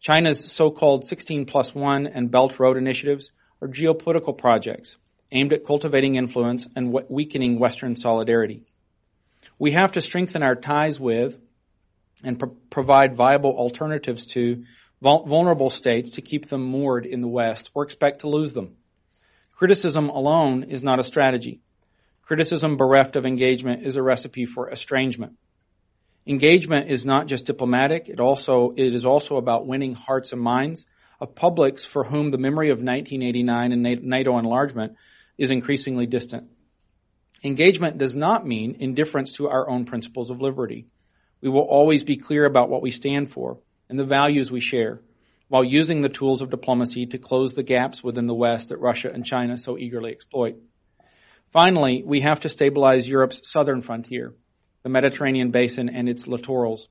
China's 0.00 0.52
so-called 0.52 1.04
16 1.04 1.46
plus 1.46 1.74
1 1.74 2.06
and 2.06 2.30
Belt 2.30 2.58
Road 2.58 2.76
initiatives 2.76 3.30
are 3.60 3.68
geopolitical 3.68 4.36
projects 4.36 4.96
aimed 5.32 5.52
at 5.52 5.66
cultivating 5.66 6.14
influence 6.14 6.66
and 6.76 6.94
weakening 7.08 7.58
Western 7.58 7.96
solidarity. 7.96 8.62
We 9.58 9.72
have 9.72 9.92
to 9.92 10.00
strengthen 10.00 10.42
our 10.42 10.54
ties 10.54 10.98
with 10.98 11.38
and 12.22 12.38
pro- 12.38 12.56
provide 12.70 13.16
viable 13.16 13.50
alternatives 13.50 14.26
to 14.26 14.64
vulnerable 15.00 15.70
states 15.70 16.12
to 16.12 16.22
keep 16.22 16.48
them 16.48 16.62
moored 16.62 17.06
in 17.06 17.20
the 17.20 17.28
West 17.28 17.70
or 17.74 17.84
expect 17.84 18.20
to 18.20 18.28
lose 18.28 18.54
them. 18.54 18.76
Criticism 19.54 20.08
alone 20.08 20.64
is 20.64 20.82
not 20.82 20.98
a 20.98 21.04
strategy. 21.04 21.60
Criticism 22.22 22.76
bereft 22.76 23.16
of 23.16 23.26
engagement 23.26 23.84
is 23.84 23.96
a 23.96 24.02
recipe 24.02 24.46
for 24.46 24.70
estrangement. 24.70 25.36
Engagement 26.28 26.90
is 26.90 27.06
not 27.06 27.26
just 27.26 27.46
diplomatic, 27.46 28.10
it 28.10 28.20
also, 28.20 28.74
it 28.76 28.94
is 28.94 29.06
also 29.06 29.38
about 29.38 29.66
winning 29.66 29.94
hearts 29.94 30.30
and 30.32 30.42
minds 30.42 30.84
of 31.20 31.34
publics 31.34 31.86
for 31.86 32.04
whom 32.04 32.30
the 32.30 32.36
memory 32.36 32.68
of 32.68 32.82
1989 32.82 33.72
and 33.72 34.04
NATO 34.04 34.38
enlargement 34.38 34.96
is 35.38 35.50
increasingly 35.50 36.06
distant. 36.06 36.50
Engagement 37.42 37.96
does 37.96 38.14
not 38.14 38.46
mean 38.46 38.76
indifference 38.78 39.32
to 39.32 39.48
our 39.48 39.70
own 39.70 39.86
principles 39.86 40.28
of 40.28 40.42
liberty. 40.42 40.86
We 41.40 41.48
will 41.48 41.62
always 41.62 42.04
be 42.04 42.18
clear 42.18 42.44
about 42.44 42.68
what 42.68 42.82
we 42.82 42.90
stand 42.90 43.32
for 43.32 43.60
and 43.88 43.98
the 43.98 44.04
values 44.04 44.50
we 44.50 44.60
share, 44.60 45.00
while 45.48 45.64
using 45.64 46.02
the 46.02 46.10
tools 46.10 46.42
of 46.42 46.50
diplomacy 46.50 47.06
to 47.06 47.16
close 47.16 47.54
the 47.54 47.62
gaps 47.62 48.04
within 48.04 48.26
the 48.26 48.34
West 48.34 48.68
that 48.68 48.80
Russia 48.80 49.10
and 49.10 49.24
China 49.24 49.56
so 49.56 49.78
eagerly 49.78 50.10
exploit. 50.10 50.56
Finally, 51.52 52.02
we 52.04 52.20
have 52.20 52.40
to 52.40 52.50
stabilize 52.50 53.08
Europe's 53.08 53.48
southern 53.50 53.80
frontier, 53.80 54.34
the 54.88 54.92
Mediterranean 54.92 55.50
basin 55.50 55.90
and 55.90 56.08
its 56.08 56.22
littorals. 56.22 56.88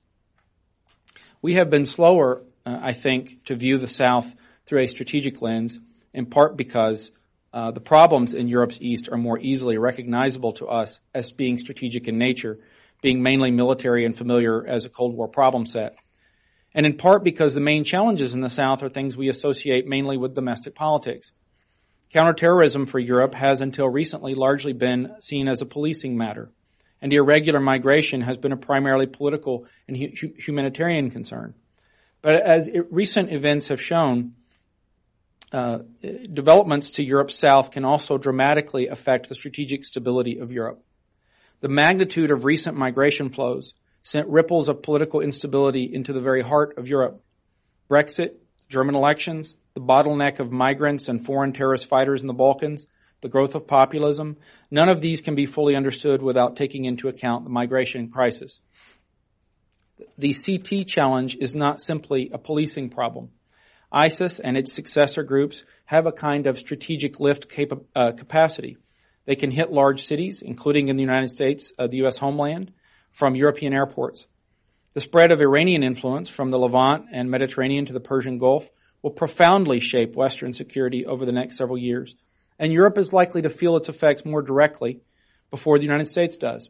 We 1.41 1.55
have 1.55 1.69
been 1.71 1.87
slower, 1.87 2.43
uh, 2.65 2.79
I 2.79 2.93
think, 2.93 3.45
to 3.45 3.55
view 3.55 3.79
the 3.79 3.87
South 3.87 4.35
through 4.65 4.81
a 4.81 4.87
strategic 4.87 5.41
lens, 5.41 5.79
in 6.13 6.27
part 6.27 6.55
because 6.55 7.11
uh, 7.53 7.71
the 7.71 7.81
problems 7.81 8.35
in 8.35 8.47
Europe's 8.47 8.77
east 8.79 9.09
are 9.11 9.17
more 9.17 9.39
easily 9.39 9.77
recognizable 9.77 10.53
to 10.53 10.67
us 10.67 10.99
as 11.13 11.31
being 11.31 11.57
strategic 11.57 12.07
in 12.07 12.19
nature, 12.19 12.59
being 13.01 13.23
mainly 13.23 13.49
military 13.49 14.05
and 14.05 14.15
familiar 14.15 14.65
as 14.67 14.85
a 14.85 14.89
Cold 14.89 15.15
War 15.15 15.27
problem 15.27 15.65
set 15.65 15.97
and 16.77 16.85
in 16.85 16.95
part 16.95 17.23
because 17.23 17.55
the 17.55 17.59
main 17.59 17.83
challenges 17.83 18.35
in 18.35 18.41
the 18.41 18.49
South 18.49 18.83
are 18.83 18.89
things 18.89 19.17
we 19.17 19.29
associate 19.29 19.87
mainly 19.87 20.15
with 20.15 20.35
domestic 20.35 20.75
politics. 20.75 21.31
Counterterrorism 22.13 22.85
for 22.85 22.99
Europe 22.99 23.33
has 23.33 23.61
until 23.61 23.89
recently 23.89 24.35
largely 24.35 24.73
been 24.73 25.15
seen 25.19 25.47
as 25.47 25.61
a 25.61 25.65
policing 25.65 26.15
matter, 26.15 26.51
and 27.01 27.13
irregular 27.13 27.59
migration 27.59 28.21
has 28.21 28.37
been 28.37 28.51
a 28.51 28.57
primarily 28.57 29.05
political 29.05 29.65
and 29.87 29.97
hu- 29.97 30.33
humanitarian 30.37 31.09
concern. 31.11 31.53
But 32.21 32.41
as 32.41 32.67
it, 32.67 32.91
recent 32.91 33.31
events 33.31 33.67
have 33.67 33.81
shown, 33.81 34.33
uh, 35.51 35.79
developments 36.01 36.91
to 36.91 37.03
Europe's 37.03 37.35
south 37.35 37.71
can 37.71 37.85
also 37.85 38.17
dramatically 38.17 38.87
affect 38.87 39.29
the 39.29 39.35
strategic 39.35 39.85
stability 39.85 40.39
of 40.39 40.51
Europe. 40.51 40.83
The 41.61 41.69
magnitude 41.69 42.31
of 42.31 42.45
recent 42.45 42.77
migration 42.77 43.29
flows 43.29 43.73
sent 44.03 44.27
ripples 44.27 44.69
of 44.69 44.81
political 44.81 45.21
instability 45.21 45.83
into 45.83 46.13
the 46.13 46.21
very 46.21 46.41
heart 46.41 46.77
of 46.77 46.87
Europe. 46.87 47.23
Brexit, 47.89 48.33
German 48.69 48.95
elections, 48.95 49.55
the 49.73 49.81
bottleneck 49.81 50.39
of 50.39 50.51
migrants 50.51 51.07
and 51.07 51.25
foreign 51.25 51.53
terrorist 51.53 51.85
fighters 51.85 52.21
in 52.21 52.27
the 52.27 52.33
Balkans, 52.33 52.87
the 53.21 53.29
growth 53.29 53.55
of 53.55 53.67
populism, 53.67 54.37
none 54.69 54.89
of 54.89 55.01
these 55.01 55.21
can 55.21 55.35
be 55.35 55.45
fully 55.45 55.75
understood 55.75 56.21
without 56.21 56.55
taking 56.55 56.85
into 56.85 57.07
account 57.07 57.43
the 57.43 57.49
migration 57.49 58.09
crisis. 58.09 58.59
The 60.17 60.33
CT 60.33 60.87
challenge 60.87 61.35
is 61.39 61.55
not 61.55 61.81
simply 61.81 62.29
a 62.31 62.37
policing 62.37 62.89
problem. 62.89 63.29
ISIS 63.91 64.39
and 64.39 64.57
its 64.57 64.73
successor 64.73 65.23
groups 65.23 65.63
have 65.85 66.05
a 66.05 66.11
kind 66.11 66.45
of 66.45 66.59
strategic 66.59 67.19
lift 67.19 67.49
capa- 67.49 67.81
uh, 67.95 68.11
capacity. 68.11 68.77
They 69.25 69.35
can 69.35 69.51
hit 69.51 69.71
large 69.71 70.05
cities, 70.05 70.41
including 70.41 70.89
in 70.89 70.97
the 70.97 71.03
United 71.03 71.29
States, 71.29 71.73
uh, 71.79 71.87
the 71.87 71.97
U.S. 71.97 72.17
homeland 72.17 72.71
from 73.11 73.35
European 73.35 73.73
airports. 73.73 74.27
The 74.93 75.01
spread 75.01 75.31
of 75.31 75.41
Iranian 75.41 75.83
influence 75.83 76.29
from 76.29 76.49
the 76.49 76.59
Levant 76.59 77.05
and 77.11 77.29
Mediterranean 77.29 77.85
to 77.85 77.93
the 77.93 77.99
Persian 77.99 78.37
Gulf 78.37 78.69
will 79.01 79.11
profoundly 79.11 79.79
shape 79.79 80.15
Western 80.15 80.53
security 80.53 81.05
over 81.05 81.25
the 81.25 81.31
next 81.31 81.57
several 81.57 81.77
years, 81.77 82.15
and 82.59 82.73
Europe 82.73 82.97
is 82.97 83.13
likely 83.13 83.41
to 83.43 83.49
feel 83.49 83.77
its 83.77 83.89
effects 83.89 84.25
more 84.25 84.41
directly 84.41 85.01
before 85.51 85.77
the 85.77 85.85
United 85.85 86.05
States 86.05 86.35
does. 86.35 86.69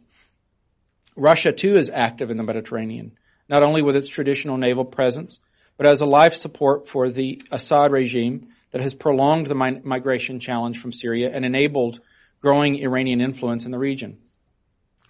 Russia 1.16 1.52
too 1.52 1.78
is 1.78 1.90
active 1.90 2.30
in 2.30 2.38
the 2.38 2.44
Mediterranean, 2.44 3.18
not 3.50 3.64
only 3.64 3.82
with 3.82 3.96
its 3.96 4.08
traditional 4.08 4.58
naval 4.58 4.86
presence, 4.86 5.40
but 5.78 5.88
as 5.88 6.02
a 6.02 6.06
life 6.06 6.34
support 6.34 6.88
for 6.88 7.10
the 7.10 7.42
Assad 7.52 7.92
regime 7.92 8.50
that 8.72 8.82
has 8.82 8.94
prolonged 8.94 9.48
the 9.48 9.56
migration 9.56 10.40
challenge 10.40 10.80
from 10.80 10.92
Syria 10.92 11.32
and 11.34 11.46
enabled 11.46 12.00
growing 12.42 12.76
Iranian 12.76 13.22
influence 13.22 13.66
in 13.66 13.72
the 13.72 13.80
region. 13.80 14.18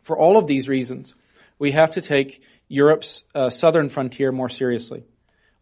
For 0.04 0.18
all 0.18 0.38
of 0.38 0.48
these 0.48 0.70
reasons, 0.70 1.13
we 1.60 1.72
have 1.72 1.94
to 1.94 2.02
take 2.02 2.42
Europe's 2.70 3.24
uh, 3.34 3.50
southern 3.50 3.90
frontier 3.90 4.32
more 4.32 4.50
seriously. 4.50 5.04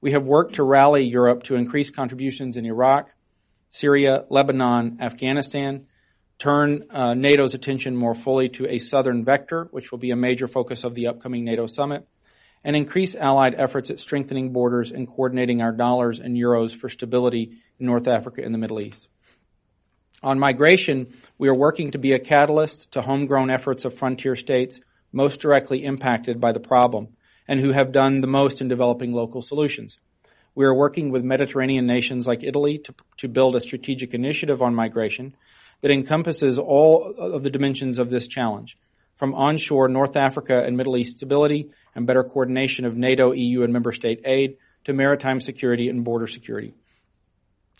We 0.01 0.11
have 0.11 0.23
worked 0.23 0.55
to 0.55 0.63
rally 0.63 1.05
Europe 1.05 1.43
to 1.43 1.55
increase 1.55 1.89
contributions 1.89 2.57
in 2.57 2.65
Iraq, 2.65 3.09
Syria, 3.75 4.23
Lebanon, 4.29 4.99
Afghanistan, 5.01 5.87
turn 6.37 6.85
uh, 6.91 7.13
NATO's 7.13 7.55
attention 7.55 7.93
more 7.93 8.15
fully 8.15 8.47
to 8.49 8.65
a 8.67 8.77
southern 8.77 9.25
vector, 9.25 9.67
which 9.71 9.91
will 9.91 9.99
be 9.99 10.11
a 10.11 10.15
major 10.15 10.47
focus 10.47 10.85
of 10.85 10.95
the 10.95 11.07
upcoming 11.07 11.43
NATO 11.43 11.67
summit, 11.67 12.07
and 12.63 12.73
increase 12.77 13.15
allied 13.15 13.53
efforts 13.57 13.89
at 13.89 13.99
strengthening 13.99 14.53
borders 14.53 14.91
and 14.91 15.09
coordinating 15.09 15.61
our 15.61 15.73
dollars 15.73 16.19
and 16.19 16.37
euros 16.37 16.73
for 16.73 16.87
stability 16.87 17.57
in 17.77 17.85
North 17.85 18.07
Africa 18.07 18.41
and 18.45 18.53
the 18.53 18.57
Middle 18.57 18.79
East. 18.79 19.09
On 20.23 20.39
migration, 20.39 21.13
we 21.37 21.49
are 21.49 21.53
working 21.53 21.91
to 21.91 21.97
be 21.97 22.13
a 22.13 22.19
catalyst 22.19 22.91
to 22.93 23.01
homegrown 23.01 23.49
efforts 23.49 23.83
of 23.83 23.93
frontier 23.93 24.37
states 24.37 24.79
most 25.11 25.41
directly 25.41 25.83
impacted 25.83 26.39
by 26.39 26.53
the 26.53 26.61
problem 26.61 27.09
and 27.45 27.59
who 27.59 27.73
have 27.73 27.91
done 27.91 28.21
the 28.21 28.27
most 28.27 28.61
in 28.61 28.69
developing 28.69 29.11
local 29.11 29.41
solutions. 29.41 29.99
We 30.55 30.65
are 30.65 30.73
working 30.73 31.11
with 31.11 31.23
Mediterranean 31.23 31.85
nations 31.85 32.25
like 32.25 32.43
Italy 32.43 32.77
to, 32.79 32.95
to 33.17 33.27
build 33.27 33.55
a 33.55 33.59
strategic 33.59 34.13
initiative 34.13 34.61
on 34.61 34.73
migration 34.73 35.35
that 35.81 35.91
encompasses 35.91 36.57
all 36.57 37.13
of 37.17 37.43
the 37.43 37.49
dimensions 37.49 37.99
of 37.99 38.09
this 38.09 38.27
challenge, 38.27 38.77
from 39.17 39.35
onshore 39.35 39.89
North 39.89 40.15
Africa 40.15 40.63
and 40.63 40.77
Middle 40.77 40.95
East 40.97 41.17
stability 41.17 41.71
and 41.93 42.07
better 42.07 42.23
coordination 42.23 42.85
of 42.85 42.95
NATO, 42.95 43.33
EU, 43.33 43.63
and 43.63 43.73
member 43.73 43.91
state 43.91 44.21
aid 44.23 44.57
to 44.85 44.93
maritime 44.93 45.41
security 45.41 45.89
and 45.89 46.05
border 46.05 46.27
security. 46.27 46.73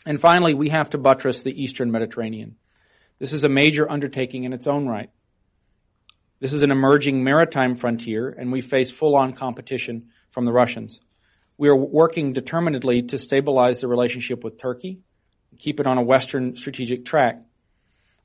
And 0.06 0.20
finally, 0.20 0.54
we 0.54 0.70
have 0.70 0.90
to 0.92 0.98
buttress 0.98 1.44
the 1.44 1.64
Eastern 1.64 1.92
Mediterranean. 1.92 2.58
This 3.20 3.32
is 3.32 3.46
a 3.46 3.50
major 3.50 3.90
undertaking 3.90 4.44
in 4.44 4.54
its 4.54 4.68
own 4.68 4.86
right. 4.86 5.10
This 6.42 6.52
is 6.52 6.64
an 6.64 6.72
emerging 6.72 7.24
maritime 7.24 7.76
frontier, 7.76 8.30
and 8.30 8.52
we 8.52 8.60
face 8.60 8.90
full-on 8.90 9.34
competition 9.34 10.10
from 10.30 10.46
the 10.46 10.52
Russians. 10.52 11.00
We 11.58 11.70
are 11.70 11.76
working 11.76 12.34
determinedly 12.34 13.04
to 13.04 13.18
stabilize 13.18 13.82
the 13.82 13.88
relationship 13.88 14.44
with 14.44 14.58
Turkey, 14.58 15.00
keep 15.58 15.80
it 15.80 15.88
on 15.88 15.98
a 15.98 16.04
Western 16.04 16.58
strategic 16.58 17.06
track. 17.06 17.42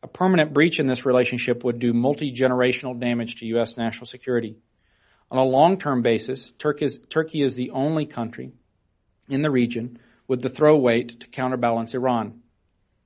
A 0.03 0.09
permanent 0.09 0.53
breach 0.53 0.81
in 0.81 0.87
this 0.87 1.05
relationship 1.05 1.63
would 1.63 1.79
do 1.79 1.93
multi-generational 1.93 2.99
damage 2.99 3.37
to 3.37 3.47
U.S. 3.47 3.77
national 3.77 4.07
security. 4.07 4.57
On 5.31 5.39
a 5.39 5.45
long-term 5.45 6.03
basis, 6.03 6.51
Turkey 6.59 7.43
is 7.43 7.55
the 7.55 7.71
only 7.71 8.07
country 8.07 8.53
in 9.29 9.43
the 9.43 9.51
region 9.51 9.99
with 10.27 10.43
the 10.43 10.49
throw 10.49 10.77
weight 10.77 11.21
to 11.21 11.29
counterbalance 11.29 11.95
Iran. 11.95 12.41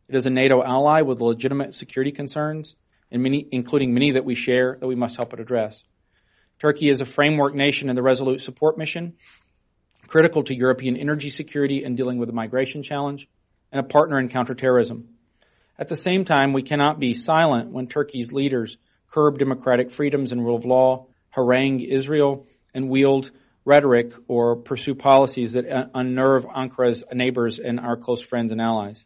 It 0.09 0.15
is 0.15 0.25
a 0.27 0.31
NATO 0.31 0.63
ally 0.63 1.03
with 1.03 1.21
legitimate 1.21 1.75
security 1.75 2.13
concerns 2.13 2.77
many, 3.11 3.47
including 3.53 3.95
many 3.95 4.13
that 4.13 4.25
we 4.25 4.35
share 4.35 4.77
that 4.81 4.87
we 4.87 4.95
must 4.95 5.17
help 5.17 5.33
it 5.33 5.41
address. 5.41 5.85
Turkey 6.59 6.89
is 6.89 7.01
a 7.01 7.07
framework 7.07 7.55
nation 7.55 7.91
in 7.91 7.97
the 7.97 8.03
Resolute 8.03 8.41
Support 8.41 8.79
Mission, 8.79 9.15
critical 10.15 10.45
to 10.45 10.57
European 10.57 10.97
energy 10.97 11.29
security 11.29 11.83
and 11.83 11.97
dealing 11.97 12.19
with 12.19 12.29
the 12.29 12.33
migration 12.33 12.85
challenge, 12.85 13.29
and 13.73 13.81
a 13.81 13.83
partner 13.83 14.17
in 14.17 14.29
counterterrorism. 14.29 15.09
At 15.77 15.89
the 15.89 15.97
same 15.97 16.25
time, 16.25 16.53
we 16.53 16.63
cannot 16.63 17.01
be 17.01 17.15
silent 17.15 17.73
when 17.73 17.89
Turkey's 17.89 18.31
leaders 18.31 18.79
curb 19.11 19.41
democratic 19.41 19.91
freedoms 19.91 20.31
and 20.31 20.41
rule 20.41 20.55
of 20.55 20.65
law, 20.65 21.09
harangue 21.31 21.81
Israel, 21.81 22.47
and 22.73 22.89
wield 22.89 23.33
rhetoric 23.65 24.13
or 24.29 24.55
pursue 24.55 24.95
policies 24.95 25.55
that 25.55 25.69
uh, 25.69 25.87
unnerve 25.97 26.47
Ankara's 26.47 27.03
neighbors 27.13 27.59
and 27.59 27.81
our 27.81 27.97
close 27.97 28.21
friends 28.21 28.53
and 28.53 28.61
allies. 28.61 29.05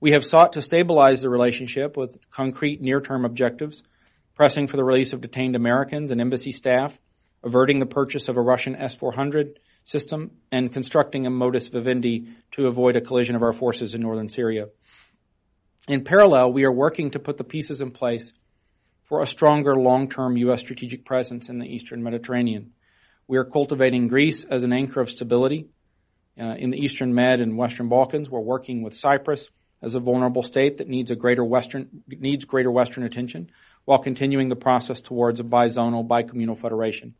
We 0.00 0.10
have 0.10 0.26
sought 0.26 0.54
to 0.54 0.62
stabilize 0.62 1.20
the 1.20 1.30
relationship 1.30 1.96
with 1.96 2.18
concrete 2.32 2.82
near-term 2.82 3.24
objectives, 3.24 3.84
pressing 4.34 4.66
for 4.66 4.76
the 4.76 4.82
release 4.82 5.12
of 5.12 5.20
detained 5.20 5.54
Americans 5.54 6.10
and 6.10 6.20
embassy 6.20 6.50
staff, 6.50 6.98
averting 7.44 7.78
the 7.78 7.86
purchase 7.86 8.28
of 8.28 8.36
a 8.36 8.42
Russian 8.42 8.74
S-400 8.74 9.54
system, 9.84 10.30
and 10.50 10.72
constructing 10.72 11.26
a 11.26 11.30
modus 11.30 11.68
vivendi 11.68 12.28
to 12.52 12.66
avoid 12.66 12.96
a 12.96 13.00
collision 13.00 13.36
of 13.36 13.42
our 13.42 13.52
forces 13.52 13.94
in 13.94 14.00
northern 14.00 14.28
Syria. 14.28 14.68
In 15.88 16.04
parallel, 16.04 16.52
we 16.52 16.64
are 16.64 16.72
working 16.72 17.10
to 17.10 17.18
put 17.18 17.36
the 17.36 17.44
pieces 17.44 17.80
in 17.80 17.90
place 17.90 18.32
for 19.04 19.20
a 19.20 19.26
stronger 19.26 19.74
long-term 19.76 20.36
U.S. 20.36 20.60
strategic 20.60 21.04
presence 21.04 21.48
in 21.48 21.58
the 21.58 21.66
eastern 21.66 22.02
Mediterranean. 22.02 22.72
We 23.26 23.38
are 23.38 23.44
cultivating 23.44 24.08
Greece 24.08 24.44
as 24.44 24.62
an 24.62 24.72
anchor 24.72 25.00
of 25.00 25.10
stability 25.10 25.68
uh, 26.40 26.54
in 26.58 26.70
the 26.70 26.78
eastern 26.78 27.14
Med 27.14 27.40
and 27.40 27.56
western 27.56 27.88
Balkans. 27.88 28.30
We're 28.30 28.40
working 28.40 28.82
with 28.82 28.96
Cyprus 28.96 29.48
as 29.82 29.94
a 29.94 30.00
vulnerable 30.00 30.42
state 30.42 30.78
that 30.78 30.88
needs 30.88 31.10
a 31.10 31.16
greater 31.16 31.44
Western, 31.44 32.04
needs 32.06 32.44
greater 32.44 32.70
Western 32.70 33.02
attention 33.04 33.50
while 33.84 33.98
continuing 33.98 34.48
the 34.48 34.56
process 34.56 35.00
towards 35.00 35.40
a 35.40 35.44
bizonal, 35.44 36.06
bicommunal 36.06 36.58
federation. 36.58 37.14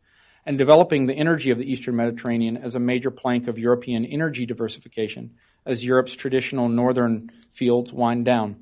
And 0.45 0.57
developing 0.57 1.05
the 1.05 1.13
energy 1.13 1.51
of 1.51 1.57
the 1.57 1.71
Eastern 1.71 1.95
Mediterranean 1.95 2.57
as 2.57 2.75
a 2.75 2.79
major 2.79 3.11
plank 3.11 3.47
of 3.47 3.57
European 3.57 4.05
energy 4.05 4.45
diversification 4.45 5.31
as 5.65 5.83
Europe's 5.83 6.15
traditional 6.15 6.67
northern 6.67 7.31
fields 7.51 7.93
wind 7.93 8.25
down. 8.25 8.57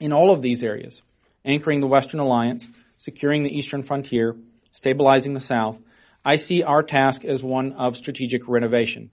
In 0.00 0.12
all 0.12 0.30
of 0.30 0.42
these 0.42 0.64
areas, 0.64 1.02
anchoring 1.44 1.80
the 1.80 1.86
Western 1.86 2.20
Alliance, 2.20 2.68
securing 2.96 3.44
the 3.44 3.56
eastern 3.56 3.82
frontier, 3.82 4.36
stabilizing 4.72 5.34
the 5.34 5.40
South, 5.40 5.78
I 6.24 6.36
see 6.36 6.62
our 6.62 6.82
task 6.82 7.24
as 7.24 7.42
one 7.42 7.72
of 7.72 7.96
strategic 7.96 8.48
renovation, 8.48 9.10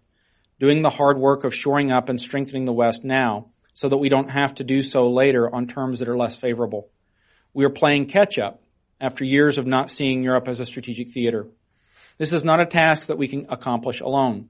doing 0.59 0.81
the 0.81 0.89
hard 0.89 1.17
work 1.17 1.43
of 1.43 1.53
shoring 1.53 1.91
up 1.91 2.09
and 2.09 2.19
strengthening 2.19 2.65
the 2.65 2.73
West 2.73 3.03
now 3.03 3.47
so 3.73 3.89
that 3.89 3.97
we 3.97 4.09
don't 4.09 4.29
have 4.29 4.55
to 4.55 4.63
do 4.63 4.81
so 4.81 5.09
later 5.09 5.53
on 5.53 5.67
terms 5.67 5.99
that 5.99 6.09
are 6.09 6.17
less 6.17 6.35
favorable. 6.35 6.89
We 7.53 7.65
are 7.65 7.69
playing 7.69 8.07
catch 8.07 8.39
up 8.39 8.61
after 8.99 9.23
years 9.23 9.57
of 9.57 9.67
not 9.67 9.91
seeing 9.91 10.23
Europe 10.23 10.47
as 10.47 10.59
a 10.59 10.65
strategic 10.65 11.09
theater. 11.09 11.47
This 12.17 12.33
is 12.33 12.45
not 12.45 12.61
a 12.61 12.65
task 12.65 13.07
that 13.07 13.17
we 13.17 13.27
can 13.27 13.47
accomplish 13.49 13.99
alone. 13.99 14.49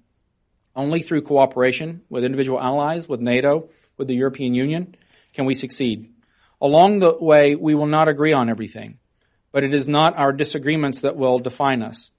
Only 0.76 1.02
through 1.02 1.22
cooperation 1.22 2.02
with 2.10 2.24
individual 2.24 2.60
allies, 2.60 3.08
with 3.08 3.22
NATO, 3.22 3.70
with 3.98 4.08
the 4.08 4.16
European 4.16 4.54
Union, 4.54 4.96
can 5.34 5.46
we 5.46 5.56
succeed. 5.56 6.14
Along 6.62 7.00
the 7.00 7.16
way, 7.20 7.56
we 7.56 7.76
will 7.76 7.88
not 7.88 8.08
agree 8.08 8.34
on 8.34 8.50
everything, 8.50 9.00
but 9.52 9.64
it 9.64 9.74
is 9.74 9.88
not 9.88 10.18
our 10.18 10.32
disagreements 10.32 11.02
that 11.02 11.16
will 11.16 11.40
define 11.40 11.82
us. 11.82 12.12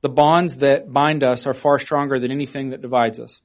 The 0.00 0.08
bonds 0.08 0.58
that 0.58 0.92
bind 0.92 1.24
us 1.24 1.46
are 1.46 1.54
far 1.54 1.78
stronger 1.78 2.18
than 2.18 2.30
anything 2.30 2.70
that 2.70 2.82
divides 2.82 3.18
us. 3.20 3.40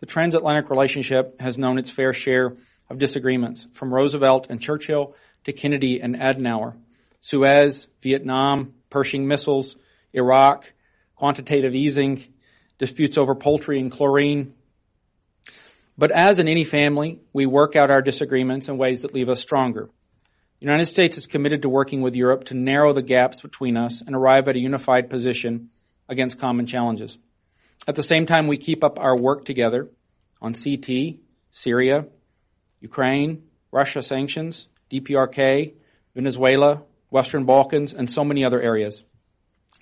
The 0.00 0.06
transatlantic 0.06 0.70
relationship 0.70 1.40
has 1.40 1.58
known 1.58 1.78
its 1.78 1.90
fair 1.90 2.12
share 2.12 2.56
of 2.90 2.98
disagreements, 2.98 3.66
from 3.72 3.92
Roosevelt 3.92 4.48
and 4.50 4.60
Churchill 4.60 5.14
to 5.44 5.52
Kennedy 5.52 6.00
and 6.00 6.16
Adenauer. 6.16 6.76
Suez, 7.20 7.88
Vietnam, 8.02 8.74
Pershing 8.90 9.26
missiles, 9.26 9.76
Iraq, 10.12 10.72
quantitative 11.16 11.74
easing, 11.74 12.24
disputes 12.78 13.16
over 13.16 13.34
poultry 13.34 13.80
and 13.80 13.90
chlorine. 13.90 14.54
But 15.96 16.10
as 16.10 16.38
in 16.38 16.48
any 16.48 16.64
family, 16.64 17.20
we 17.32 17.46
work 17.46 17.76
out 17.76 17.90
our 17.90 18.02
disagreements 18.02 18.68
in 18.68 18.78
ways 18.78 19.00
that 19.00 19.14
leave 19.14 19.28
us 19.28 19.40
stronger. 19.40 19.88
The 20.60 20.66
United 20.66 20.86
States 20.86 21.16
is 21.16 21.26
committed 21.26 21.62
to 21.62 21.68
working 21.68 22.00
with 22.00 22.16
Europe 22.16 22.44
to 22.44 22.54
narrow 22.54 22.92
the 22.92 23.02
gaps 23.02 23.40
between 23.40 23.76
us 23.76 24.00
and 24.00 24.16
arrive 24.16 24.48
at 24.48 24.56
a 24.56 24.60
unified 24.60 25.10
position 25.10 25.70
against 26.08 26.38
common 26.38 26.66
challenges. 26.66 27.18
At 27.86 27.96
the 27.96 28.02
same 28.02 28.26
time, 28.26 28.46
we 28.46 28.56
keep 28.56 28.82
up 28.82 28.98
our 28.98 29.16
work 29.16 29.44
together 29.44 29.90
on 30.40 30.54
CT, 30.54 31.18
Syria, 31.50 32.06
Ukraine, 32.80 33.44
Russia 33.70 34.02
sanctions, 34.02 34.66
DPRK, 34.90 35.74
Venezuela, 36.14 36.82
Western 37.10 37.44
Balkans, 37.44 37.92
and 37.92 38.10
so 38.10 38.24
many 38.24 38.44
other 38.44 38.60
areas. 38.60 39.02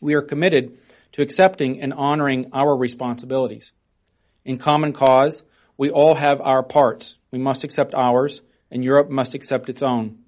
We 0.00 0.14
are 0.14 0.22
committed 0.22 0.78
to 1.12 1.22
accepting 1.22 1.80
and 1.80 1.92
honoring 1.92 2.50
our 2.52 2.76
responsibilities. 2.76 3.72
In 4.44 4.58
common 4.58 4.92
cause, 4.92 5.42
we 5.76 5.90
all 5.90 6.14
have 6.14 6.40
our 6.40 6.62
parts. 6.62 7.14
We 7.30 7.38
must 7.38 7.64
accept 7.64 7.94
ours, 7.94 8.42
and 8.70 8.84
Europe 8.84 9.10
must 9.10 9.34
accept 9.34 9.68
its 9.68 9.82
own. 9.82 10.18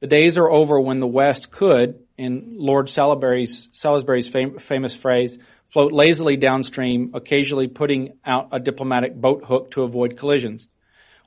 The 0.00 0.06
days 0.06 0.36
are 0.36 0.50
over 0.50 0.80
when 0.80 0.98
the 0.98 1.06
West 1.06 1.50
could, 1.50 2.00
in 2.18 2.56
Lord 2.58 2.88
Salisbury's, 2.88 3.68
Salisbury's 3.72 4.28
fam- 4.28 4.58
famous 4.58 4.94
phrase, 4.94 5.38
float 5.72 5.92
lazily 5.92 6.36
downstream, 6.36 7.12
occasionally 7.14 7.68
putting 7.68 8.18
out 8.24 8.48
a 8.52 8.60
diplomatic 8.60 9.14
boat 9.14 9.44
hook 9.44 9.72
to 9.72 9.82
avoid 9.82 10.16
collisions. 10.16 10.68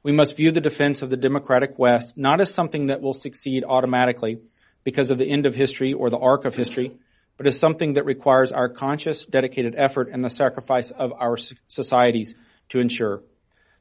We 0.03 0.11
must 0.11 0.37
view 0.37 0.51
the 0.51 0.61
defense 0.61 1.01
of 1.01 1.09
the 1.09 1.17
democratic 1.17 1.77
West 1.77 2.17
not 2.17 2.39
as 2.39 2.53
something 2.53 2.87
that 2.87 3.01
will 3.01 3.13
succeed 3.13 3.63
automatically 3.67 4.39
because 4.83 5.09
of 5.09 5.17
the 5.17 5.29
end 5.29 5.45
of 5.45 5.53
history 5.53 5.93
or 5.93 6.09
the 6.09 6.17
arc 6.17 6.45
of 6.45 6.55
history, 6.55 6.93
but 7.37 7.47
is 7.47 7.59
something 7.59 7.93
that 7.93 8.05
requires 8.05 8.51
our 8.51 8.67
conscious, 8.67 9.25
dedicated 9.25 9.75
effort 9.77 10.09
and 10.11 10.25
the 10.25 10.29
sacrifice 10.29 10.91
of 10.91 11.13
our 11.13 11.37
societies 11.67 12.35
to 12.69 12.79
ensure. 12.79 13.21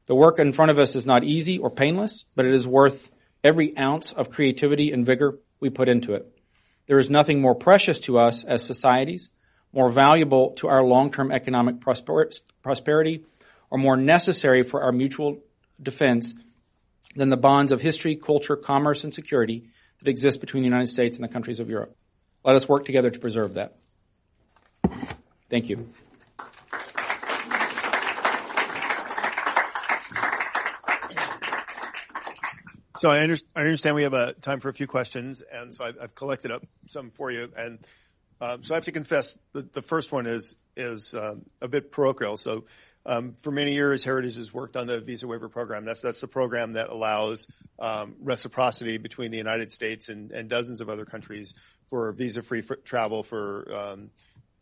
The 0.06 0.14
work 0.14 0.38
in 0.38 0.52
front 0.52 0.70
of 0.70 0.78
us 0.78 0.94
is 0.94 1.06
not 1.06 1.24
easy 1.24 1.58
or 1.58 1.70
painless, 1.70 2.24
but 2.36 2.46
it 2.46 2.54
is 2.54 2.66
worth 2.66 3.10
every 3.42 3.76
ounce 3.76 4.12
of 4.12 4.30
creativity 4.30 4.92
and 4.92 5.04
vigor 5.04 5.38
we 5.58 5.70
put 5.70 5.88
into 5.88 6.14
it. 6.14 6.30
There 6.86 6.98
is 6.98 7.10
nothing 7.10 7.40
more 7.40 7.54
precious 7.54 7.98
to 8.00 8.18
us 8.18 8.44
as 8.44 8.64
societies, 8.64 9.28
more 9.72 9.90
valuable 9.90 10.52
to 10.58 10.68
our 10.68 10.84
long-term 10.84 11.32
economic 11.32 11.80
prosperity, 11.80 13.24
or 13.70 13.78
more 13.78 13.96
necessary 13.96 14.62
for 14.62 14.82
our 14.82 14.92
mutual 14.92 15.38
defense 15.82 16.34
than 17.16 17.30
the 17.30 17.36
bonds 17.36 17.72
of 17.72 17.80
history, 17.80 18.14
culture, 18.14 18.56
commerce, 18.56 19.02
and 19.02 19.12
security 19.12 19.64
that 19.98 20.08
exist 20.08 20.40
between 20.40 20.62
the 20.62 20.68
United 20.68 20.88
States 20.88 21.16
and 21.16 21.24
the 21.24 21.32
countries 21.32 21.58
of 21.58 21.68
Europe. 21.68 21.96
Let 22.46 22.54
us 22.54 22.68
work 22.68 22.84
together 22.84 23.10
to 23.10 23.18
preserve 23.18 23.54
that. 23.54 23.74
Thank 25.50 25.68
you. 25.68 25.88
So 32.96 33.10
I, 33.10 33.20
under, 33.20 33.36
I, 33.56 33.60
understand 33.60 33.96
we 33.96 34.04
have 34.04 34.14
a 34.14 34.32
time 34.34 34.60
for 34.60 34.68
a 34.68 34.72
few 34.72 34.86
questions, 34.86 35.42
and 35.42 35.74
so 35.74 35.84
I've, 35.84 35.98
I've 36.00 36.14
collected 36.14 36.52
up 36.52 36.64
some 36.86 37.10
for 37.10 37.32
you. 37.32 37.52
And 37.56 37.80
um, 38.40 38.62
so 38.62 38.74
I 38.74 38.76
have 38.76 38.84
to 38.84 38.92
confess, 38.92 39.36
the, 39.52 39.62
the 39.62 39.82
first 39.82 40.12
one 40.12 40.26
is 40.26 40.54
is 40.76 41.14
um, 41.14 41.46
a 41.60 41.66
bit 41.66 41.90
parochial. 41.90 42.36
So 42.36 42.66
for 43.40 43.50
many 43.50 43.74
years, 43.74 44.02
Heritage 44.02 44.36
has 44.36 44.52
worked 44.52 44.76
on 44.76 44.86
the 44.86 45.00
visa 45.00 45.26
waiver 45.26 45.48
program. 45.48 45.84
That's 45.84 46.00
that's 46.00 46.20
the 46.20 46.28
program 46.28 46.72
that 46.72 46.88
allows 46.88 47.46
um, 47.78 48.16
reciprocity 48.20 48.98
between 48.98 49.30
the 49.30 49.38
United 49.38 49.72
States 49.72 50.08
and, 50.08 50.48
dozens 50.48 50.80
of 50.80 50.88
other 50.88 51.04
countries 51.04 51.54
for 51.88 52.10
visa-free 52.12 52.62
travel 52.84 53.22
for 53.22 53.72
um, 53.72 54.10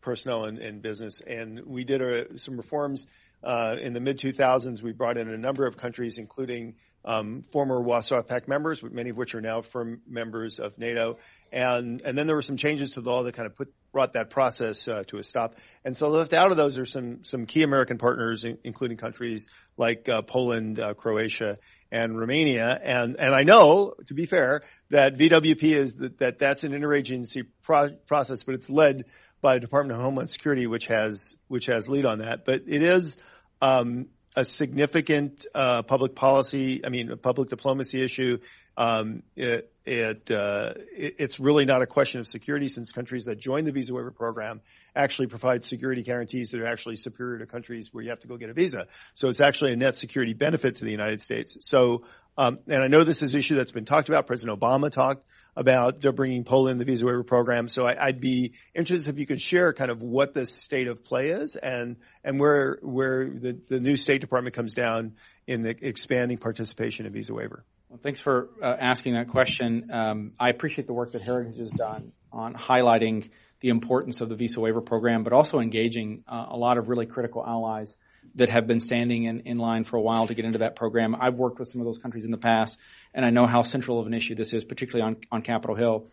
personnel 0.01 0.45
and, 0.45 0.81
business. 0.81 1.21
And 1.21 1.65
we 1.65 1.83
did 1.83 2.01
a, 2.01 2.37
some 2.37 2.57
reforms 2.57 3.07
uh, 3.43 3.77
in 3.81 3.93
the 3.93 3.99
mid 3.99 4.19
2000s. 4.19 4.81
We 4.81 4.91
brought 4.91 5.17
in 5.17 5.29
a 5.29 5.37
number 5.37 5.65
of 5.65 5.77
countries, 5.77 6.17
including 6.19 6.75
um, 7.03 7.41
former 7.41 7.81
Warsaw 7.81 8.21
Pact 8.23 8.47
members, 8.47 8.83
many 8.83 9.11
of 9.11 9.17
which 9.17 9.35
are 9.35 9.41
now 9.41 9.61
firm 9.61 10.01
members 10.07 10.59
of 10.59 10.77
NATO. 10.77 11.17
And 11.51 12.01
and 12.01 12.17
then 12.17 12.27
there 12.27 12.35
were 12.35 12.41
some 12.41 12.57
changes 12.57 12.91
to 12.91 13.01
the 13.01 13.09
law 13.09 13.23
that 13.23 13.33
kind 13.33 13.47
of 13.47 13.55
put 13.55 13.73
brought 13.95 14.11
that 14.11 14.29
process 14.29 14.89
uh, 14.89 15.05
to 15.07 15.19
a 15.19 15.23
stop. 15.23 15.55
And 15.85 15.95
so 15.95 16.09
left 16.09 16.33
out 16.33 16.51
of 16.51 16.57
those 16.57 16.77
are 16.77 16.85
some 16.85 17.23
some 17.23 17.45
key 17.45 17.63
American 17.63 17.97
partners, 17.97 18.43
in, 18.43 18.57
including 18.65 18.97
countries 18.97 19.47
like 19.77 20.09
uh, 20.09 20.21
Poland, 20.21 20.81
uh, 20.81 20.95
Croatia, 20.95 21.57
and 21.93 22.19
Romania. 22.19 22.77
And 22.83 23.15
and 23.17 23.33
I 23.33 23.43
know, 23.43 23.93
to 24.07 24.13
be 24.13 24.25
fair, 24.25 24.63
that 24.89 25.15
VWP 25.15 25.63
is 25.63 25.95
that, 25.95 26.19
that 26.19 26.39
that's 26.39 26.65
an 26.65 26.73
interagency 26.73 27.47
pro- 27.63 27.95
process, 28.05 28.43
but 28.43 28.55
it's 28.55 28.69
led 28.69 29.05
by 29.39 29.53
the 29.53 29.61
Department 29.61 29.97
of 29.97 30.03
Homeland 30.03 30.29
Security, 30.29 30.67
which 30.67 30.87
has 30.87 31.37
which 31.47 31.67
has 31.67 31.87
lead 31.87 32.05
on 32.05 32.19
that. 32.19 32.43
But 32.43 32.63
it 32.67 32.81
is. 32.81 33.15
Um, 33.61 34.07
a 34.37 34.43
significant 34.43 35.45
uh, 35.55 35.81
public 35.83 36.13
policy, 36.13 36.85
I 36.85 36.89
mean, 36.89 37.09
a 37.09 37.15
public 37.15 37.47
diplomacy 37.47 38.03
issue. 38.03 38.39
Um, 38.77 39.23
it, 39.35 39.71
it, 39.85 40.29
uh, 40.31 40.73
it, 40.95 41.15
it's 41.19 41.39
really 41.39 41.65
not 41.65 41.81
a 41.81 41.85
question 41.85 42.19
of 42.19 42.27
security 42.27 42.67
since 42.67 42.91
countries 42.91 43.25
that 43.25 43.39
join 43.39 43.63
the 43.65 43.71
visa 43.71 43.93
waiver 43.93 44.11
program 44.11 44.61
actually 44.95 45.27
provide 45.27 45.63
security 45.63 46.03
guarantees 46.03 46.51
that 46.51 46.61
are 46.61 46.65
actually 46.65 46.95
superior 46.95 47.39
to 47.39 47.45
countries 47.45 47.93
where 47.93 48.03
you 48.03 48.09
have 48.09 48.19
to 48.21 48.27
go 48.27 48.37
get 48.37 48.49
a 48.49 48.53
visa. 48.53 48.87
So 49.13 49.29
it's 49.29 49.39
actually 49.39 49.73
a 49.73 49.75
net 49.75 49.95
security 49.95 50.33
benefit 50.33 50.75
to 50.75 50.85
the 50.85 50.91
United 50.91 51.21
States. 51.21 51.57
So, 51.61 52.03
um, 52.37 52.59
and 52.67 52.83
I 52.83 52.87
know 52.87 53.03
this 53.03 53.21
is 53.21 53.33
an 53.33 53.39
issue 53.39 53.55
that's 53.55 53.71
been 53.71 53.85
talked 53.85 54.09
about. 54.09 54.27
President 54.27 54.59
Obama 54.59 54.91
talked 54.91 55.25
about 55.55 56.01
bringing 56.15 56.43
Poland 56.43 56.81
the 56.81 56.85
visa 56.85 57.05
waiver 57.05 57.23
program. 57.23 57.67
So 57.67 57.87
I, 57.87 58.07
would 58.07 58.19
be 58.19 58.53
interested 58.73 59.13
if 59.13 59.19
you 59.19 59.25
could 59.25 59.39
share 59.39 59.71
kind 59.71 59.89
of 59.89 60.01
what 60.01 60.33
the 60.33 60.45
state 60.45 60.87
of 60.87 61.03
play 61.03 61.29
is 61.29 61.55
and 61.55 61.95
and 62.23 62.39
where 62.39 62.77
where 62.81 63.29
the, 63.29 63.57
the 63.67 63.79
new 63.79 63.95
State 63.95 64.21
Department 64.21 64.55
comes 64.55 64.73
down 64.73 65.15
in 65.47 65.61
the 65.61 65.75
expanding 65.87 66.37
participation 66.37 67.05
in 67.05 67.13
visa 67.13 67.33
waiver. 67.33 67.63
Well, 67.89 67.99
thanks 68.01 68.19
for 68.19 68.49
uh, 68.61 68.75
asking 68.79 69.13
that 69.13 69.29
question. 69.29 69.89
Um, 69.91 70.33
I 70.39 70.49
appreciate 70.49 70.87
the 70.87 70.93
work 70.93 71.11
that 71.11 71.21
Heritage 71.21 71.57
has 71.57 71.71
done 71.71 72.13
on 72.31 72.53
highlighting 72.55 73.29
the 73.61 73.69
importance 73.69 74.21
of 74.21 74.29
the 74.29 74.35
visa 74.35 74.59
waiver 74.59 74.81
program, 74.81 75.23
but 75.23 75.33
also 75.33 75.59
engaging 75.59 76.23
uh, 76.27 76.47
a 76.49 76.57
lot 76.57 76.77
of 76.77 76.89
really 76.89 77.05
critical 77.05 77.45
allies 77.45 77.95
that 78.35 78.49
have 78.49 78.65
been 78.67 78.79
standing 78.79 79.25
in, 79.25 79.41
in 79.41 79.57
line 79.57 79.83
for 79.83 79.97
a 79.97 80.01
while 80.01 80.27
to 80.27 80.33
get 80.33 80.45
into 80.45 80.59
that 80.59 80.75
program. 80.75 81.15
I've 81.19 81.35
worked 81.35 81.59
with 81.59 81.67
some 81.67 81.79
of 81.79 81.85
those 81.85 81.99
countries 81.99 82.25
in 82.25 82.31
the 82.31 82.37
past, 82.37 82.77
and 83.13 83.23
I 83.23 83.29
know 83.29 83.45
how 83.45 83.61
central 83.61 83.99
of 83.99 84.07
an 84.07 84.13
issue 84.13 84.35
this 84.35 84.51
is, 84.51 84.65
particularly 84.65 85.05
on, 85.07 85.17
on 85.31 85.41
Capitol 85.43 85.75
Hill. 85.75 86.07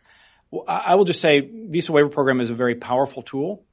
I 0.69 0.97
will 0.97 1.07
just 1.07 1.21
say 1.21 1.41
visa 1.41 1.91
waiver 1.91 2.11
program 2.11 2.41
is 2.41 2.51
a 2.51 2.55
very 2.55 2.75
powerful 2.75 3.23
tool. 3.23 3.65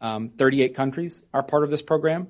Um, 0.00 0.30
38 0.30 0.76
countries 0.76 1.22
are 1.34 1.42
part 1.42 1.64
of 1.64 1.70
this 1.70 1.82
program. 1.82 2.28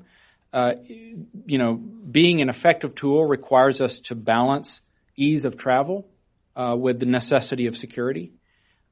Uh, 0.52 0.72
you 0.88 1.58
know, 1.58 1.74
being 1.74 2.40
an 2.40 2.48
effective 2.48 2.94
tool 2.94 3.26
requires 3.26 3.82
us 3.82 3.98
to 4.00 4.14
balance 4.14 4.80
ease 5.18 5.44
of 5.44 5.56
travel 5.56 6.08
uh, 6.56 6.76
with 6.78 7.00
the 7.00 7.06
necessity 7.06 7.66
of 7.66 7.76
security. 7.76 8.32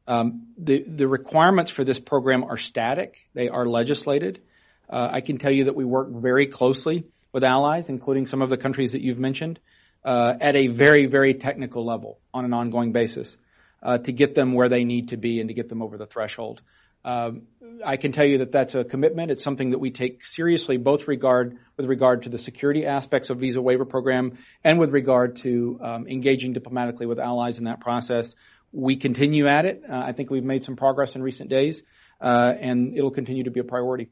Um, 0.07 0.49
the 0.57 0.83
the 0.83 1.09
requirements 1.09 1.71
for 1.71 1.85
this 1.85 1.99
program 1.99 2.45
are 2.45 2.57
static; 2.57 3.27
they 3.35 3.49
are 3.49 3.67
legislated. 3.67 4.41
Uh, 4.89 5.09
I 5.11 5.21
can 5.21 5.39
tell 5.39 5.51
you 5.51 5.65
that 5.65 5.75
we 5.75 5.85
work 5.85 6.11
very 6.11 6.47
closely 6.47 7.07
with 7.33 7.43
allies, 7.43 7.89
including 7.89 8.27
some 8.27 8.41
of 8.41 8.51
the 8.51 8.57
countries 8.57 8.93
that 8.93 9.01
you've 9.01 9.19
mentioned, 9.19 9.59
uh, 10.05 10.35
at 10.41 10.55
a 10.55 10.69
very 10.69 11.07
very 11.07 11.35
technical 11.35 11.85
level 11.85 12.21
on 12.33 12.45
an 12.45 12.53
ongoing 12.53 12.93
basis 12.93 13.37
uh, 13.83 13.99
to 13.99 14.13
get 14.13 14.35
them 14.35 14.53
where 14.53 14.69
they 14.69 14.85
need 14.85 15.09
to 15.09 15.17
be 15.17 15.41
and 15.41 15.49
to 15.49 15.55
get 15.55 15.69
them 15.69 15.83
over 15.83 15.99
the 15.99 16.07
threshold. 16.07 16.63
Um, 17.07 17.43
I 17.85 17.99
can 17.99 18.11
tell 18.11 18.25
you 18.25 18.39
that 18.39 18.51
that's 18.51 18.75
a 18.75 18.83
commitment. 18.83 19.31
It's 19.31 19.45
something 19.45 19.71
that 19.71 19.79
we 19.79 19.93
take 19.93 20.25
seriously, 20.25 20.77
both 20.77 21.07
regard 21.07 21.57
with 21.77 21.87
regard 21.87 22.25
to 22.25 22.29
the 22.29 22.39
security 22.39 22.85
aspects 22.85 23.31
of 23.31 23.39
visa 23.39 23.63
waiver 23.63 23.85
program 23.85 24.37
and 24.65 24.81
with 24.81 24.91
regard 24.91 25.37
to 25.37 25.79
um, 25.81 26.09
engaging 26.09 26.53
diplomatically 26.53 27.07
with 27.07 27.21
allies 27.21 27.59
in 27.59 27.65
that 27.65 27.81
process. 27.81 28.35
We 28.73 28.97
continue 28.97 29.47
at 29.47 29.67
it. 29.67 29.85
Uh, 29.89 29.97
I 29.99 30.13
think 30.13 30.31
we've 30.31 30.45
made 30.45 30.65
some 30.65 30.75
progress 30.75 31.15
in 31.15 31.23
recent 31.23 31.49
days, 31.49 31.85
uh, 32.21 32.55
and 32.59 32.93
it'll 32.99 33.13
continue 33.13 33.45
to 33.45 33.53
be 33.53 33.61
a 33.61 33.65
priority. 33.65 34.11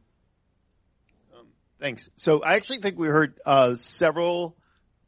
Um, 1.37 1.49
thanks. 1.81 2.11
So 2.15 2.45
I 2.45 2.55
actually 2.55 2.79
think 2.79 2.97
we 2.97 3.09
heard 3.09 3.41
uh, 3.45 3.75
several 3.75 4.57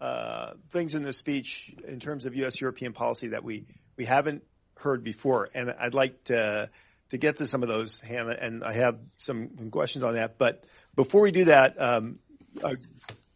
uh, 0.00 0.54
things 0.72 0.96
in 0.96 1.04
this 1.04 1.18
speech 1.18 1.72
in 1.86 2.00
terms 2.00 2.26
of 2.26 2.34
U.S. 2.34 2.60
European 2.60 2.92
policy 2.92 3.28
that 3.28 3.44
we 3.44 3.66
we 3.96 4.04
haven't 4.06 4.42
heard 4.74 5.04
before, 5.04 5.48
and 5.54 5.70
I'd 5.70 5.94
like 5.94 6.24
to 6.24 6.68
to 7.10 7.18
get 7.18 7.36
to 7.36 7.46
some 7.46 7.62
of 7.62 7.68
those, 7.68 8.00
Hannah, 8.00 8.36
and 8.40 8.64
I 8.64 8.72
have 8.74 8.98
some 9.18 9.70
questions 9.70 10.02
on 10.02 10.14
that. 10.14 10.38
But 10.38 10.64
before 10.94 11.22
we 11.22 11.30
do 11.30 11.44
that, 11.44 11.80
um, 11.80 12.18
I 12.64 12.74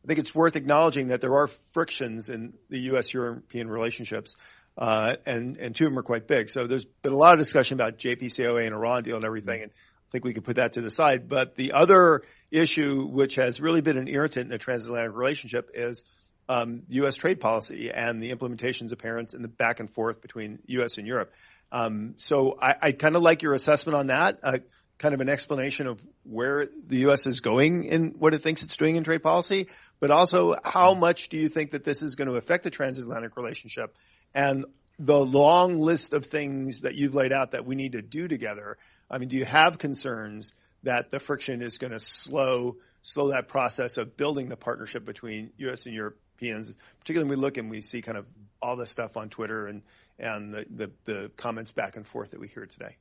think 0.07 0.19
it's 0.19 0.35
worth 0.35 0.57
acknowledging 0.57 1.09
that 1.09 1.21
there 1.21 1.35
are 1.35 1.47
frictions 1.73 2.29
in 2.29 2.55
the 2.69 2.79
U.S.-European 2.79 3.69
relationships, 3.69 4.37
uh, 4.77 5.17
and 5.27 5.57
and 5.57 5.75
two 5.75 5.87
of 5.87 5.93
them 5.93 5.99
are 5.99 6.03
quite 6.03 6.27
big. 6.27 6.51
So 6.51 6.67
there's 6.67 6.85
been 6.85 7.13
a 7.13 7.17
lot 7.17 7.35
of 7.35 7.39
discussion 7.39 7.77
about 7.77 7.99
JCPOA 7.99 8.65
and 8.65 8.75
Iran 8.75 9.03
deal 9.03 9.17
and 9.17 9.25
everything, 9.25 9.63
and 9.63 9.71
I 9.71 10.11
think 10.11 10.25
we 10.25 10.33
could 10.33 10.45
put 10.45 10.57
that 10.57 10.73
to 10.75 10.81
the 10.81 10.91
side. 10.91 11.29
But 11.29 11.55
the 11.55 11.73
other 11.73 12.23
issue, 12.51 13.07
which 13.07 13.37
has 13.37 13.61
really 13.61 13.83
been 13.83 13.99
an 13.99 14.09
irritant 14.09 14.47
in 14.47 14.51
the 14.51 14.59
transatlantic 14.59 15.15
relationship, 15.15 15.71
is 15.75 16.03
um, 16.49 16.83
U.S. 16.89 17.15
trade 17.15 17.39
policy 17.39 17.93
and 17.93 18.21
the 18.21 18.33
implementations 18.33 18.91
of 18.91 18.99
parents 18.99 19.35
and 19.35 19.45
the 19.45 19.49
back 19.49 19.79
and 19.79 19.89
forth 19.89 20.21
between 20.21 20.59
U.S. 20.67 20.99
and 20.99 21.07
Europe. 21.07 21.33
Um, 21.73 22.15
so 22.17 22.59
I, 22.61 22.93
kind 22.93 23.17
of 23.17 23.23
like 23.23 23.43
your 23.43 23.55
assessment 23.55 23.97
on 23.97 24.09
that, 24.09 24.41
uh, 24.43 24.59
kind 24.99 25.15
of 25.15 25.21
an 25.21 25.29
explanation 25.29 25.87
of 25.87 26.01
where 26.25 26.67
the 26.87 26.99
U.S. 26.99 27.27
is 27.27 27.41
going 27.41 27.85
in 27.85 28.17
what 28.19 28.35
it 28.35 28.41
thinks 28.41 28.63
it's 28.63 28.77
doing 28.77 28.97
in 28.97 29.05
trade 29.05 29.23
policy, 29.23 29.69
but 29.99 30.11
also 30.11 30.57
how 30.65 30.95
much 30.95 31.29
do 31.29 31.39
you 31.39 31.49
think 31.49 31.71
that 31.71 31.85
this 31.85 32.03
is 32.03 32.17
going 32.17 32.29
to 32.29 32.35
affect 32.35 32.65
the 32.65 32.71
transatlantic 32.71 33.37
relationship 33.37 33.95
and 34.35 34.65
the 34.99 35.19
long 35.19 35.77
list 35.77 36.13
of 36.13 36.27
things 36.27 36.83
that 36.83 36.95
you've 36.95 37.15
laid 37.15 37.33
out 37.33 37.53
that 37.53 37.65
we 37.65 37.75
need 37.75 37.93
to 37.93 38.03
do 38.03 38.29
together. 38.29 38.77
I 39.11 39.17
mean, 39.17 39.31
do 39.31 39.37
you 39.37 39.47
have 39.47 39.79
concerns 39.79 40.53
that 40.83 41.11
the 41.11 41.19
friction 41.19 41.63
is 41.63 41.79
going 41.79 41.93
to 41.93 42.01
slow 42.01 42.77
slow 43.03 43.29
that 43.29 43.49
process 43.49 43.97
of 43.97 44.17
building 44.17 44.51
the 44.51 44.57
partnership 44.57 45.07
between 45.07 45.51
U.S. 45.57 45.87
and 45.87 45.95
Europeans, 45.95 46.75
particularly 46.99 47.31
when 47.31 47.39
we 47.39 47.43
look 47.43 47.57
and 47.57 47.71
we 47.71 47.81
see 47.81 48.03
kind 48.03 48.19
of 48.19 48.27
all 48.61 48.77
this 48.77 48.91
stuff 48.91 49.17
on 49.17 49.31
Twitter 49.31 49.67
and 49.67 49.81
and 50.21 50.53
the, 50.53 50.67
the, 50.71 50.91
the 51.05 51.31
comments 51.37 51.73
back 51.73 51.97
and 51.97 52.07
forth 52.07 52.33
that 52.33 52.41
we 52.41 52.49
hear 52.49 52.67
today? 52.67 52.97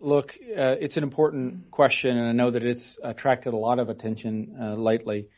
Look, 0.00 0.36
uh, 0.56 0.76
it's 0.80 0.96
an 0.96 1.02
important 1.02 1.70
question, 1.70 2.16
and 2.16 2.28
I 2.28 2.32
know 2.32 2.50
that 2.50 2.64
it's 2.64 2.98
attracted 3.02 3.54
a 3.54 3.56
lot 3.56 3.78
of 3.78 3.88
attention 3.88 4.56
uh, 4.60 4.74
lately. 4.74 5.28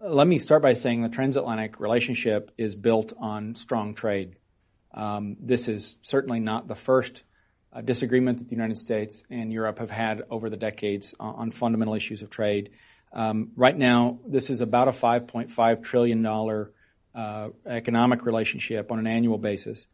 Let 0.00 0.26
me 0.26 0.38
start 0.38 0.62
by 0.62 0.74
saying 0.74 1.02
the 1.02 1.08
transatlantic 1.08 1.80
relationship 1.80 2.50
is 2.58 2.74
built 2.74 3.12
on 3.18 3.54
strong 3.54 3.94
trade. 3.94 4.36
Um, 4.94 5.36
this 5.40 5.68
is 5.68 5.96
certainly 6.02 6.40
not 6.40 6.68
the 6.68 6.74
first 6.74 7.22
uh, 7.72 7.80
disagreement 7.80 8.38
that 8.38 8.48
the 8.48 8.54
United 8.54 8.76
States 8.76 9.22
and 9.30 9.52
Europe 9.52 9.78
have 9.78 9.90
had 9.90 10.22
over 10.30 10.50
the 10.50 10.56
decades 10.56 11.14
on, 11.18 11.34
on 11.34 11.50
fundamental 11.50 11.94
issues 11.94 12.22
of 12.22 12.30
trade. 12.30 12.70
Um, 13.12 13.52
right 13.56 13.76
now, 13.76 14.18
this 14.26 14.50
is 14.50 14.60
about 14.60 14.88
a 14.88 14.92
$5.5 14.92 15.82
trillion 15.84 16.26
uh, 17.14 17.48
economic 17.66 18.24
relationship 18.24 18.90
on 18.90 18.98
an 18.98 19.06
annual 19.06 19.38
basis. 19.38 19.86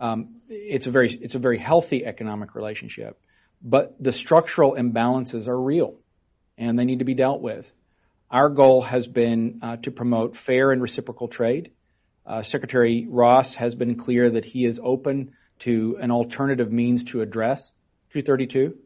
Um, 0.00 0.36
it's 0.48 0.86
a 0.86 0.90
very 0.90 1.12
it's 1.12 1.34
a 1.34 1.38
very 1.38 1.58
healthy 1.58 2.04
economic 2.04 2.54
relationship, 2.54 3.20
but 3.62 3.96
the 4.00 4.12
structural 4.12 4.74
imbalances 4.74 5.48
are 5.48 5.60
real, 5.60 5.94
and 6.56 6.78
they 6.78 6.84
need 6.84 7.00
to 7.00 7.04
be 7.04 7.14
dealt 7.14 7.40
with. 7.40 7.70
Our 8.30 8.48
goal 8.48 8.82
has 8.82 9.06
been 9.06 9.60
uh, 9.62 9.76
to 9.78 9.90
promote 9.90 10.36
fair 10.36 10.70
and 10.70 10.82
reciprocal 10.82 11.28
trade. 11.28 11.72
Uh, 12.26 12.42
Secretary 12.42 13.06
Ross 13.08 13.54
has 13.54 13.74
been 13.74 13.96
clear 13.96 14.30
that 14.30 14.44
he 14.44 14.66
is 14.66 14.78
open 14.82 15.32
to 15.60 15.96
an 16.00 16.10
alternative 16.10 16.70
means 16.70 17.04
to 17.04 17.22
address 17.22 17.72
232. 18.10 18.76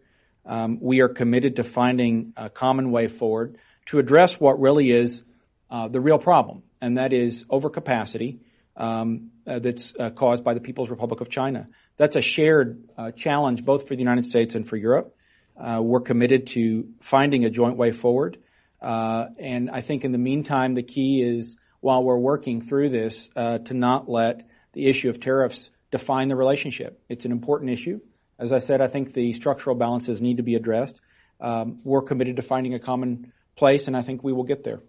Um, 0.47 0.79
we 0.81 1.01
are 1.01 1.09
committed 1.09 1.57
to 1.57 1.65
finding 1.65 2.33
a 2.37 2.49
common 2.49 2.91
way 2.91 3.09
forward 3.09 3.59
to 3.87 3.99
address 3.99 4.39
what 4.41 4.61
really 4.61 4.91
is 4.91 5.23
uh, 5.71 5.89
the 5.89 6.01
real 6.01 6.19
problem, 6.19 6.63
and 6.81 6.99
that 6.99 7.13
is 7.13 7.45
overcapacity 7.45 8.39
um, 8.77 9.31
uh, 9.47 9.59
that's 9.59 9.95
uh, 9.99 10.11
caused 10.11 10.45
by 10.45 10.55
the 10.55 10.61
People's 10.61 10.91
Republic 10.91 11.21
of 11.21 11.29
China. 11.29 11.67
That's 11.97 12.17
a 12.17 12.23
shared 12.23 12.89
uh, 12.97 13.11
challenge 13.13 13.65
both 13.65 13.89
for 13.89 13.95
the 13.95 14.01
United 14.01 14.25
States 14.25 14.55
and 14.55 14.69
for 14.69 14.77
Europe. 14.77 15.15
Uh, 15.57 15.81
we're 15.83 16.01
committed 16.01 16.47
to 16.49 16.89
finding 17.01 17.45
a 17.45 17.51
joint 17.51 17.77
way 17.77 17.93
forward. 17.93 18.39
Uh, 18.81 19.27
and 19.39 19.71
I 19.71 19.81
think 19.81 20.05
in 20.05 20.13
the 20.13 20.19
meantime, 20.19 20.75
the 20.75 20.83
key 20.83 21.23
is 21.23 21.57
while 21.81 22.03
we're 22.03 22.17
working 22.19 22.61
through 22.61 22.89
this, 22.91 23.29
uh, 23.37 23.59
to 23.59 23.75
not 23.75 24.09
let 24.09 24.49
the 24.73 24.87
issue 24.87 25.11
of 25.11 25.21
tariffs 25.21 25.71
define 25.91 26.29
the 26.29 26.37
relationship. 26.37 27.03
It's 27.09 27.25
an 27.25 27.33
important 27.33 27.71
issue. 27.71 28.01
As 28.39 28.51
I 28.53 28.59
said, 28.59 28.81
I 28.81 28.89
think 28.89 29.13
the 29.13 29.33
structural 29.35 29.77
balances 29.77 30.21
need 30.21 30.39
to 30.39 30.43
be 30.43 30.55
addressed. 30.55 31.01
Um, 31.41 31.81
we're 31.85 32.03
committed 32.03 32.37
to 32.37 32.43
finding 32.43 32.75
a 32.75 32.79
common 32.79 33.33
place, 33.57 33.87
and 33.87 33.97
I 33.97 34.03
think 34.03 34.25
we 34.25 34.33
will 34.33 34.45
get 34.45 34.65
there. 34.65 34.81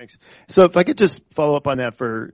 Thanks. 0.00 0.16
So 0.48 0.64
if 0.64 0.78
I 0.78 0.82
could 0.82 0.96
just 0.96 1.20
follow 1.34 1.56
up 1.56 1.66
on 1.66 1.76
that 1.76 1.94
for 1.94 2.32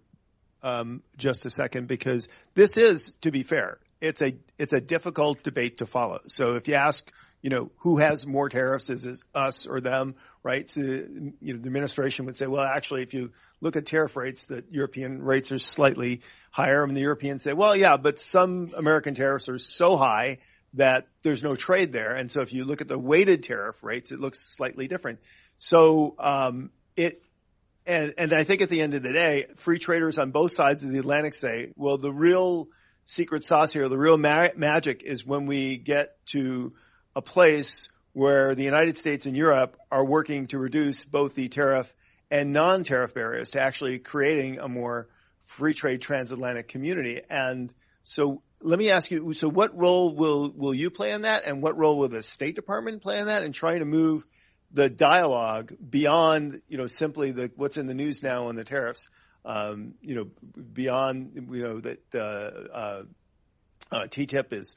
um, 0.62 1.02
just 1.16 1.46
a 1.46 1.50
second, 1.50 1.88
because 1.88 2.28
this 2.54 2.76
is, 2.76 3.16
to 3.22 3.32
be 3.32 3.42
fair, 3.42 3.80
it's 4.00 4.22
a 4.22 4.34
it's 4.56 4.72
a 4.72 4.80
difficult 4.80 5.42
debate 5.42 5.78
to 5.78 5.86
follow. 5.86 6.20
So 6.28 6.54
if 6.54 6.68
you 6.68 6.74
ask, 6.74 7.10
you 7.42 7.50
know, 7.50 7.72
who 7.78 7.96
has 7.96 8.24
more 8.24 8.48
tariffs, 8.48 8.88
is 8.88 9.04
it 9.04 9.18
us 9.34 9.66
or 9.66 9.80
them, 9.80 10.14
right? 10.44 10.70
So, 10.70 10.80
you 10.80 11.32
know, 11.40 11.58
the 11.58 11.66
administration 11.66 12.26
would 12.26 12.36
say, 12.36 12.46
well, 12.46 12.62
actually, 12.62 13.02
if 13.02 13.14
you 13.14 13.32
look 13.60 13.74
at 13.74 13.84
tariff 13.84 14.14
rates, 14.14 14.46
the 14.46 14.62
European 14.70 15.20
rates 15.20 15.50
are 15.50 15.58
slightly 15.58 16.20
higher, 16.52 16.84
and 16.84 16.96
the 16.96 17.00
Europeans 17.00 17.42
say, 17.42 17.52
well, 17.52 17.74
yeah, 17.74 17.96
but 17.96 18.20
some 18.20 18.74
American 18.76 19.16
tariffs 19.16 19.48
are 19.48 19.58
so 19.58 19.96
high 19.96 20.38
that 20.74 21.08
there's 21.22 21.42
no 21.42 21.56
trade 21.56 21.92
there, 21.92 22.14
and 22.14 22.30
so 22.30 22.42
if 22.42 22.52
you 22.52 22.64
look 22.64 22.80
at 22.80 22.86
the 22.86 22.98
weighted 22.98 23.42
tariff 23.42 23.82
rates, 23.82 24.12
it 24.12 24.20
looks 24.20 24.38
slightly 24.38 24.86
different. 24.86 25.18
So 25.58 26.14
um, 26.20 26.70
it 26.96 27.22
and, 27.86 28.14
and 28.18 28.32
I 28.32 28.44
think 28.44 28.62
at 28.62 28.68
the 28.68 28.82
end 28.82 28.94
of 28.94 29.02
the 29.02 29.12
day, 29.12 29.46
free 29.56 29.78
traders 29.78 30.18
on 30.18 30.30
both 30.30 30.52
sides 30.52 30.84
of 30.84 30.92
the 30.92 30.98
Atlantic 30.98 31.34
say, 31.34 31.72
well, 31.76 31.98
the 31.98 32.12
real 32.12 32.68
secret 33.04 33.44
sauce 33.44 33.72
here, 33.72 33.88
the 33.88 33.98
real 33.98 34.18
ma- 34.18 34.48
magic 34.56 35.02
is 35.02 35.24
when 35.24 35.46
we 35.46 35.78
get 35.78 36.16
to 36.26 36.72
a 37.14 37.22
place 37.22 37.88
where 38.12 38.54
the 38.54 38.64
United 38.64 38.98
States 38.98 39.26
and 39.26 39.36
Europe 39.36 39.76
are 39.90 40.04
working 40.04 40.46
to 40.48 40.58
reduce 40.58 41.04
both 41.04 41.34
the 41.34 41.48
tariff 41.48 41.92
and 42.30 42.52
non-tariff 42.52 43.14
barriers 43.14 43.52
to 43.52 43.60
actually 43.60 43.98
creating 43.98 44.58
a 44.58 44.68
more 44.68 45.08
free 45.44 45.74
trade 45.74 46.02
transatlantic 46.02 46.66
community. 46.66 47.20
And 47.30 47.72
so 48.02 48.42
let 48.60 48.78
me 48.78 48.90
ask 48.90 49.10
you, 49.10 49.32
so 49.34 49.48
what 49.48 49.76
role 49.78 50.14
will, 50.14 50.50
will 50.50 50.74
you 50.74 50.90
play 50.90 51.12
in 51.12 51.22
that? 51.22 51.44
And 51.44 51.62
what 51.62 51.76
role 51.76 51.98
will 51.98 52.08
the 52.08 52.22
State 52.22 52.56
Department 52.56 53.02
play 53.02 53.20
in 53.20 53.26
that 53.26 53.44
in 53.44 53.52
trying 53.52 53.78
to 53.78 53.84
move 53.84 54.24
the 54.76 54.90
dialogue 54.90 55.74
beyond, 55.88 56.60
you 56.68 56.76
know, 56.76 56.86
simply 56.86 57.30
the 57.30 57.50
what's 57.56 57.78
in 57.78 57.86
the 57.86 57.94
news 57.94 58.22
now 58.22 58.48
on 58.48 58.56
the 58.56 58.64
tariffs. 58.64 59.08
Um, 59.42 59.94
you 60.02 60.16
know, 60.16 60.26
beyond, 60.72 61.48
you 61.50 61.62
know, 61.62 61.80
that 61.80 62.14
uh, 62.14 62.18
uh, 62.18 63.02
uh, 63.90 64.06
TTIP 64.08 64.52
is 64.52 64.76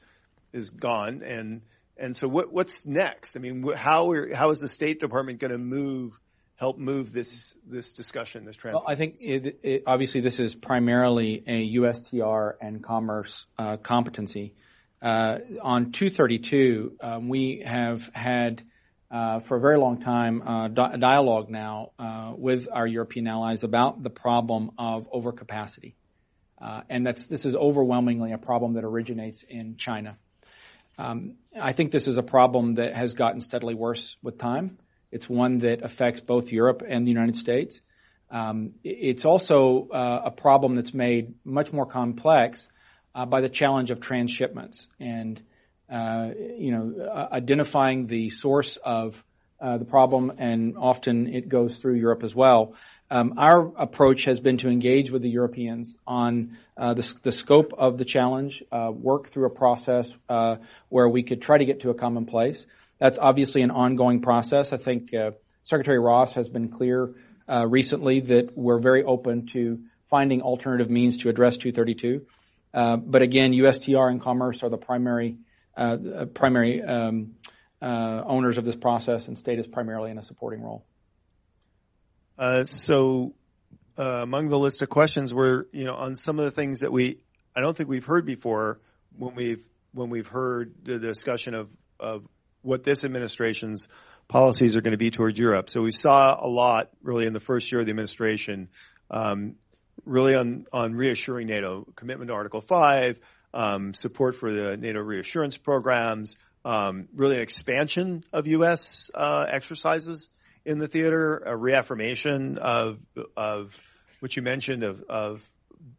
is 0.54 0.70
gone, 0.70 1.22
and 1.22 1.60
and 1.98 2.16
so 2.16 2.28
what 2.28 2.50
what's 2.50 2.86
next? 2.86 3.36
I 3.36 3.40
mean, 3.40 3.62
how 3.74 4.12
are, 4.12 4.34
how 4.34 4.50
is 4.50 4.60
the 4.60 4.68
State 4.68 5.00
Department 5.00 5.38
going 5.38 5.52
to 5.52 5.58
move? 5.58 6.18
Help 6.56 6.78
move 6.78 7.12
this 7.12 7.56
this 7.66 7.92
discussion, 7.92 8.44
this 8.44 8.56
transition. 8.56 8.84
Well, 8.86 8.94
I 8.94 8.96
think 8.96 9.16
it, 9.20 9.60
it, 9.62 9.82
obviously 9.86 10.20
this 10.20 10.40
is 10.40 10.54
primarily 10.54 11.42
a 11.46 11.74
USTR 11.76 12.54
and 12.60 12.82
commerce 12.82 13.46
uh, 13.58 13.76
competency. 13.78 14.54
Uh, 15.00 15.38
on 15.62 15.92
232, 15.92 16.96
um, 17.00 17.28
we 17.30 17.62
have 17.64 18.10
had 18.12 18.62
uh, 19.10 19.40
for 19.40 19.56
a 19.56 19.60
very 19.60 19.78
long 19.78 19.98
time 19.98 20.42
uh, 20.42 20.68
di- 20.68 20.96
dialogue 20.98 21.50
now 21.50 21.90
uh, 21.98 22.32
with 22.36 22.68
our 22.72 22.86
European 22.86 23.26
allies 23.26 23.64
about 23.64 24.02
the 24.02 24.10
problem 24.10 24.70
of 24.78 25.10
overcapacity. 25.10 25.94
Uh, 26.60 26.82
and 26.88 27.06
that's, 27.06 27.26
this 27.26 27.44
is 27.44 27.56
overwhelmingly 27.56 28.32
a 28.32 28.38
problem 28.38 28.74
that 28.74 28.84
originates 28.84 29.42
in 29.42 29.76
China. 29.76 30.16
Um, 30.98 31.36
I 31.58 31.72
think 31.72 31.90
this 31.90 32.06
is 32.06 32.18
a 32.18 32.22
problem 32.22 32.74
that 32.74 32.94
has 32.94 33.14
gotten 33.14 33.40
steadily 33.40 33.74
worse 33.74 34.16
with 34.22 34.38
time. 34.38 34.78
It's 35.10 35.28
one 35.28 35.58
that 35.58 35.82
affects 35.82 36.20
both 36.20 36.52
Europe 36.52 36.82
and 36.86 37.06
the 37.06 37.10
United 37.10 37.36
States. 37.36 37.80
Um, 38.30 38.74
it's 38.84 39.24
also 39.24 39.88
uh, 39.88 40.22
a 40.26 40.30
problem 40.30 40.76
that's 40.76 40.94
made 40.94 41.34
much 41.44 41.72
more 41.72 41.86
complex 41.86 42.68
uh, 43.14 43.26
by 43.26 43.40
the 43.40 43.48
challenge 43.48 43.90
of 43.90 44.00
transshipments. 44.00 44.86
And 45.00 45.42
uh, 45.90 46.30
you 46.56 46.72
know, 46.72 47.04
uh, 47.04 47.28
identifying 47.32 48.06
the 48.06 48.30
source 48.30 48.76
of 48.76 49.22
uh, 49.60 49.78
the 49.78 49.84
problem, 49.84 50.32
and 50.38 50.76
often 50.78 51.26
it 51.26 51.48
goes 51.48 51.76
through 51.76 51.94
Europe 51.94 52.22
as 52.22 52.34
well. 52.34 52.74
Um, 53.10 53.34
our 53.36 53.72
approach 53.76 54.24
has 54.24 54.38
been 54.38 54.58
to 54.58 54.68
engage 54.68 55.10
with 55.10 55.22
the 55.22 55.28
Europeans 55.28 55.96
on 56.06 56.56
uh, 56.76 56.94
the, 56.94 57.12
the, 57.22 57.32
scope 57.32 57.74
of 57.76 57.98
the 57.98 58.04
challenge, 58.04 58.62
uh, 58.70 58.92
work 58.94 59.28
through 59.28 59.46
a 59.46 59.50
process 59.50 60.12
uh, 60.28 60.56
where 60.88 61.08
we 61.08 61.24
could 61.24 61.42
try 61.42 61.58
to 61.58 61.64
get 61.64 61.80
to 61.80 61.90
a 61.90 61.94
common 61.94 62.24
place. 62.24 62.64
That's 62.98 63.18
obviously 63.18 63.62
an 63.62 63.72
ongoing 63.72 64.22
process. 64.22 64.72
I 64.72 64.76
think 64.76 65.12
Secretary 65.64 65.98
Ross 65.98 66.34
has 66.34 66.48
been 66.48 66.68
clear 66.68 67.14
uh, 67.48 67.66
recently 67.66 68.20
that 68.20 68.56
we're 68.56 68.78
very 68.78 69.02
open 69.02 69.46
to 69.46 69.80
finding 70.04 70.42
alternative 70.42 70.90
means 70.90 71.18
to 71.18 71.28
address 71.28 71.56
232. 71.56 72.26
Uh, 72.72 72.96
but 72.96 73.22
again, 73.22 73.52
USTR 73.52 74.10
and 74.10 74.20
Commerce 74.20 74.62
are 74.62 74.68
the 74.68 74.76
primary 74.76 75.36
primary 76.34 76.82
um, 76.82 77.34
owners 77.80 78.58
of 78.58 78.64
this 78.64 78.76
process, 78.76 79.28
and 79.28 79.38
state 79.38 79.58
is 79.58 79.66
primarily 79.66 80.10
in 80.10 80.18
a 80.18 80.22
supporting 80.22 80.62
role. 80.62 80.84
Uh, 82.38 82.64
so 82.64 83.34
uh, 83.98 84.20
among 84.22 84.48
the 84.48 84.58
list 84.58 84.80
of 84.80 84.88
questions 84.88 85.34
were, 85.34 85.68
you 85.72 85.84
know, 85.84 85.94
on 85.94 86.16
some 86.16 86.38
of 86.38 86.46
the 86.46 86.50
things 86.50 86.80
that 86.80 86.90
we, 86.90 87.18
I 87.54 87.60
don't 87.60 87.76
think 87.76 87.90
we've 87.90 88.04
heard 88.04 88.24
before 88.24 88.80
when 89.16 89.34
we've 89.34 89.62
when 89.92 90.08
we've 90.08 90.28
heard 90.28 90.72
the 90.84 90.98
discussion 90.98 91.54
of 91.54 91.68
of 91.98 92.26
what 92.62 92.82
this 92.82 93.04
administration's 93.04 93.88
policies 94.28 94.76
are 94.76 94.80
going 94.80 94.92
to 94.92 94.98
be 94.98 95.10
towards 95.10 95.38
Europe. 95.38 95.68
So 95.68 95.82
we 95.82 95.92
saw 95.92 96.38
a 96.42 96.48
lot 96.48 96.90
really 97.02 97.26
in 97.26 97.32
the 97.32 97.40
first 97.40 97.70
year 97.70 97.80
of 97.80 97.86
the 97.86 97.90
administration, 97.90 98.68
um, 99.10 99.56
really 100.06 100.34
on 100.34 100.66
on 100.72 100.94
reassuring 100.94 101.48
NATO 101.48 101.86
commitment 101.94 102.28
to 102.28 102.34
Article 102.34 102.62
Five, 102.62 103.20
um, 103.52 103.94
support 103.94 104.36
for 104.36 104.52
the 104.52 104.76
NATO 104.76 105.00
reassurance 105.00 105.56
programs, 105.56 106.36
um, 106.64 107.08
really 107.14 107.36
an 107.36 107.42
expansion 107.42 108.24
of 108.32 108.46
U.S. 108.46 109.10
Uh, 109.14 109.46
exercises 109.48 110.28
in 110.64 110.78
the 110.78 110.88
theater, 110.88 111.42
a 111.46 111.56
reaffirmation 111.56 112.58
of 112.58 112.98
of 113.36 113.78
what 114.20 114.36
you 114.36 114.42
mentioned 114.42 114.82
of 114.82 115.02
of 115.08 115.50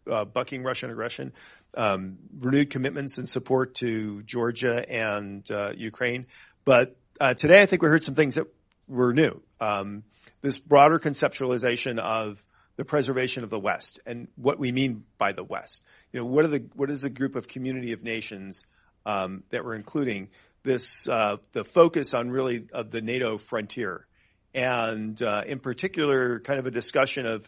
uh, 0.09 0.25
bucking 0.25 0.63
Russian 0.63 0.91
aggression, 0.91 1.33
um, 1.75 2.17
renewed 2.39 2.69
commitments 2.69 3.17
and 3.17 3.27
support 3.27 3.75
to 3.75 4.21
Georgia 4.23 4.85
and 4.89 5.49
uh, 5.51 5.73
Ukraine. 5.75 6.27
But 6.63 6.95
uh, 7.19 7.33
today, 7.33 7.61
I 7.61 7.65
think 7.65 7.81
we 7.81 7.89
heard 7.89 8.03
some 8.03 8.15
things 8.15 8.35
that 8.35 8.47
were 8.87 9.13
new. 9.13 9.41
Um, 9.59 10.03
this 10.41 10.59
broader 10.59 10.99
conceptualization 10.99 11.99
of 11.99 12.43
the 12.82 12.86
preservation 12.86 13.43
of 13.43 13.51
the 13.51 13.59
West 13.59 13.99
and 14.07 14.27
what 14.36 14.57
we 14.57 14.71
mean 14.71 15.03
by 15.19 15.34
the 15.34 15.43
West. 15.43 15.84
You 16.11 16.19
know, 16.19 16.25
what 16.25 16.45
are 16.45 16.47
the 16.47 16.65
what 16.73 16.89
is 16.89 17.03
a 17.03 17.11
group 17.11 17.36
of 17.36 17.47
community 17.47 17.91
of 17.91 18.01
nations 18.01 18.65
um, 19.05 19.43
that 19.51 19.63
we're 19.63 19.75
including? 19.75 20.29
This 20.63 21.07
uh, 21.07 21.38
the 21.51 21.63
focus 21.63 22.15
on 22.15 22.32
really 22.32 22.65
of 22.73 22.89
the 22.89 23.01
NATO 23.01 23.38
frontier 23.38 24.07
and 24.55 25.21
uh, 25.21 25.43
in 25.45 25.59
particular, 25.59 26.39
kind 26.39 26.57
of 26.57 26.65
a 26.65 26.71
discussion 26.71 27.27
of 27.27 27.47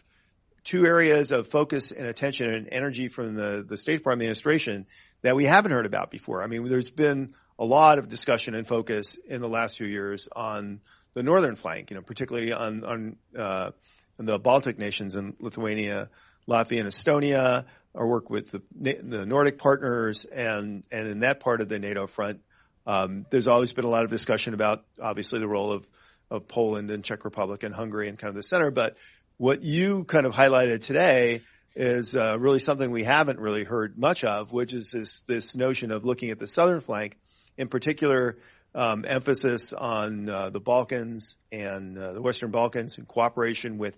two 0.62 0.86
areas 0.86 1.32
of 1.32 1.48
focus 1.48 1.90
and 1.90 2.06
attention 2.06 2.48
and 2.48 2.68
energy 2.70 3.08
from 3.08 3.34
the, 3.34 3.64
the 3.68 3.76
State 3.76 3.96
Department 3.96 4.22
administration 4.22 4.86
that 5.22 5.34
we 5.34 5.46
haven't 5.46 5.72
heard 5.72 5.84
about 5.84 6.12
before. 6.12 6.44
I 6.44 6.46
mean, 6.46 6.64
there's 6.64 6.90
been 6.90 7.34
a 7.58 7.64
lot 7.64 7.98
of 7.98 8.08
discussion 8.08 8.54
and 8.54 8.68
focus 8.68 9.16
in 9.16 9.40
the 9.40 9.48
last 9.48 9.78
few 9.78 9.88
years 9.88 10.28
on 10.34 10.80
the 11.14 11.24
northern 11.24 11.56
flank, 11.56 11.90
you 11.90 11.96
know, 11.96 12.02
particularly 12.02 12.52
on, 12.52 12.84
on, 12.84 13.16
uh, 13.36 13.72
the 14.18 14.38
Baltic 14.38 14.78
nations 14.78 15.14
and 15.14 15.34
Lithuania, 15.40 16.10
Latvia 16.48 16.80
and 16.80 16.88
Estonia, 16.88 17.64
our 17.94 18.06
work 18.06 18.30
with 18.30 18.50
the, 18.50 18.62
the 19.02 19.24
Nordic 19.26 19.58
partners 19.58 20.24
and, 20.24 20.82
and 20.90 21.08
in 21.08 21.20
that 21.20 21.40
part 21.40 21.60
of 21.60 21.68
the 21.68 21.78
NATO 21.78 22.06
front. 22.06 22.40
Um, 22.86 23.26
there's 23.30 23.46
always 23.46 23.72
been 23.72 23.84
a 23.84 23.88
lot 23.88 24.04
of 24.04 24.10
discussion 24.10 24.52
about 24.52 24.84
obviously 25.00 25.38
the 25.38 25.48
role 25.48 25.72
of 25.72 25.86
of 26.30 26.48
Poland 26.48 26.90
and 26.90 27.04
Czech 27.04 27.24
Republic 27.24 27.62
and 27.62 27.74
Hungary 27.74 28.08
and 28.08 28.18
kind 28.18 28.28
of 28.28 28.34
the 28.34 28.42
center. 28.42 28.70
But 28.70 28.96
what 29.36 29.62
you 29.62 30.04
kind 30.04 30.26
of 30.26 30.34
highlighted 30.34 30.80
today 30.80 31.42
is 31.74 32.14
uh, 32.14 32.36
really 32.38 32.58
something 32.58 32.90
we 32.90 33.04
haven't 33.04 33.40
really 33.40 33.64
heard 33.64 33.98
much 33.98 34.24
of, 34.24 34.52
which 34.52 34.72
is 34.72 34.90
this 34.90 35.20
this 35.22 35.56
notion 35.56 35.90
of 35.90 36.04
looking 36.04 36.30
at 36.30 36.38
the 36.38 36.46
southern 36.46 36.80
flank, 36.80 37.16
in 37.56 37.68
particular, 37.68 38.38
um, 38.74 39.04
emphasis 39.06 39.72
on 39.72 40.28
uh, 40.28 40.50
the 40.50 40.60
Balkans 40.60 41.36
and 41.50 41.98
uh, 41.98 42.12
the 42.12 42.22
Western 42.22 42.50
Balkans 42.50 42.98
in 42.98 43.06
cooperation 43.06 43.78
with 43.78 43.96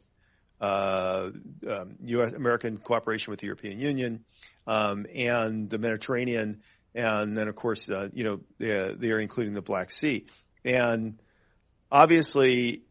uh, 0.60 1.30
um, 1.68 1.96
U.S. 2.04 2.32
American 2.32 2.78
cooperation 2.78 3.30
with 3.30 3.40
the 3.40 3.46
European 3.46 3.80
Union 3.80 4.24
um, 4.66 5.06
and 5.14 5.68
the 5.68 5.78
Mediterranean, 5.78 6.62
and 6.94 7.36
then 7.36 7.48
of 7.48 7.56
course, 7.56 7.88
uh, 7.90 8.08
you 8.12 8.24
know, 8.24 8.40
they, 8.58 9.10
are 9.10 9.20
including 9.20 9.54
the 9.54 9.62
Black 9.62 9.90
Sea 9.90 10.26
and 10.64 11.18
Obviously, 11.90 12.82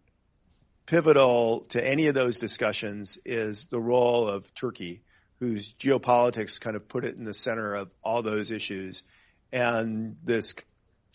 pivotal 0.86 1.66
to 1.70 1.86
any 1.86 2.07
of 2.07 2.16
those 2.16 2.38
discussions 2.38 3.18
is 3.26 3.66
the 3.66 3.80
role 3.80 4.28
of 4.28 4.53
Turkey, 4.55 5.01
whose 5.39 5.74
geopolitics 5.74 6.59
kind 6.59 6.78
of 6.78 6.88
put 6.88 7.03
it 7.03 7.18
in 7.18 7.26
the 7.26 7.34
center 7.34 7.74
of 7.74 7.91
all 8.01 8.22
those 8.22 8.51
issues, 8.51 9.03
and 9.51 10.16
this 10.24 10.55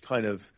kind 0.03 0.27
of 0.27 0.53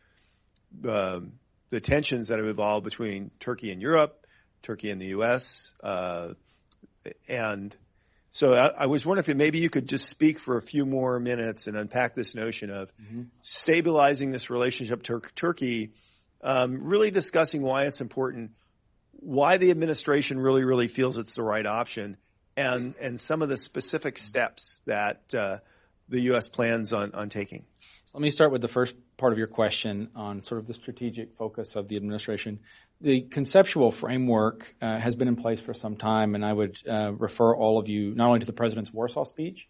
uh, 0.87 1.21
the 1.69 1.79
tensions 1.79 2.27
that 2.27 2.39
have 2.39 2.47
evolved 2.47 2.83
between 2.83 3.31
Turkey 3.39 3.71
and 3.71 3.81
Europe, 3.81 4.22
Turkey 4.63 4.89
and 4.89 4.99
the 4.99 5.07
U.S., 5.07 5.73
uh, 5.83 6.33
and 7.27 7.75
so 8.31 8.55
I, 8.55 8.67
I, 8.67 8.85
was 8.87 9.05
wondering 9.05 9.25
if 9.29 9.35
maybe 9.35 9.59
you 9.59 9.69
could 9.69 9.87
just 9.87 10.09
speak 10.09 10.39
for 10.39 10.57
a 10.57 10.61
few 10.61 10.85
more 10.85 11.19
minutes 11.19 11.67
and 11.67 11.77
unpack 11.77 12.15
this 12.15 12.33
notion 12.33 12.71
of 12.71 12.91
mm-hmm. 12.95 13.23
stabilizing 13.41 14.31
this 14.31 14.49
relationship 14.49 15.03
to 15.03 15.21
Turkey 15.35 15.91
um, 16.43 16.83
really 16.83 17.09
discussing 17.09 17.61
why 17.61 17.85
it's 17.85 18.01
important, 18.01 18.51
why 19.11 19.57
the 19.57 19.71
administration 19.71 20.39
really, 20.39 20.65
really 20.65 20.87
feels 20.87 21.17
it's 21.17 21.35
the 21.35 21.43
right 21.43 21.65
option, 21.65 22.17
and 22.57 22.95
and 22.99 23.19
some 23.19 23.41
of 23.41 23.49
the 23.49 23.57
specific 23.57 24.19
steps 24.19 24.81
that 24.85 25.33
uh, 25.33 25.59
the 26.09 26.21
U.S. 26.21 26.47
plans 26.47 26.91
on 26.91 27.13
on 27.13 27.29
taking. 27.29 27.65
Let 28.13 28.21
me 28.21 28.29
start 28.29 28.51
with 28.51 28.61
the 28.61 28.67
first 28.67 28.93
part 29.17 29.31
of 29.31 29.39
your 29.39 29.47
question 29.47 30.09
on 30.15 30.43
sort 30.43 30.59
of 30.59 30.67
the 30.67 30.73
strategic 30.73 31.33
focus 31.33 31.75
of 31.75 31.87
the 31.87 31.95
administration. 31.95 32.59
The 33.03 33.19
conceptual 33.19 33.91
framework 33.91 34.73
uh, 34.81 34.97
has 34.97 35.13
been 35.13 35.27
in 35.27 35.35
place 35.35 35.59
for 35.59 35.73
some 35.73 35.97
time, 35.97 36.35
and 36.35 36.45
I 36.45 36.53
would 36.53 36.77
uh, 36.89 37.11
refer 37.11 37.53
all 37.53 37.77
of 37.77 37.89
you 37.89 38.15
not 38.15 38.27
only 38.27 38.39
to 38.39 38.45
the 38.45 38.53
president's 38.53 38.93
Warsaw 38.93 39.25
speech, 39.25 39.67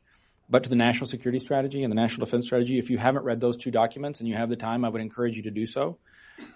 but 0.47 0.61
to 0.65 0.69
the 0.69 0.75
national 0.75 1.07
security 1.07 1.39
strategy 1.39 1.81
and 1.81 1.91
the 1.91 1.95
national 1.95 2.25
defense 2.27 2.45
strategy. 2.45 2.77
If 2.77 2.91
you 2.91 2.99
haven't 2.99 3.23
read 3.23 3.41
those 3.41 3.57
two 3.57 3.71
documents 3.71 4.19
and 4.19 4.29
you 4.29 4.35
have 4.35 4.49
the 4.49 4.55
time, 4.55 4.85
I 4.85 4.89
would 4.89 5.01
encourage 5.01 5.35
you 5.35 5.41
to 5.43 5.49
do 5.49 5.65
so. 5.65 5.97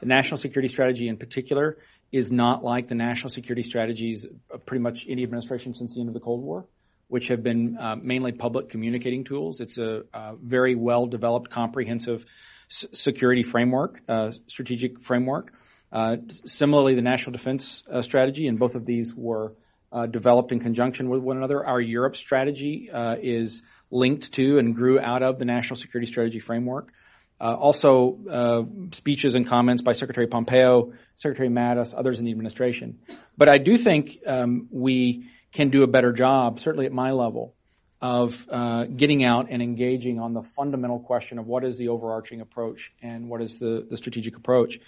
The 0.01 0.05
national 0.05 0.37
security 0.37 0.71
strategy 0.71 1.07
in 1.07 1.17
particular 1.17 1.79
is 2.11 2.31
not 2.31 2.63
like 2.63 2.87
the 2.89 2.95
national 2.95 3.29
security 3.29 3.63
strategies 3.63 4.27
of 4.51 4.63
pretty 4.63 4.83
much 4.83 5.03
any 5.09 5.23
administration 5.23 5.73
since 5.73 5.95
the 5.95 6.01
end 6.01 6.09
of 6.09 6.13
the 6.13 6.19
Cold 6.19 6.43
War, 6.43 6.67
which 7.07 7.29
have 7.29 7.41
been 7.41 7.75
uh, 7.79 7.95
mainly 7.95 8.33
public 8.33 8.69
communicating 8.69 9.23
tools. 9.23 9.61
It's 9.61 9.79
a, 9.79 10.03
a 10.13 10.35
very 10.39 10.75
well 10.75 11.07
developed, 11.07 11.49
comprehensive 11.49 12.23
s- 12.69 12.85
security 12.91 13.41
framework, 13.41 13.99
uh, 14.07 14.33
strategic 14.45 15.01
framework. 15.01 15.53
Uh, 15.91 16.17
similarly, 16.45 16.95
the 16.95 17.01
national 17.01 17.31
defense 17.31 17.83
uh, 17.91 18.01
strategy, 18.01 18.47
and 18.47 18.59
both 18.59 18.75
of 18.75 18.85
these 18.85 19.15
were 19.15 19.53
uh, 19.91 20.05
developed 20.05 20.51
in 20.51 20.59
conjunction 20.59 21.09
with 21.09 21.21
one 21.21 21.37
another. 21.37 21.65
Our 21.65 21.79
Europe 21.79 22.15
strategy 22.15 22.89
uh, 22.91 23.15
is 23.21 23.61
linked 23.89 24.33
to 24.33 24.57
and 24.59 24.75
grew 24.75 24.99
out 24.99 25.23
of 25.23 25.39
the 25.39 25.45
national 25.45 25.77
security 25.77 26.11
strategy 26.11 26.39
framework. 26.39 26.91
Uh, 27.39 27.53
also, 27.53 28.17
uh, 28.29 28.63
speeches 28.95 29.35
and 29.35 29.45
comments 29.47 29.81
by 29.81 29.93
Secretary 29.93 30.27
Pompeo, 30.27 30.93
Secretary 31.15 31.49
Mattis, 31.49 31.93
others 31.95 32.19
in 32.19 32.25
the 32.25 32.31
administration. 32.31 32.99
But 33.37 33.51
I 33.51 33.59
do 33.59 33.77
think 33.77 34.17
um, 34.25 34.67
we 34.71 35.29
can 35.51 35.69
do 35.69 35.83
a 35.83 35.87
better 35.87 36.11
job, 36.11 36.59
certainly 36.59 36.87
at 36.87 36.91
my 36.91 37.11
level, 37.11 37.53
of 38.01 38.45
uh, 38.49 38.85
getting 38.85 39.23
out 39.23 39.47
and 39.49 39.61
engaging 39.61 40.19
on 40.19 40.33
the 40.33 40.41
fundamental 40.41 40.99
question 40.99 41.39
of 41.39 41.47
what 41.47 41.63
is 41.63 41.77
the 41.77 41.89
overarching 41.89 42.41
approach 42.41 42.91
and 43.01 43.29
what 43.29 43.41
is 43.41 43.59
the, 43.59 43.85
the 43.89 43.97
strategic 43.97 44.35
approach. 44.35 44.79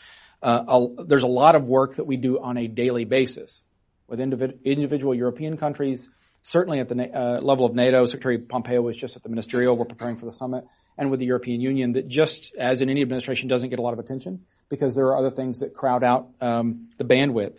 Uh, 0.42 0.88
there's 1.06 1.24
a 1.24 1.28
lot 1.28 1.56
of 1.56 1.66
work 1.66 1.96
that 1.96 2.06
we 2.06 2.18
do 2.18 2.40
on 2.40 2.58
a 2.58 2.68
daily 2.68 3.06
basis 3.06 3.62
with 4.08 4.20
individ- 4.20 4.64
individual 4.64 5.14
European 5.14 5.58
countries. 5.58 6.08
Certainly 6.42 6.80
at 6.80 6.88
the 6.88 6.96
uh, 6.96 7.42
level 7.42 7.66
of 7.66 7.76
NATO, 7.76 8.06
Secretary 8.06 8.38
Pompeo 8.38 8.82
was 8.82 8.96
just 8.96 9.16
at 9.16 9.24
the 9.24 9.30
ministerial. 9.30 9.76
We're 9.78 9.86
preparing 9.86 10.18
for 10.18 10.26
the 10.26 10.32
summit 10.32 10.66
and 10.98 11.12
with 11.12 11.20
the 11.20 11.26
European 11.26 11.62
Union 11.62 11.94
that 11.94 12.08
just 12.08 12.56
as 12.58 12.82
in 12.82 12.90
any 12.90 13.02
administration 13.02 13.48
doesn't 13.48 13.70
get 13.70 13.80
a 13.80 13.82
lot 13.82 13.94
of 13.94 14.00
attention 14.00 14.46
because 14.70 14.96
there 14.96 15.08
are 15.08 15.18
other 15.18 15.32
things 15.32 15.60
that 15.60 15.74
crowd 15.74 16.04
out 16.04 16.30
um, 16.42 16.90
the 16.98 17.04
bandwidth. 17.04 17.58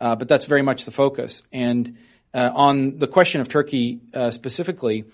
Uh, 0.00 0.14
but 0.16 0.28
that's 0.28 0.44
very 0.44 0.62
much 0.62 0.84
the 0.84 0.90
focus. 0.90 1.42
And 1.52 1.98
uh, 2.34 2.50
on 2.54 2.98
the 2.98 3.06
question 3.06 3.40
of 3.40 3.48
Turkey 3.48 4.00
uh, 4.12 4.30
specifically, 4.30 5.04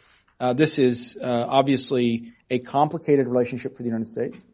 uh, 0.41 0.55
this 0.55 0.79
is 0.79 1.17
uh, 1.21 1.47
obviously 1.49 2.33
a 2.51 2.59
complicated 2.59 3.27
relationship 3.29 3.77
for 3.77 3.83
the 3.83 3.89
United 3.89 4.09
States. 4.09 4.45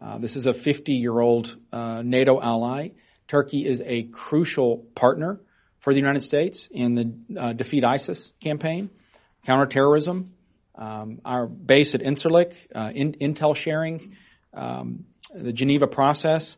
Uh, 0.00 0.18
this 0.18 0.36
is 0.36 0.46
a 0.46 0.52
50-year-old 0.52 1.56
NATO 1.72 2.40
ally. 2.40 2.90
Turkey 3.28 3.66
is 3.66 3.82
a 3.84 4.04
crucial 4.04 4.78
partner 4.94 5.40
for 5.80 5.92
the 5.92 6.00
United 6.00 6.22
States 6.22 6.68
in 6.70 6.94
the 6.94 7.54
defeat 7.54 7.84
ISIS 7.84 8.32
campaign, 8.40 8.90
counterterrorism, 9.46 10.32
um, 10.74 11.20
our 11.24 11.46
base 11.46 11.94
at 11.94 12.00
Incirlik, 12.00 12.54
uh, 12.74 12.90
in, 12.94 13.12
intel 13.12 13.54
sharing, 13.54 14.16
um, 14.54 15.04
the 15.34 15.52
Geneva 15.52 15.86
process. 15.86 16.56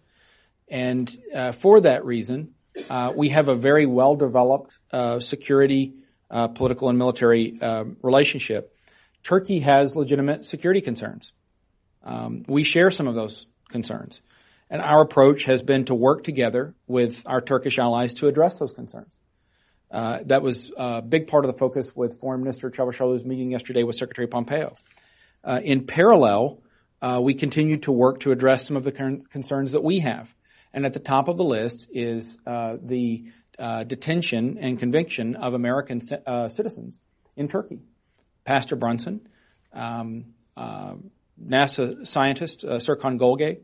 And 0.68 1.10
uh, 1.34 1.52
for 1.52 1.80
that 1.80 2.04
reason, 2.04 2.54
Uh, 2.88 3.12
we 3.14 3.28
have 3.28 3.48
a 3.48 3.54
very 3.54 3.86
well 3.86 4.16
developed 4.16 4.78
uh, 4.92 5.20
security, 5.20 5.94
uh, 6.30 6.48
political, 6.48 6.88
and 6.88 6.98
military 6.98 7.58
relationship. 8.02 8.74
Turkey 9.22 9.60
has 9.60 9.94
legitimate 9.94 10.46
security 10.46 10.80
concerns. 10.80 11.32
Um, 12.04 12.44
we 12.48 12.64
share 12.64 12.90
some 12.90 13.06
of 13.06 13.14
those 13.14 13.46
concerns. 13.68 14.20
And 14.70 14.80
our 14.80 15.02
approach 15.02 15.44
has 15.44 15.62
been 15.62 15.84
to 15.86 15.94
work 15.94 16.24
together 16.24 16.74
with 16.86 17.22
our 17.26 17.40
Turkish 17.40 17.78
allies 17.78 18.14
to 18.14 18.28
address 18.28 18.58
those 18.58 18.72
concerns. 18.72 19.18
Uh, 19.90 20.20
that 20.24 20.42
was 20.42 20.72
a 20.76 21.02
big 21.02 21.26
part 21.26 21.44
of 21.44 21.52
the 21.52 21.58
focus 21.58 21.94
with 21.94 22.18
Foreign 22.18 22.40
Minister 22.40 22.70
Çavuşoğlu's 22.70 23.24
meeting 23.26 23.52
yesterday 23.52 23.82
with 23.82 23.96
Secretary 23.96 24.26
Pompeo. 24.26 24.74
Uh, 25.44 25.60
in 25.62 25.86
parallel, 25.86 26.62
uh, 27.02 27.20
we 27.22 27.34
continue 27.34 27.76
to 27.78 27.92
work 27.92 28.20
to 28.20 28.32
address 28.32 28.66
some 28.66 28.76
of 28.76 28.84
the 28.84 28.92
concerns 28.92 29.72
that 29.72 29.84
we 29.84 29.98
have. 29.98 30.34
And 30.72 30.86
at 30.86 30.94
the 30.94 31.00
top 31.00 31.28
of 31.28 31.36
the 31.36 31.44
list 31.44 31.88
is 31.92 32.38
uh, 32.46 32.76
the 32.82 33.24
uh, 33.58 33.84
detention 33.84 34.56
and 34.58 34.78
conviction 34.78 35.36
of 35.36 35.52
American 35.52 36.00
uh, 36.26 36.48
citizens 36.48 37.02
in 37.36 37.48
Turkey. 37.48 37.80
Pastor 38.44 38.76
Brunson, 38.76 39.28
um, 39.74 40.32
NASA 41.46 42.06
scientist 42.06 42.64
Serkan 42.64 43.18
Golge, 43.18 43.58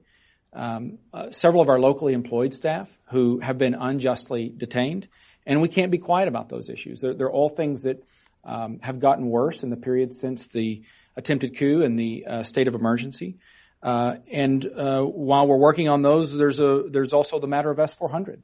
um, 0.52 0.98
several 1.30 1.62
of 1.62 1.68
our 1.68 1.78
locally 1.78 2.12
employed 2.12 2.54
staff 2.54 2.88
who 3.10 3.40
have 3.40 3.58
been 3.58 3.74
unjustly 3.74 4.52
detained, 4.54 5.08
and 5.46 5.62
we 5.62 5.68
can't 5.68 5.90
be 5.90 5.98
quiet 5.98 6.28
about 6.28 6.48
those 6.48 6.68
issues. 6.68 7.00
They're, 7.00 7.14
they're 7.14 7.30
all 7.30 7.48
things 7.48 7.82
that 7.82 8.02
um, 8.44 8.80
have 8.82 9.00
gotten 9.00 9.26
worse 9.26 9.62
in 9.62 9.70
the 9.70 9.76
period 9.76 10.12
since 10.12 10.48
the 10.48 10.82
attempted 11.16 11.56
coup 11.56 11.82
and 11.82 11.98
the 11.98 12.26
uh, 12.26 12.42
state 12.44 12.68
of 12.68 12.74
emergency. 12.74 13.36
Uh, 13.82 14.16
and 14.30 14.64
uh, 14.64 15.02
while 15.02 15.46
we're 15.46 15.58
working 15.58 15.88
on 15.88 16.02
those, 16.02 16.36
there's 16.36 16.60
a 16.60 16.84
there's 16.88 17.12
also 17.12 17.38
the 17.38 17.46
matter 17.46 17.70
of 17.70 17.78
S400. 17.78 18.40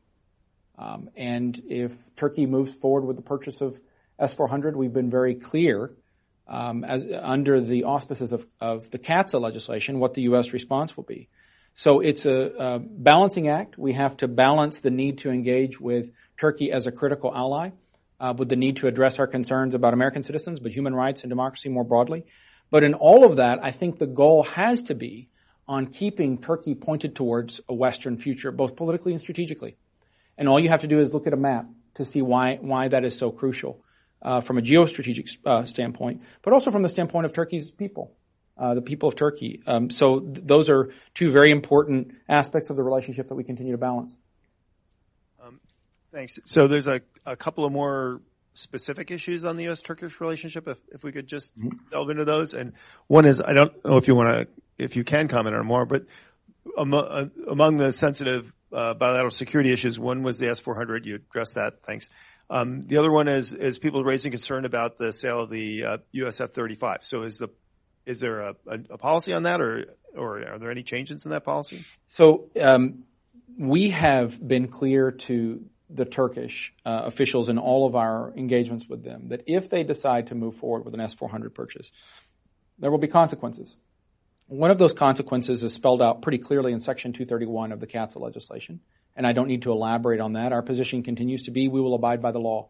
Um, 0.78 1.10
and 1.16 1.60
if 1.68 1.92
Turkey 2.16 2.46
moves 2.46 2.72
forward 2.72 3.06
with 3.06 3.16
the 3.16 3.22
purchase 3.22 3.60
of 3.60 3.78
S400, 4.20 4.74
we've 4.74 4.92
been 4.92 5.10
very 5.10 5.34
clear 5.34 5.92
um, 6.46 6.84
as 6.84 7.06
under 7.22 7.60
the 7.60 7.84
auspices 7.84 8.32
of, 8.32 8.46
of 8.60 8.90
the 8.90 8.98
CAATSA 8.98 9.40
legislation 9.40 9.98
what 9.98 10.14
the 10.14 10.22
U.S. 10.22 10.52
response 10.52 10.96
will 10.96 11.04
be. 11.04 11.28
So 11.74 12.00
it's 12.00 12.24
a, 12.26 12.52
a, 12.58 12.78
balancing 12.78 13.48
act. 13.48 13.76
We 13.76 13.94
have 13.94 14.16
to 14.18 14.28
balance 14.28 14.78
the 14.78 14.90
need 14.90 15.18
to 15.18 15.30
engage 15.30 15.80
with 15.80 16.12
Turkey 16.38 16.70
as 16.70 16.86
a 16.86 16.92
critical 16.92 17.34
ally, 17.34 17.70
uh, 18.20 18.34
with 18.36 18.48
the 18.48 18.56
need 18.56 18.76
to 18.76 18.86
address 18.86 19.18
our 19.18 19.26
concerns 19.26 19.74
about 19.74 19.92
American 19.92 20.22
citizens, 20.22 20.60
but 20.60 20.72
human 20.72 20.94
rights 20.94 21.22
and 21.22 21.30
democracy 21.30 21.68
more 21.68 21.84
broadly. 21.84 22.26
But 22.70 22.84
in 22.84 22.94
all 22.94 23.24
of 23.24 23.36
that, 23.36 23.58
I 23.62 23.72
think 23.72 23.98
the 23.98 24.06
goal 24.06 24.44
has 24.44 24.84
to 24.84 24.94
be 24.94 25.28
on 25.66 25.86
keeping 25.86 26.38
Turkey 26.38 26.74
pointed 26.74 27.16
towards 27.16 27.60
a 27.68 27.74
Western 27.74 28.18
future, 28.18 28.52
both 28.52 28.76
politically 28.76 29.12
and 29.12 29.20
strategically. 29.20 29.76
And 30.38 30.48
all 30.48 30.60
you 30.60 30.68
have 30.68 30.82
to 30.82 30.86
do 30.86 31.00
is 31.00 31.14
look 31.14 31.26
at 31.26 31.32
a 31.32 31.38
map 31.38 31.66
to 31.94 32.04
see 32.04 32.22
why 32.22 32.56
why 32.60 32.88
that 32.88 33.04
is 33.04 33.16
so 33.16 33.30
crucial 33.30 33.83
uh, 34.24 34.40
from 34.40 34.58
a 34.58 34.62
geostrategic 34.62 35.36
uh, 35.44 35.64
standpoint, 35.64 36.22
but 36.42 36.52
also 36.52 36.70
from 36.70 36.82
the 36.82 36.88
standpoint 36.88 37.26
of 37.26 37.32
Turkey's 37.32 37.70
people 37.70 38.16
uh, 38.56 38.74
the 38.74 38.82
people 38.82 39.08
of 39.08 39.16
Turkey. 39.16 39.62
Um, 39.66 39.90
so 39.90 40.20
th- 40.20 40.46
those 40.46 40.70
are 40.70 40.90
two 41.14 41.30
very 41.30 41.50
important 41.50 42.14
aspects 42.28 42.70
of 42.70 42.76
the 42.76 42.82
relationship 42.82 43.28
that 43.28 43.34
we 43.34 43.44
continue 43.44 43.72
to 43.72 43.78
balance. 43.78 44.14
Um, 45.42 45.60
thanks. 46.12 46.38
So 46.44 46.68
there's 46.68 46.86
a, 46.86 47.00
a 47.26 47.36
couple 47.36 47.64
of 47.64 47.72
more 47.72 48.20
specific 48.54 49.10
issues 49.10 49.44
on 49.44 49.56
the 49.56 49.64
U.S.-Turkish 49.64 50.20
relationship. 50.20 50.68
If, 50.68 50.78
if 50.92 51.02
we 51.02 51.10
could 51.10 51.26
just 51.26 51.58
mm-hmm. 51.58 51.76
delve 51.90 52.10
into 52.10 52.24
those, 52.24 52.54
and 52.54 52.74
one 53.08 53.24
is 53.24 53.40
I 53.40 53.52
don't 53.52 53.84
know 53.84 53.96
if 53.96 54.06
you 54.06 54.14
want 54.14 54.28
to, 54.28 54.48
if 54.78 54.96
you 54.96 55.04
can 55.04 55.28
comment 55.28 55.56
on 55.56 55.66
more, 55.66 55.84
but 55.84 56.06
among, 56.76 57.04
uh, 57.04 57.26
among 57.48 57.76
the 57.76 57.92
sensitive 57.92 58.52
uh, 58.72 58.94
bilateral 58.94 59.30
security 59.30 59.72
issues, 59.72 59.98
one 59.98 60.22
was 60.22 60.38
the 60.38 60.48
S-400. 60.48 61.04
You 61.04 61.16
addressed 61.16 61.56
that. 61.56 61.82
Thanks. 61.84 62.08
Um, 62.50 62.86
the 62.86 62.98
other 62.98 63.10
one 63.10 63.28
is 63.28 63.52
is 63.52 63.78
people 63.78 64.04
raising 64.04 64.30
concern 64.30 64.64
about 64.64 64.98
the 64.98 65.12
sale 65.12 65.40
of 65.40 65.50
the 65.50 65.84
uh, 65.84 65.98
US 66.12 66.40
F-35. 66.40 67.04
So 67.04 67.22
is 67.22 67.38
the 67.38 67.48
is 68.06 68.20
there 68.20 68.40
a, 68.40 68.54
policy 68.98 69.32
on 69.32 69.44
that, 69.44 69.60
or 69.60 69.86
or 70.14 70.46
are 70.46 70.58
there 70.58 70.70
any 70.70 70.82
changes 70.82 71.24
in 71.24 71.30
that 71.30 71.44
policy? 71.44 71.84
So 72.08 72.50
um, 72.60 73.04
we 73.58 73.90
have 73.90 74.46
been 74.46 74.68
clear 74.68 75.10
to 75.10 75.64
the 75.90 76.04
Turkish 76.04 76.72
uh, 76.84 77.02
officials 77.04 77.48
in 77.48 77.58
all 77.58 77.86
of 77.86 77.94
our 77.94 78.32
engagements 78.36 78.88
with 78.88 79.04
them 79.04 79.28
that 79.28 79.42
if 79.46 79.70
they 79.70 79.84
decide 79.84 80.28
to 80.28 80.34
move 80.34 80.56
forward 80.56 80.84
with 80.84 80.94
an 80.94 81.00
S400 81.00 81.54
purchase, 81.54 81.90
there 82.78 82.90
will 82.90 82.98
be 82.98 83.08
consequences. 83.08 83.74
One 84.46 84.70
of 84.70 84.78
those 84.78 84.92
consequences 84.92 85.62
is 85.62 85.72
spelled 85.72 86.02
out 86.02 86.22
pretty 86.22 86.38
clearly 86.38 86.72
in 86.72 86.80
Section 86.80 87.12
231 87.12 87.72
of 87.72 87.80
the 87.80 87.86
CAATSA 87.86 88.20
legislation, 88.20 88.80
and 89.16 89.26
I 89.26 89.32
don't 89.32 89.48
need 89.48 89.62
to 89.62 89.72
elaborate 89.72 90.20
on 90.20 90.34
that. 90.34 90.52
Our 90.52 90.62
position 90.62 91.02
continues 91.02 91.42
to 91.42 91.50
be 91.50 91.68
we 91.68 91.80
will 91.80 91.94
abide 91.94 92.22
by 92.22 92.32
the 92.32 92.40
law. 92.40 92.68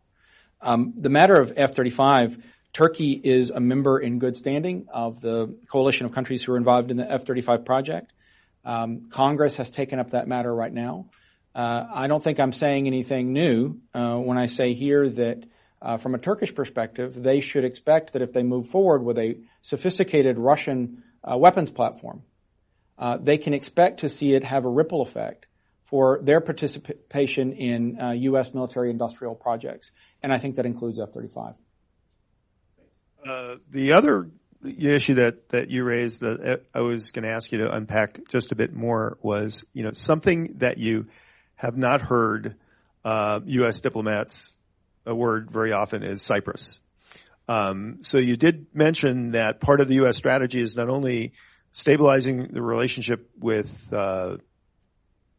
Um, 0.61 0.95
the 0.97 1.11
matter 1.11 1.35
of 1.35 1.53
F-35 1.57 2.41
Turkey 2.73 3.13
is 3.13 3.51
a 3.51 3.61
member 3.61 4.01
in 4.01 4.19
good 4.19 4.37
standing 4.37 4.89
of 4.93 5.21
the 5.21 5.57
coalition 5.71 6.07
of 6.07 6.13
countries 6.13 6.43
who 6.43 6.53
are 6.53 6.57
involved 6.57 6.91
in 6.91 6.97
the 6.97 7.11
F-35 7.11 7.65
project. 7.65 8.13
Um, 8.65 9.09
Congress 9.11 9.57
has 9.57 9.71
taken 9.71 10.01
up 10.01 10.11
that 10.11 10.27
matter 10.27 10.53
right 10.53 10.73
now. 10.73 11.07
Uh, 11.55 11.87
I 11.95 12.09
don't 12.09 12.23
think 12.23 12.41
I'm 12.41 12.53
saying 12.53 12.89
anything 12.89 13.33
new 13.33 13.79
uh, 13.95 14.17
when 14.17 14.39
I 14.39 14.47
say 14.47 14.75
here 14.75 15.09
that 15.09 15.45
uh, 15.81 15.99
from 15.99 16.17
a 16.17 16.19
Turkish 16.19 16.53
perspective, 16.53 17.15
they 17.15 17.41
should 17.41 17.65
expect 17.65 18.15
that 18.15 18.23
if 18.23 18.33
they 18.33 18.43
move 18.43 18.71
forward 18.71 19.05
with 19.05 19.19
a 19.19 19.37
sophisticated 19.63 20.37
Russian 20.37 21.05
uh, 21.23 21.37
weapons 21.37 21.71
platform, 21.71 22.23
uh, 22.99 23.19
they 23.19 23.39
can 23.39 23.55
expect 23.55 24.01
to 24.01 24.09
see 24.09 24.33
it 24.33 24.43
have 24.43 24.65
a 24.65 24.69
ripple 24.69 25.03
effect 25.03 25.47
for 25.95 26.19
their 26.21 26.41
participation 26.41 27.53
in 27.53 27.97
U.S. 28.23 28.49
Uh, 28.49 28.51
military 28.55 28.91
industrial 28.91 29.37
projects. 29.37 29.93
And 30.25 30.33
I 30.33 30.39
think 30.39 30.57
that 30.57 30.67
includes 30.67 30.99
F-35. 30.99 31.55
Uh, 33.25 33.57
the 33.71 33.93
other 33.93 34.29
issue 34.65 35.15
that, 35.15 35.51
that 35.51 35.71
you 35.71 35.85
raised 35.85 36.19
that 36.19 36.63
I 36.75 36.81
was 36.81 37.13
going 37.13 37.23
to 37.23 37.31
ask 37.31 37.53
you 37.53 37.59
to 37.59 37.73
unpack 37.73 38.27
just 38.29 38.51
a 38.51 38.57
bit 38.57 38.73
more 38.73 39.19
was, 39.23 39.67
you 39.73 39.85
know, 39.85 39.93
something 39.93 40.55
that 40.57 40.79
you 40.79 41.07
have 41.55 41.77
not 41.77 42.01
heard 42.01 42.57
uh, 43.05 43.39
U.S. 43.45 43.79
diplomats 43.79 44.57
a 45.07 45.15
word 45.15 45.49
very 45.49 45.71
often 45.71 46.03
is 46.03 46.23
Cyprus. 46.23 46.81
Um, 47.47 47.99
so 48.01 48.19
you 48.19 48.37
did 48.37 48.67
mention 48.75 49.31
that 49.31 49.61
part 49.61 49.81
of 49.81 49.87
the 49.87 49.95
U.S. 50.03 50.17
strategy 50.17 50.61
is 50.61 50.75
not 50.75 50.89
only 50.89 51.35
stabilizing 51.71 52.49
the 52.49 52.63
relationship 52.63 53.31
with 53.39 53.71
uh, 53.93 54.39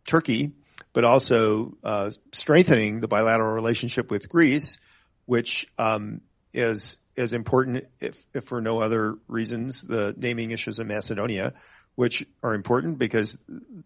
Turkey, 0.05 0.51
but 0.93 1.03
also 1.03 1.77
uh, 1.83 2.11
strengthening 2.31 2.99
the 2.99 3.07
bilateral 3.07 3.53
relationship 3.53 4.11
with 4.11 4.29
Greece, 4.29 4.79
which 5.25 5.67
um, 5.77 6.21
is 6.53 6.97
as 7.17 7.33
important, 7.33 7.85
if, 7.99 8.25
if 8.33 8.45
for 8.45 8.61
no 8.61 8.79
other 8.79 9.15
reasons, 9.27 9.81
the 9.81 10.13
naming 10.17 10.51
issues 10.51 10.79
in 10.79 10.87
Macedonia, 10.87 11.53
which 11.95 12.25
are 12.43 12.53
important 12.53 12.97
because 12.97 13.37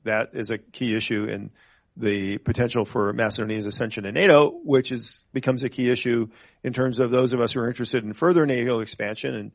that 0.04 0.32
is 0.34 0.52
a 0.52 0.58
key 0.58 0.96
issue 0.96 1.26
in 1.26 1.52
the 1.96 2.38
potential 2.40 2.86
for 2.86 3.12
Macedonia's 3.14 3.66
ascension 3.66 4.04
to 4.06 4.12
NATO, 4.12 4.52
which 4.64 4.92
is 4.92 5.24
becomes 5.34 5.64
a 5.64 5.70
key 5.70 5.90
issue 5.90 6.30
in 6.64 6.74
terms 6.74 7.00
of 7.00 7.12
those 7.12 7.34
of 7.34 7.42
us 7.42 7.54
who 7.54 7.60
are 7.60 7.68
interested 7.68 8.04
in 8.04 8.14
further 8.14 8.46
NATO 8.46 8.80
expansion. 8.80 9.36
And 9.36 9.52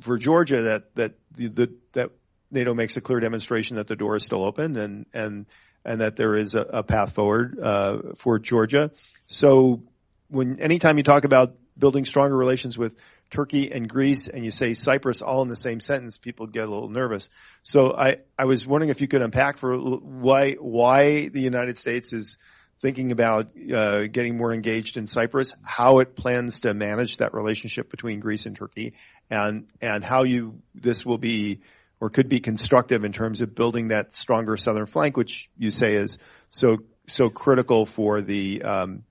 for 0.00 0.16
Georgia, 0.16 0.62
that 0.62 0.94
that 0.94 1.14
the, 1.32 1.72
that 1.92 2.10
NATO 2.50 2.74
makes 2.74 2.96
a 2.96 3.00
clear 3.00 3.20
demonstration 3.20 3.76
that 3.76 3.88
the 3.88 3.96
door 3.96 4.14
is 4.14 4.24
still 4.24 4.44
open 4.44 4.76
and 4.76 5.06
and 5.12 5.46
and 5.84 6.00
that 6.00 6.16
there 6.16 6.34
is 6.34 6.54
a, 6.54 6.60
a 6.60 6.82
path 6.82 7.12
forward 7.12 7.58
uh, 7.60 7.98
for 8.16 8.38
Georgia. 8.38 8.90
So 9.26 9.82
when 10.28 10.60
anytime 10.60 10.96
you 10.96 11.04
talk 11.04 11.24
about 11.24 11.54
building 11.76 12.04
stronger 12.04 12.36
relations 12.36 12.78
with 12.78 12.96
Turkey 13.30 13.72
and 13.72 13.88
Greece 13.88 14.28
and 14.28 14.44
you 14.44 14.50
say 14.50 14.74
Cyprus 14.74 15.22
all 15.22 15.42
in 15.42 15.48
the 15.48 15.56
same 15.56 15.80
sentence, 15.80 16.18
people 16.18 16.46
get 16.46 16.64
a 16.64 16.70
little 16.70 16.88
nervous. 16.88 17.30
So 17.62 17.92
I, 17.92 18.18
I 18.38 18.44
was 18.44 18.66
wondering 18.66 18.90
if 18.90 19.00
you 19.00 19.08
could 19.08 19.22
unpack 19.22 19.58
for 19.58 19.76
why, 19.76 20.52
why 20.52 21.28
the 21.28 21.40
United 21.40 21.78
States 21.78 22.12
is 22.12 22.38
thinking 22.80 23.12
about 23.12 23.50
uh, 23.74 24.06
getting 24.08 24.36
more 24.36 24.52
engaged 24.52 24.98
in 24.98 25.06
Cyprus, 25.06 25.54
how 25.64 26.00
it 26.00 26.14
plans 26.14 26.60
to 26.60 26.74
manage 26.74 27.16
that 27.16 27.32
relationship 27.32 27.90
between 27.90 28.20
Greece 28.20 28.44
and 28.44 28.54
Turkey, 28.54 28.92
and 29.30 29.66
and 29.80 30.04
how 30.04 30.24
you 30.24 30.60
this 30.74 31.06
will 31.06 31.16
be 31.16 31.60
or 32.04 32.10
could 32.10 32.28
be 32.28 32.38
constructive 32.38 33.02
in 33.02 33.12
terms 33.12 33.40
of 33.40 33.54
building 33.54 33.88
that 33.88 34.14
stronger 34.14 34.58
southern 34.58 34.84
flank, 34.84 35.16
which 35.16 35.48
you 35.56 35.70
say 35.70 35.94
is 35.94 36.18
so 36.50 36.76
so 37.06 37.30
critical 37.30 37.86
for 37.86 38.20
the 38.20 38.62
um, 38.62 39.04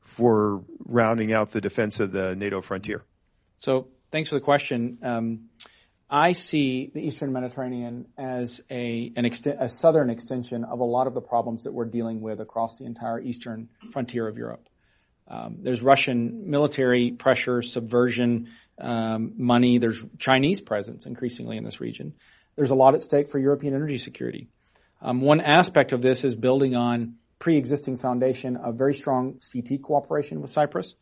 for 0.00 0.62
rounding 0.86 1.34
out 1.34 1.50
the 1.50 1.60
defense 1.60 2.00
of 2.00 2.12
the 2.12 2.34
NATO 2.34 2.62
frontier? 2.62 3.04
So 3.58 3.88
thanks 4.10 4.30
for 4.30 4.36
the 4.36 4.40
question. 4.40 4.96
Um, 5.02 5.50
I 6.08 6.32
see 6.32 6.90
the 6.94 7.02
Eastern 7.02 7.30
Mediterranean 7.30 8.06
as 8.16 8.62
a, 8.70 9.12
an 9.16 9.26
a 9.26 9.68
southern 9.68 10.08
extension 10.08 10.64
of 10.64 10.80
a 10.80 10.84
lot 10.84 11.08
of 11.08 11.12
the 11.12 11.20
problems 11.20 11.64
that 11.64 11.72
we're 11.74 11.84
dealing 11.84 12.22
with 12.22 12.40
across 12.40 12.78
the 12.78 12.86
entire 12.86 13.20
eastern 13.20 13.68
frontier 13.92 14.26
of 14.26 14.38
Europe. 14.38 14.66
Um, 15.30 15.58
there's 15.60 15.80
Russian 15.80 16.50
military 16.50 17.12
pressure, 17.12 17.62
subversion, 17.62 18.48
um, 18.80 19.34
money. 19.36 19.78
There's 19.78 20.04
Chinese 20.18 20.60
presence 20.60 21.06
increasingly 21.06 21.56
in 21.56 21.64
this 21.64 21.80
region. 21.80 22.14
There's 22.56 22.70
a 22.70 22.74
lot 22.74 22.94
at 22.94 23.02
stake 23.02 23.30
for 23.30 23.38
European 23.38 23.74
energy 23.74 23.98
security. 23.98 24.48
Um, 25.00 25.20
one 25.20 25.40
aspect 25.40 25.92
of 25.92 26.02
this 26.02 26.24
is 26.24 26.34
building 26.34 26.74
on 26.74 27.14
pre-existing 27.38 27.96
foundation 27.96 28.56
of 28.56 28.74
very 28.74 28.92
strong 28.92 29.40
CT 29.52 29.82
cooperation 29.82 30.40
with 30.40 30.50
Cyprus. 30.50 30.94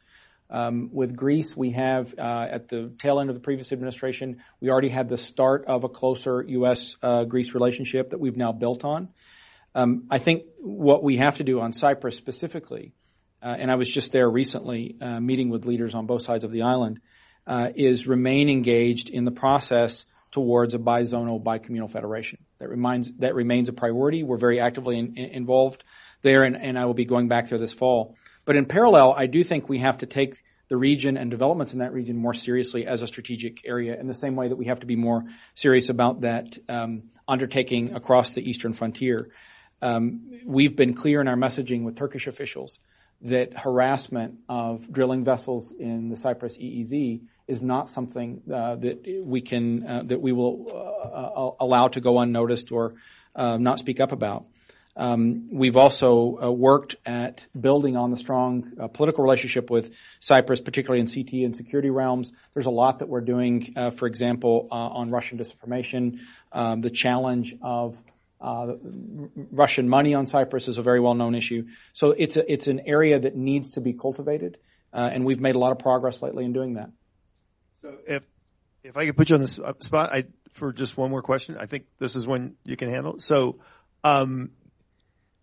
Um, 0.50 0.90
with 0.92 1.16
Greece, 1.16 1.56
we 1.56 1.72
have 1.72 2.14
uh, 2.18 2.46
at 2.50 2.68
the 2.68 2.92
tail 2.98 3.20
end 3.20 3.28
of 3.28 3.34
the 3.34 3.40
previous 3.40 3.72
administration, 3.72 4.42
we 4.60 4.70
already 4.70 4.88
had 4.88 5.08
the 5.08 5.18
start 5.18 5.66
of 5.66 5.84
a 5.84 5.88
closer 5.88 6.42
U.S.-Greece 6.42 7.48
uh, 7.48 7.52
relationship 7.52 8.10
that 8.10 8.20
we've 8.20 8.36
now 8.36 8.52
built 8.52 8.84
on. 8.84 9.08
Um, 9.74 10.04
I 10.10 10.18
think 10.18 10.44
what 10.60 11.02
we 11.02 11.18
have 11.18 11.36
to 11.36 11.44
do 11.44 11.60
on 11.60 11.72
Cyprus 11.72 12.16
specifically, 12.16 12.92
uh, 13.43 13.55
and 13.59 13.70
I 13.70 13.76
was 13.76 13.89
just 13.89 14.12
there 14.12 14.28
recently 14.28 14.97
uh, 15.01 15.20
meeting 15.20 15.49
with 15.49 15.64
leaders 15.64 15.95
on 15.95 16.07
both 16.07 16.22
sides 16.22 16.45
of 16.45 16.53
the 16.53 16.62
island, 16.62 17.01
uh, 17.47 17.68
is 17.74 18.07
remain 18.07 18.49
engaged 18.49 19.09
in 19.09 19.24
the 19.24 19.30
process 19.30 20.05
towards 20.30 20.74
a 20.74 20.78
bizonal, 20.78 21.43
bicommunal 21.43 21.91
federation. 21.91 22.39
That 22.59 22.68
remains 22.68 23.11
that 23.18 23.34
remains 23.34 23.68
a 23.68 23.72
priority. 23.72 24.22
We're 24.22 24.36
very 24.36 24.61
actively 24.61 24.99
in, 24.99 25.16
in, 25.16 25.30
involved 25.30 25.84
there, 26.22 26.43
and, 26.43 26.57
and 26.57 26.78
I 26.78 26.84
will 26.84 26.95
be 26.95 27.05
going 27.05 27.28
back 27.28 27.49
there 27.49 27.59
this 27.59 27.72
fall. 27.72 28.16
But 28.45 28.57
in 28.57 28.66
parallel, 28.66 29.14
I 29.16 29.26
do 29.26 29.45
think 29.45 29.68
we 29.68 29.78
have 29.78 29.99
to 29.99 30.07
take 30.07 30.43
the 30.68 30.76
region 30.76 31.16
and 31.16 31.30
developments 31.30 31.72
in 31.72 31.78
that 31.78 31.93
region 31.93 32.16
more 32.16 32.34
seriously 32.34 32.86
as 32.86 33.01
a 33.01 33.07
strategic 33.07 33.66
area 33.66 33.99
in 33.99 34.07
the 34.07 34.14
same 34.14 34.36
way 34.36 34.49
that 34.49 34.57
we 34.57 34.66
have 34.66 34.80
to 34.80 34.86
be 34.86 34.97
more 34.97 35.24
serious 35.55 35.89
about 35.89 36.22
that 36.22 36.59
um, 36.68 37.05
undertaking 37.26 37.95
across 37.95 38.34
the 38.34 38.43
eastern 38.43 38.74
frontier. 38.74 39.30
Um, 39.80 40.41
we've 40.45 40.76
been 40.76 40.93
clear 40.93 41.20
in 41.20 41.28
our 41.28 41.36
messaging 41.36 41.84
with 41.84 41.97
Turkish 41.97 42.26
officials 42.26 42.78
that 43.22 43.58
harassment 43.58 44.38
of 44.48 44.92
drilling 44.92 45.24
vessels 45.24 45.72
in 45.72 46.08
the 46.08 46.16
Cyprus 46.16 46.56
EEZ 46.56 47.20
is 47.48 47.62
not 47.62 47.90
something 47.90 48.42
uh, 48.52 48.76
that 48.76 49.22
we 49.24 49.40
can 49.40 49.86
uh, 49.86 50.02
that 50.04 50.20
we 50.20 50.32
will 50.32 50.66
uh, 50.70 50.74
uh 50.74 51.50
allow 51.60 51.88
to 51.88 52.00
go 52.00 52.18
unnoticed 52.20 52.70
or 52.70 52.94
uh, 53.34 53.56
not 53.56 53.78
speak 53.78 54.00
up 54.00 54.12
about. 54.12 54.44
Um, 54.96 55.48
we've 55.52 55.76
also 55.76 56.38
uh, 56.42 56.50
worked 56.50 56.96
at 57.06 57.44
building 57.58 57.96
on 57.96 58.10
the 58.10 58.16
strong 58.16 58.72
uh, 58.80 58.88
political 58.88 59.22
relationship 59.22 59.70
with 59.70 59.92
Cyprus, 60.18 60.60
particularly 60.60 61.00
in 61.00 61.06
CT 61.06 61.44
and 61.44 61.54
security 61.54 61.88
realms. 61.88 62.32
There's 62.52 62.66
a 62.66 62.70
lot 62.70 62.98
that 62.98 63.08
we're 63.08 63.20
doing, 63.20 63.74
for 63.96 64.06
example, 64.06 64.66
on 64.72 65.10
Russian 65.10 65.38
disinformation. 65.38 66.18
Um, 66.50 66.80
the 66.80 66.90
challenge 66.90 67.54
of 67.62 68.02
uh, 68.41 68.74
Russian 69.51 69.89
money 69.89 70.14
on 70.14 70.26
Cyprus 70.26 70.68
is 70.68 70.78
a 70.78 70.82
very 70.82 71.01
well-known 71.01 71.34
issue. 71.34 71.66
So 71.93 72.11
it's 72.11 72.36
a, 72.36 72.51
it's 72.51 72.66
an 72.66 72.80
area 72.86 73.18
that 73.18 73.36
needs 73.36 73.72
to 73.72 73.80
be 73.80 73.93
cultivated, 73.93 74.59
uh, 74.93 75.11
and 75.12 75.24
we've 75.24 75.41
made 75.41 75.55
a 75.55 75.59
lot 75.59 75.72
of 75.72 75.78
progress 75.78 76.22
lately 76.22 76.45
in 76.45 76.53
doing 76.53 76.74
that. 76.74 76.91
So 77.82 77.97
if 78.07 78.22
if 78.84 78.97
I 78.97 79.07
could 79.07 79.16
put 79.16 79.30
you 79.30 79.36
on 79.36 79.43
the 79.43 79.74
spot, 79.80 80.12
I 80.12 80.24
for 80.53 80.72
just 80.72 80.97
one 80.97 81.11
more 81.11 81.22
question. 81.22 81.57
I 81.59 81.66
think 81.66 81.86
this 81.99 82.14
is 82.16 82.26
one 82.26 82.55
you 82.64 82.76
can 82.76 82.91
handle. 82.91 83.18
So. 83.18 83.59
Um, 84.05 84.53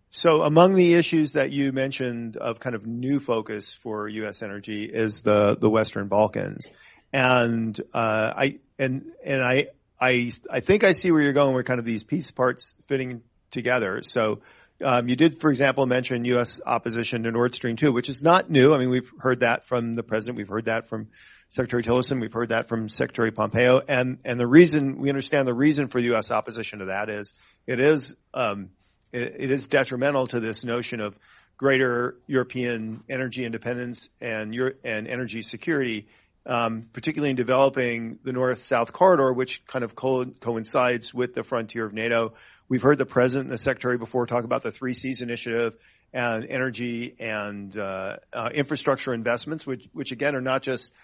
so 0.08 0.42
among 0.42 0.74
the 0.74 0.94
issues 0.94 1.32
that 1.32 1.50
you 1.50 1.72
mentioned 1.72 2.38
of 2.38 2.58
kind 2.58 2.74
of 2.74 2.86
new 2.86 3.20
focus 3.20 3.74
for 3.74 4.08
U.S. 4.08 4.40
energy 4.40 4.84
is 4.84 5.20
the 5.20 5.58
the 5.60 5.68
Western 5.68 6.08
Balkans, 6.08 6.70
and 7.12 7.78
uh, 7.92 8.32
I 8.34 8.60
and 8.78 9.12
and 9.22 9.42
I 9.42 9.66
I 10.00 10.32
I 10.50 10.60
think 10.60 10.84
I 10.84 10.92
see 10.92 11.10
where 11.10 11.22
you're 11.22 11.32
going. 11.32 11.54
Where 11.54 11.62
kind 11.62 11.78
of 11.78 11.86
these 11.86 12.04
piece 12.04 12.30
parts 12.30 12.74
fitting 12.86 13.22
together. 13.50 14.02
So. 14.02 14.40
Um, 14.78 15.08
you 15.08 15.16
did, 15.16 15.40
for 15.40 15.48
example, 15.48 15.86
mention 15.86 16.26
U.S. 16.26 16.60
opposition 16.66 17.22
to 17.22 17.30
Nord 17.30 17.54
Stream 17.54 17.76
2, 17.76 17.92
which 17.92 18.10
is 18.10 18.22
not 18.22 18.50
new. 18.50 18.74
I 18.74 18.78
mean, 18.78 18.90
we've 18.90 19.10
heard 19.18 19.40
that 19.40 19.64
from 19.64 19.94
the 19.94 20.02
president. 20.02 20.36
We've 20.36 20.50
heard 20.50 20.66
that 20.66 20.90
from 20.90 21.08
Secretary 21.48 21.82
Tillerson. 21.82 22.20
We've 22.20 22.30
heard 22.30 22.50
that 22.50 22.68
from 22.68 22.90
Secretary 22.90 23.30
Pompeo. 23.30 23.80
And, 23.88 24.18
and 24.26 24.38
the 24.38 24.46
reason, 24.46 24.98
we 24.98 25.08
understand 25.08 25.48
the 25.48 25.54
reason 25.54 25.88
for 25.88 25.98
U.S. 25.98 26.30
opposition 26.30 26.80
to 26.80 26.84
that 26.86 27.08
is 27.08 27.32
it 27.66 27.80
is, 27.80 28.16
um, 28.34 28.68
it 29.14 29.50
is 29.50 29.66
detrimental 29.66 30.26
to 30.26 30.40
this 30.40 30.62
notion 30.62 31.00
of 31.00 31.16
greater 31.56 32.16
European 32.26 33.02
energy 33.08 33.44
independence 33.44 34.10
and 34.20 34.54
your 34.54 34.74
and 34.84 35.06
energy 35.08 35.42
security, 35.42 36.06
um, 36.46 36.88
particularly 36.92 37.30
in 37.30 37.36
developing 37.36 38.18
the 38.22 38.32
north-south 38.32 38.92
corridor, 38.92 39.32
which 39.32 39.66
kind 39.66 39.84
of 39.84 39.94
co- 39.94 40.26
coincides 40.40 41.12
with 41.12 41.34
the 41.34 41.42
frontier 41.42 41.84
of 41.84 41.92
NATO. 41.92 42.34
We've 42.68 42.82
heard 42.82 42.98
the 42.98 43.06
president 43.06 43.48
and 43.48 43.54
the 43.54 43.58
secretary 43.58 43.98
before 43.98 44.26
talk 44.26 44.44
about 44.44 44.62
the 44.62 44.70
Three 44.70 44.94
Seas 44.94 45.20
initiative 45.20 45.76
and 46.12 46.46
energy 46.46 47.16
and 47.18 47.76
uh, 47.76 48.16
uh, 48.32 48.50
infrastructure 48.54 49.12
investments, 49.12 49.66
which 49.66 49.88
which 49.92 50.12
again 50.12 50.34
are 50.34 50.40
not 50.40 50.62
just 50.62 50.94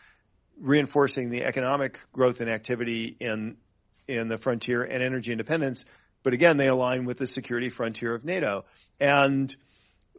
reinforcing 0.58 1.30
the 1.30 1.44
economic 1.44 1.98
growth 2.12 2.40
and 2.40 2.48
activity 2.48 3.16
in 3.18 3.56
in 4.08 4.28
the 4.28 4.38
frontier 4.38 4.82
and 4.82 5.02
energy 5.02 5.32
independence, 5.32 5.84
but 6.22 6.34
again, 6.34 6.56
they 6.56 6.68
align 6.68 7.04
with 7.04 7.18
the 7.18 7.26
security 7.26 7.70
frontier 7.70 8.14
of 8.14 8.24
NATO. 8.24 8.64
And 9.00 9.54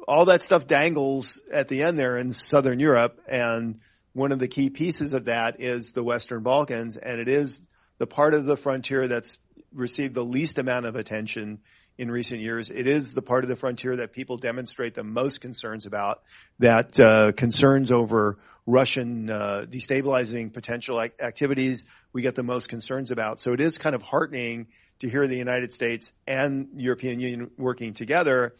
all 0.07 0.25
that 0.25 0.41
stuff 0.41 0.67
dangles 0.67 1.41
at 1.51 1.69
the 1.69 1.83
end 1.83 1.97
there 1.97 2.17
in 2.17 2.31
Southern 2.31 2.79
Europe. 2.79 3.21
And 3.27 3.79
one 4.13 4.31
of 4.31 4.39
the 4.39 4.47
key 4.47 4.69
pieces 4.69 5.13
of 5.13 5.25
that 5.25 5.59
is 5.59 5.91
the 5.91 6.03
Western 6.03 6.43
Balkans. 6.43 6.97
And 6.97 7.19
it 7.19 7.27
is 7.27 7.61
the 7.97 8.07
part 8.07 8.33
of 8.33 8.45
the 8.45 8.57
frontier 8.57 9.07
that's 9.07 9.37
received 9.73 10.13
the 10.13 10.23
least 10.23 10.57
amount 10.57 10.85
of 10.85 10.95
attention 10.95 11.59
in 11.97 12.09
recent 12.09 12.41
years. 12.41 12.69
It 12.69 12.87
is 12.87 13.13
the 13.13 13.21
part 13.21 13.43
of 13.43 13.49
the 13.49 13.55
frontier 13.55 13.97
that 13.97 14.13
people 14.13 14.37
demonstrate 14.37 14.95
the 14.95 15.03
most 15.03 15.41
concerns 15.41 15.85
about, 15.85 16.21
that 16.59 16.99
uh, 16.99 17.31
concerns 17.33 17.91
over 17.91 18.39
Russian 18.65 19.29
uh, 19.29 19.65
destabilizing 19.69 20.53
potential 20.53 20.99
activities 21.01 21.85
we 22.13 22.21
get 22.21 22.35
the 22.35 22.43
most 22.43 22.69
concerns 22.69 23.11
about. 23.11 23.41
So 23.41 23.53
it 23.53 23.61
is 23.61 23.77
kind 23.77 23.95
of 23.95 24.01
heartening 24.01 24.67
to 24.99 25.09
hear 25.09 25.27
the 25.27 25.37
United 25.37 25.73
States 25.73 26.13
and 26.25 26.69
European 26.77 27.19
Union 27.19 27.51
working 27.57 27.93
together, 27.93 28.55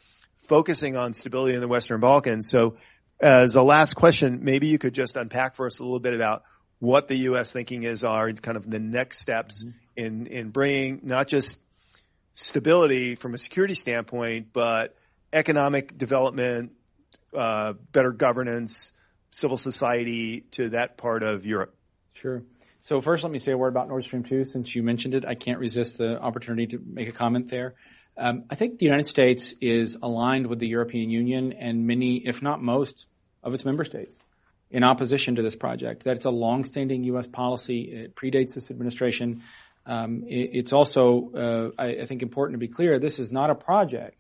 focusing 0.48 0.96
on 0.98 1.14
stability 1.14 1.56
in 1.56 1.62
the 1.62 1.68
Western 1.68 2.02
Balkans. 2.02 2.50
So 2.50 2.76
as 3.20 3.56
a 3.56 3.64
last 3.64 3.94
question, 3.96 4.44
maybe 4.44 4.68
you 4.68 4.78
could 4.78 4.94
just 4.94 5.16
unpack 5.16 5.56
for 5.56 5.66
us 5.66 5.80
a 5.80 5.84
little 5.84 6.00
bit 6.00 6.14
about 6.14 6.44
what 6.80 7.08
the 7.08 7.16
U.S. 7.16 7.54
thinking 7.54 7.84
is 7.84 8.04
are 8.04 8.32
kind 8.34 8.58
of 8.58 8.70
the 8.70 8.80
next 8.80 9.20
steps 9.20 9.64
mm-hmm. 9.64 9.78
in, 9.96 10.28
in 10.28 10.50
bringing 10.50 11.02
not 11.04 11.28
just 11.28 11.60
stability 12.34 13.16
from 13.16 13.34
a 13.34 13.38
security 13.38 13.74
standpoint, 13.74 14.48
but 14.52 14.96
economic 15.32 15.98
development, 15.98 16.74
uh, 17.34 17.74
better 17.92 18.12
governance, 18.12 18.92
civil 19.32 19.58
society 19.58 20.42
to 20.52 20.70
that 20.70 20.98
part 20.98 21.24
of 21.24 21.46
Europe. 21.46 21.76
Sure. 22.14 22.44
So 22.80 23.00
first, 23.00 23.24
let 23.24 23.32
me 23.32 23.40
say 23.40 23.54
a 23.54 23.58
word 23.58 23.70
about 23.70 23.88
Nord 23.88 24.04
Stream 24.04 24.24
2. 24.24 24.44
Since 24.44 24.76
you 24.76 24.84
mentioned 24.84 25.14
it, 25.14 25.26
I 25.26 25.36
can't 25.36 25.60
resist 25.60 25.98
the 25.98 26.20
opportunity 26.20 26.68
to 26.76 26.84
make 26.86 27.08
a 27.08 27.14
comment 27.14 27.50
there. 27.50 27.76
Um, 28.18 28.44
I 28.50 28.56
think 28.56 28.78
the 28.78 28.86
United 28.86 29.08
States 29.08 29.56
is 29.60 29.98
aligned 30.02 30.48
with 30.48 30.60
the 30.60 30.68
European 30.68 31.10
Union 31.10 31.54
and 31.54 31.88
many, 31.88 32.18
if 32.18 32.42
not 32.42 32.62
most, 32.62 33.08
of 33.42 33.54
its 33.54 33.66
member 33.66 33.84
states 33.84 34.18
in 34.70 34.84
opposition 34.84 35.36
to 35.36 35.42
this 35.42 35.56
project. 35.56 36.04
That 36.04 36.16
it's 36.18 36.26
a 36.26 36.30
longstanding 36.30 37.04
U.S. 37.06 37.28
policy. 37.28 37.82
It 37.82 38.16
predates 38.16 38.54
this 38.54 38.70
administration. 38.70 39.44
Um, 39.86 40.24
it, 40.28 40.52
it's 40.54 40.74
also, 40.74 41.32
uh, 41.78 41.82
I, 41.82 41.88
I 42.02 42.06
think, 42.06 42.22
important 42.22 42.56
to 42.56 42.60
be 42.60 42.68
clear. 42.68 43.00
This 43.00 43.20
is 43.20 43.32
not 43.32 43.50
a 43.50 43.56
project 43.56 44.18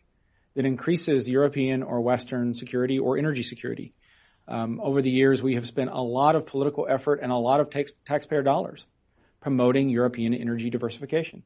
that 0.56 0.66
increases 0.66 1.30
European 1.30 1.84
or 1.84 2.02
Western 2.02 2.54
security 2.54 3.00
or 3.00 3.18
energy 3.18 3.44
security. 3.44 3.94
Um, 4.48 4.80
over 4.84 5.02
the 5.02 5.10
years, 5.10 5.42
we 5.42 5.56
have 5.56 5.66
spent 5.66 5.90
a 5.90 6.02
lot 6.02 6.36
of 6.36 6.46
political 6.46 6.86
effort 6.90 7.20
and 7.22 7.32
a 7.32 7.38
lot 7.38 7.60
of 7.60 7.70
tax- 7.70 7.94
taxpayer 8.06 8.44
dollars 8.44 8.86
promoting 9.42 9.90
European 9.90 10.34
energy 10.34 10.70
diversification. 10.70 11.44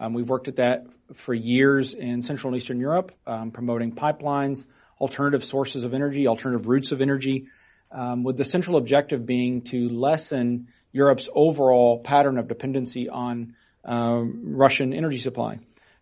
Um, 0.00 0.14
we've 0.14 0.28
worked 0.28 0.48
at 0.48 0.56
that 0.56 0.86
for 1.14 1.34
years 1.34 1.92
in 1.92 2.22
Central 2.22 2.52
and 2.52 2.60
Eastern 2.60 2.80
Europe, 2.80 3.12
um, 3.26 3.50
promoting 3.50 3.92
pipelines, 3.92 4.66
alternative 4.98 5.44
sources 5.44 5.84
of 5.84 5.92
energy, 5.92 6.26
alternative 6.26 6.66
routes 6.66 6.90
of 6.90 7.02
energy, 7.02 7.46
um, 7.92 8.22
with 8.22 8.36
the 8.36 8.44
central 8.44 8.76
objective 8.76 9.26
being 9.26 9.62
to 9.62 9.90
lessen 9.90 10.68
Europe's 10.92 11.28
overall 11.34 12.00
pattern 12.00 12.38
of 12.38 12.48
dependency 12.48 13.08
on 13.08 13.54
uh, 13.84 14.22
Russian 14.24 14.94
energy 14.94 15.18
supply. 15.18 15.58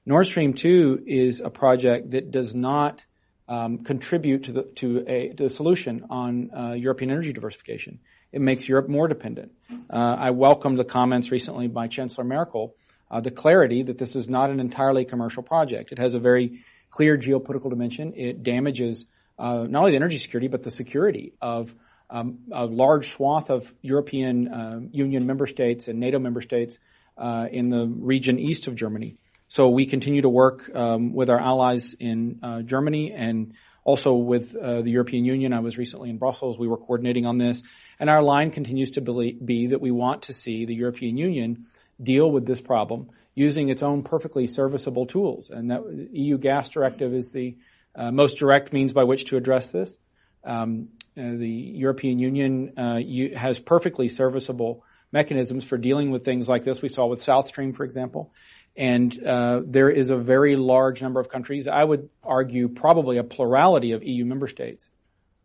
Nord 0.06 0.26
Stream 0.26 0.54
2 0.54 1.02
is 1.06 1.40
a 1.40 1.50
project 1.50 2.12
that 2.12 2.30
does 2.30 2.54
not 2.54 3.04
um, 3.48 3.78
contribute 3.78 4.44
to 4.44 4.52
the 4.52 4.62
to 4.76 5.04
a 5.06 5.28
to 5.30 5.44
the 5.44 5.50
solution 5.50 6.06
on 6.10 6.50
uh, 6.56 6.72
European 6.72 7.10
energy 7.10 7.32
diversification. 7.32 7.98
It 8.30 8.40
makes 8.40 8.68
Europe 8.68 8.88
more 8.88 9.08
dependent. 9.08 9.52
Uh, 9.90 10.16
I 10.18 10.30
welcome 10.30 10.76
the 10.76 10.84
comments 10.84 11.30
recently 11.30 11.66
by 11.66 11.88
Chancellor 11.88 12.24
Merkel, 12.24 12.74
uh, 13.10 13.20
the 13.20 13.30
clarity 13.30 13.82
that 13.82 13.98
this 13.98 14.16
is 14.16 14.28
not 14.28 14.50
an 14.50 14.60
entirely 14.60 15.04
commercial 15.04 15.42
project. 15.42 15.92
It 15.92 15.98
has 15.98 16.14
a 16.14 16.18
very 16.18 16.60
clear 16.90 17.16
geopolitical 17.18 17.70
dimension. 17.70 18.12
It 18.16 18.42
damages 18.42 19.06
uh, 19.38 19.66
not 19.68 19.80
only 19.80 19.92
the 19.92 19.96
energy 19.96 20.18
security 20.18 20.48
but 20.48 20.62
the 20.62 20.70
security 20.70 21.32
of 21.40 21.74
um, 22.10 22.38
a 22.52 22.64
large 22.64 23.10
swath 23.10 23.50
of 23.50 23.72
European 23.82 24.48
uh, 24.48 24.80
Union 24.92 25.26
member 25.26 25.46
states 25.46 25.88
and 25.88 26.00
NATO 26.00 26.18
member 26.18 26.40
states 26.40 26.78
uh, 27.16 27.48
in 27.50 27.68
the 27.68 27.86
region 27.86 28.38
east 28.38 28.66
of 28.66 28.74
Germany. 28.74 29.16
So 29.48 29.68
we 29.70 29.86
continue 29.86 30.22
to 30.22 30.28
work 30.28 30.70
um, 30.74 31.14
with 31.14 31.30
our 31.30 31.38
allies 31.38 31.94
in 31.98 32.40
uh, 32.42 32.62
Germany 32.62 33.12
and 33.12 33.54
also 33.84 34.12
with 34.14 34.54
uh, 34.54 34.82
the 34.82 34.90
European 34.90 35.24
Union. 35.24 35.52
I 35.54 35.60
was 35.60 35.78
recently 35.78 36.10
in 36.10 36.18
Brussels. 36.18 36.58
We 36.58 36.68
were 36.68 36.76
coordinating 36.76 37.24
on 37.24 37.38
this. 37.38 37.62
And 37.98 38.10
our 38.10 38.22
line 38.22 38.50
continues 38.50 38.92
to 38.92 39.00
be 39.00 39.68
that 39.68 39.80
we 39.80 39.90
want 39.90 40.22
to 40.24 40.32
see 40.32 40.66
the 40.66 40.74
European 40.74 41.16
Union 41.16 41.66
deal 42.02 42.30
with 42.30 42.46
this 42.46 42.60
problem 42.60 43.10
using 43.34 43.68
its 43.68 43.82
own 43.82 44.02
perfectly 44.02 44.46
serviceable 44.46 45.06
tools. 45.06 45.50
And 45.50 45.70
that 45.70 45.82
EU 46.12 46.38
gas 46.38 46.68
directive 46.68 47.14
is 47.14 47.30
the 47.32 47.56
uh, 47.94 48.10
most 48.10 48.38
direct 48.38 48.72
means 48.72 48.92
by 48.92 49.04
which 49.04 49.26
to 49.26 49.36
address 49.36 49.70
this. 49.70 49.98
Um, 50.44 50.88
uh, 51.16 51.22
the 51.36 51.48
European 51.48 52.18
Union 52.18 52.72
uh, 52.76 53.00
has 53.36 53.58
perfectly 53.58 54.08
serviceable 54.08 54.84
mechanisms 55.12 55.64
for 55.64 55.78
dealing 55.78 56.10
with 56.10 56.24
things 56.24 56.48
like 56.48 56.64
this. 56.64 56.82
We 56.82 56.88
saw 56.88 57.06
with 57.06 57.22
South 57.22 57.48
Stream, 57.48 57.72
for 57.72 57.84
example. 57.84 58.32
And 58.76 59.24
uh, 59.24 59.62
there 59.64 59.90
is 59.90 60.10
a 60.10 60.16
very 60.16 60.54
large 60.54 61.02
number 61.02 61.18
of 61.18 61.28
countries, 61.28 61.66
I 61.66 61.82
would 61.82 62.10
argue 62.22 62.68
probably 62.68 63.16
a 63.16 63.24
plurality 63.24 63.92
of 63.92 64.04
EU 64.04 64.24
member 64.24 64.46
states, 64.46 64.88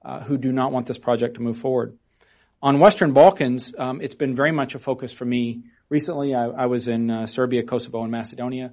uh, 0.06 0.20
who 0.22 0.38
do 0.38 0.52
not 0.52 0.72
want 0.72 0.86
this 0.86 1.00
project 1.00 1.36
to 1.36 1.42
move 1.42 1.58
forward. 1.58 1.98
On 2.62 2.80
Western 2.80 3.14
Balkans, 3.14 3.74
um, 3.78 4.02
it's 4.02 4.16
been 4.16 4.36
very 4.36 4.52
much 4.52 4.76
a 4.76 4.80
focus 4.80 5.12
for 5.12 5.26
me. 5.26 5.64
Recently, 5.94 6.34
I, 6.34 6.46
I 6.46 6.66
was 6.66 6.88
in 6.88 7.12
uh, 7.12 7.28
Serbia, 7.28 7.62
Kosovo, 7.62 8.02
and 8.02 8.12
Macedonia. 8.12 8.72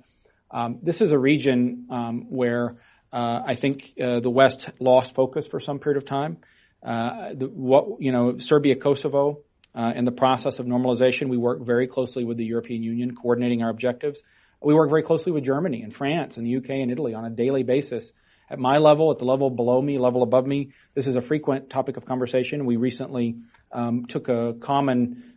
Um, 0.51 0.79
this 0.83 1.03
is 1.03 1.11
a 1.11 1.19
region 1.19 1.87
um, 1.91 2.25
where 2.31 2.77
uh, 3.13 3.43
I 3.45 3.57
think 3.57 3.93
uh, 4.03 4.21
the 4.21 4.31
West 4.31 4.71
lost 4.79 5.15
focus 5.15 5.47
for 5.47 5.61
some 5.61 5.81
period 5.81 5.99
of 5.99 6.07
time. 6.07 6.39
Uh, 6.83 7.35
the, 7.35 7.47
what 7.47 8.01
you 8.01 8.11
know, 8.11 8.39
Serbia, 8.39 8.75
Kosovo, 8.75 9.41
uh, 9.75 9.93
in 9.95 10.07
the 10.07 10.13
process 10.13 10.61
of 10.61 10.65
normalization, 10.65 11.29
we 11.29 11.37
work 11.37 11.61
very 11.61 11.87
closely 11.87 12.25
with 12.25 12.39
the 12.39 12.47
European 12.47 12.83
Union, 12.83 13.15
coordinating 13.15 13.63
our 13.63 13.69
objectives. 13.69 14.23
We 14.63 14.73
work 14.73 14.89
very 14.89 15.03
closely 15.03 15.31
with 15.31 15.45
Germany 15.45 15.83
and 15.83 15.95
France 15.95 16.39
and 16.39 16.47
the 16.47 16.57
UK 16.57 16.71
and 16.71 16.91
Italy 16.91 17.13
on 17.13 17.27
a 17.27 17.31
daily 17.31 17.65
basis. 17.65 18.11
At 18.49 18.59
my 18.59 18.79
level, 18.79 19.11
at 19.11 19.19
the 19.19 19.27
level 19.27 19.51
below 19.51 19.83
me, 19.83 19.99
level 19.99 20.23
above 20.23 20.47
me, 20.47 20.71
this 20.95 21.07
is 21.07 21.17
a 21.17 21.21
frequent 21.21 21.69
topic 21.69 21.99
of 21.99 22.07
conversation. 22.07 22.65
We 22.65 22.77
recently 22.77 23.37
um, 23.73 24.07
took 24.07 24.31
a 24.31 24.55
common 24.59 25.35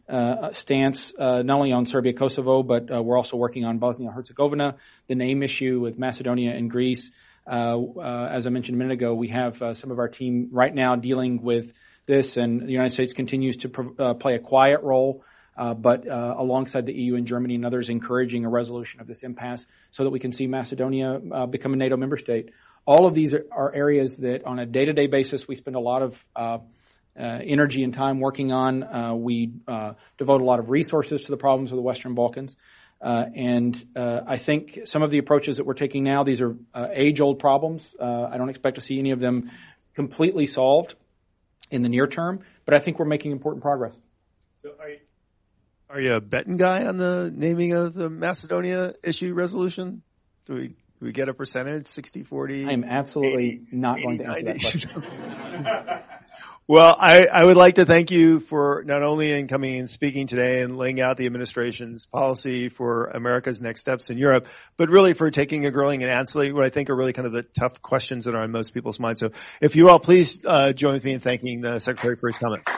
stance 0.53 1.13
uh, 1.17 1.41
not 1.41 1.57
only 1.57 1.71
on 1.71 1.85
Serbia, 1.85 2.13
Kosovo, 2.13 2.63
but 2.63 2.93
uh, 2.93 3.01
we're 3.01 3.17
also 3.17 3.37
working 3.37 3.65
on 3.65 3.77
Bosnia 3.79 4.11
Herzegovina, 4.11 4.75
the 5.07 5.15
name 5.15 5.43
issue 5.43 5.79
with 5.79 5.97
Macedonia 5.97 6.53
and 6.53 6.69
Greece. 6.69 7.11
Uh, 7.45 7.77
uh, 7.79 8.29
as 8.31 8.47
I 8.47 8.49
mentioned 8.49 8.75
a 8.75 8.79
minute 8.79 8.93
ago, 8.93 9.13
we 9.13 9.29
have 9.29 9.61
uh, 9.61 9.73
some 9.73 9.91
of 9.91 9.99
our 9.99 10.07
team 10.07 10.49
right 10.51 10.73
now 10.73 10.95
dealing 10.95 11.41
with 11.41 11.73
this, 12.05 12.37
and 12.37 12.61
the 12.61 12.71
United 12.71 12.91
States 12.91 13.13
continues 13.13 13.57
to 13.57 13.69
play 13.69 14.35
a 14.35 14.39
quiet 14.39 14.81
role 14.83 15.23
uh, 15.55 15.73
but 15.73 16.07
uh, 16.07 16.35
alongside 16.37 16.85
the 16.85 16.93
EU 16.93 17.15
and 17.15 17.27
Germany 17.27 17.55
and 17.55 17.65
others 17.65 17.89
encouraging 17.89 18.45
a 18.45 18.49
resolution 18.49 19.01
of 19.01 19.07
this 19.07 19.23
impasse 19.23 19.65
so 19.91 20.03
that 20.03 20.09
we 20.09 20.19
can 20.19 20.31
see 20.31 20.47
Macedonia 20.47 21.21
uh, 21.31 21.45
become 21.45 21.73
a 21.73 21.77
NATO 21.77 21.97
member 21.97 22.17
state. 22.17 22.51
All 22.85 23.05
of 23.05 23.13
these 23.13 23.33
are, 23.33 23.45
are, 23.51 23.73
areas 23.73 24.17
that 24.17 24.45
on 24.45 24.59
a 24.59 24.65
day-to-day 24.65 25.07
basis 25.07 25.47
we 25.47 25.55
spend 25.55 25.75
a 25.75 25.79
lot 25.79 26.01
of 26.01 26.25
uh, 26.35 26.39
uh, 26.39 26.59
Uh, 27.15 27.39
energy 27.43 27.83
and 27.83 27.93
time 27.93 28.19
working 28.19 28.51
on. 28.51 28.81
Uh, 28.81 29.13
we 29.13 29.51
uh, 29.67 29.93
devote 30.17 30.41
a 30.41 30.43
lot 30.43 30.59
of 30.59 30.71
resources 30.71 31.21
to 31.21 31.29
the 31.29 31.37
problems 31.37 31.71
of 31.71 31.75
the 31.75 31.81
Western 31.81 32.15
Balkans. 32.15 32.55
Uh, 32.99 33.25
and 33.35 33.85
I 33.95 34.37
think 34.37 34.79
some 34.85 35.03
of 35.03 35.11
the 35.11 35.19
approaches 35.19 35.57
that 35.57 35.65
we're 35.65 35.73
taking 35.73 36.03
now, 36.03 36.23
these 36.23 36.41
are 36.41 36.55
age-old 36.91 37.37
problems. 37.37 37.87
I 38.01 38.37
don't 38.37 38.49
expect 38.49 38.75
to 38.75 38.81
see 38.81 38.97
any 38.97 39.11
of 39.11 39.19
them 39.19 39.51
completely 39.93 40.47
solved 40.47 40.95
in 41.69 41.83
the 41.83 41.89
near 41.89 42.07
term, 42.07 42.39
but 42.65 42.73
I 42.73 42.79
think 42.79 42.97
we're 42.97 43.05
making 43.05 43.31
important 43.31 43.61
progress. 43.61 43.95
So 44.63 44.71
are 45.89 46.01
you 46.01 46.13
a 46.13 46.21
betting 46.21 46.57
guy 46.57 46.85
on 46.85 46.97
the 46.97 47.31
naming 47.31 47.73
of 47.73 47.93
the 47.93 48.09
Macedonia 48.09 48.95
issue 49.03 49.35
resolution? 49.35 50.01
Do 50.47 50.55
we 50.55 50.67
do 50.69 51.07
we 51.07 51.11
get 51.11 51.29
a 51.29 51.33
percentage, 51.33 51.87
60, 51.87 52.23
40? 52.23 52.65
I 52.65 52.71
am 52.71 52.83
absolutely 52.83 53.45
80, 53.45 53.67
not 53.73 53.99
80, 53.99 54.05
going 54.05 54.17
to 54.17 54.27
answer 54.29 54.41
90. 54.41 54.45
that 54.45 54.59
question. 54.59 56.03
well, 56.67 56.95
I, 56.97 57.25
I 57.25 57.43
would 57.43 57.57
like 57.57 57.75
to 57.75 57.85
thank 57.85 58.09
you 58.09 58.39
for 58.39 58.83
not 58.85 59.03
only 59.03 59.31
in 59.31 59.47
coming 59.47 59.79
and 59.79 59.89
speaking 59.89 60.27
today 60.27 60.61
and 60.61 60.77
laying 60.77 61.01
out 61.01 61.17
the 61.17 61.25
administration's 61.25 62.05
policy 62.05 62.69
for 62.69 63.07
America's 63.07 63.61
next 63.61 63.81
steps 63.81 64.09
in 64.09 64.17
Europe, 64.17 64.47
but 64.77 64.89
really 64.89 65.13
for 65.13 65.29
taking 65.29 65.65
a 65.65 65.71
grilling 65.71 66.03
and 66.03 66.11
answering 66.11 66.53
what 66.53 66.63
I 66.63 66.69
think 66.69 66.89
are 66.89 66.95
really 66.95 67.13
kind 67.13 67.25
of 67.25 67.33
the 67.33 67.43
tough 67.43 67.81
questions 67.81 68.25
that 68.25 68.35
are 68.35 68.43
on 68.43 68.51
most 68.51 68.73
people's 68.73 68.99
minds. 68.99 69.19
So 69.19 69.31
if 69.61 69.75
you 69.75 69.89
all 69.89 69.99
please 69.99 70.39
uh, 70.45 70.71
join 70.73 70.93
with 70.93 71.03
me 71.03 71.13
in 71.13 71.19
thanking 71.19 71.61
the 71.61 71.79
Secretary 71.79 72.15
for 72.15 72.27
his 72.27 72.37
comments. 72.37 72.71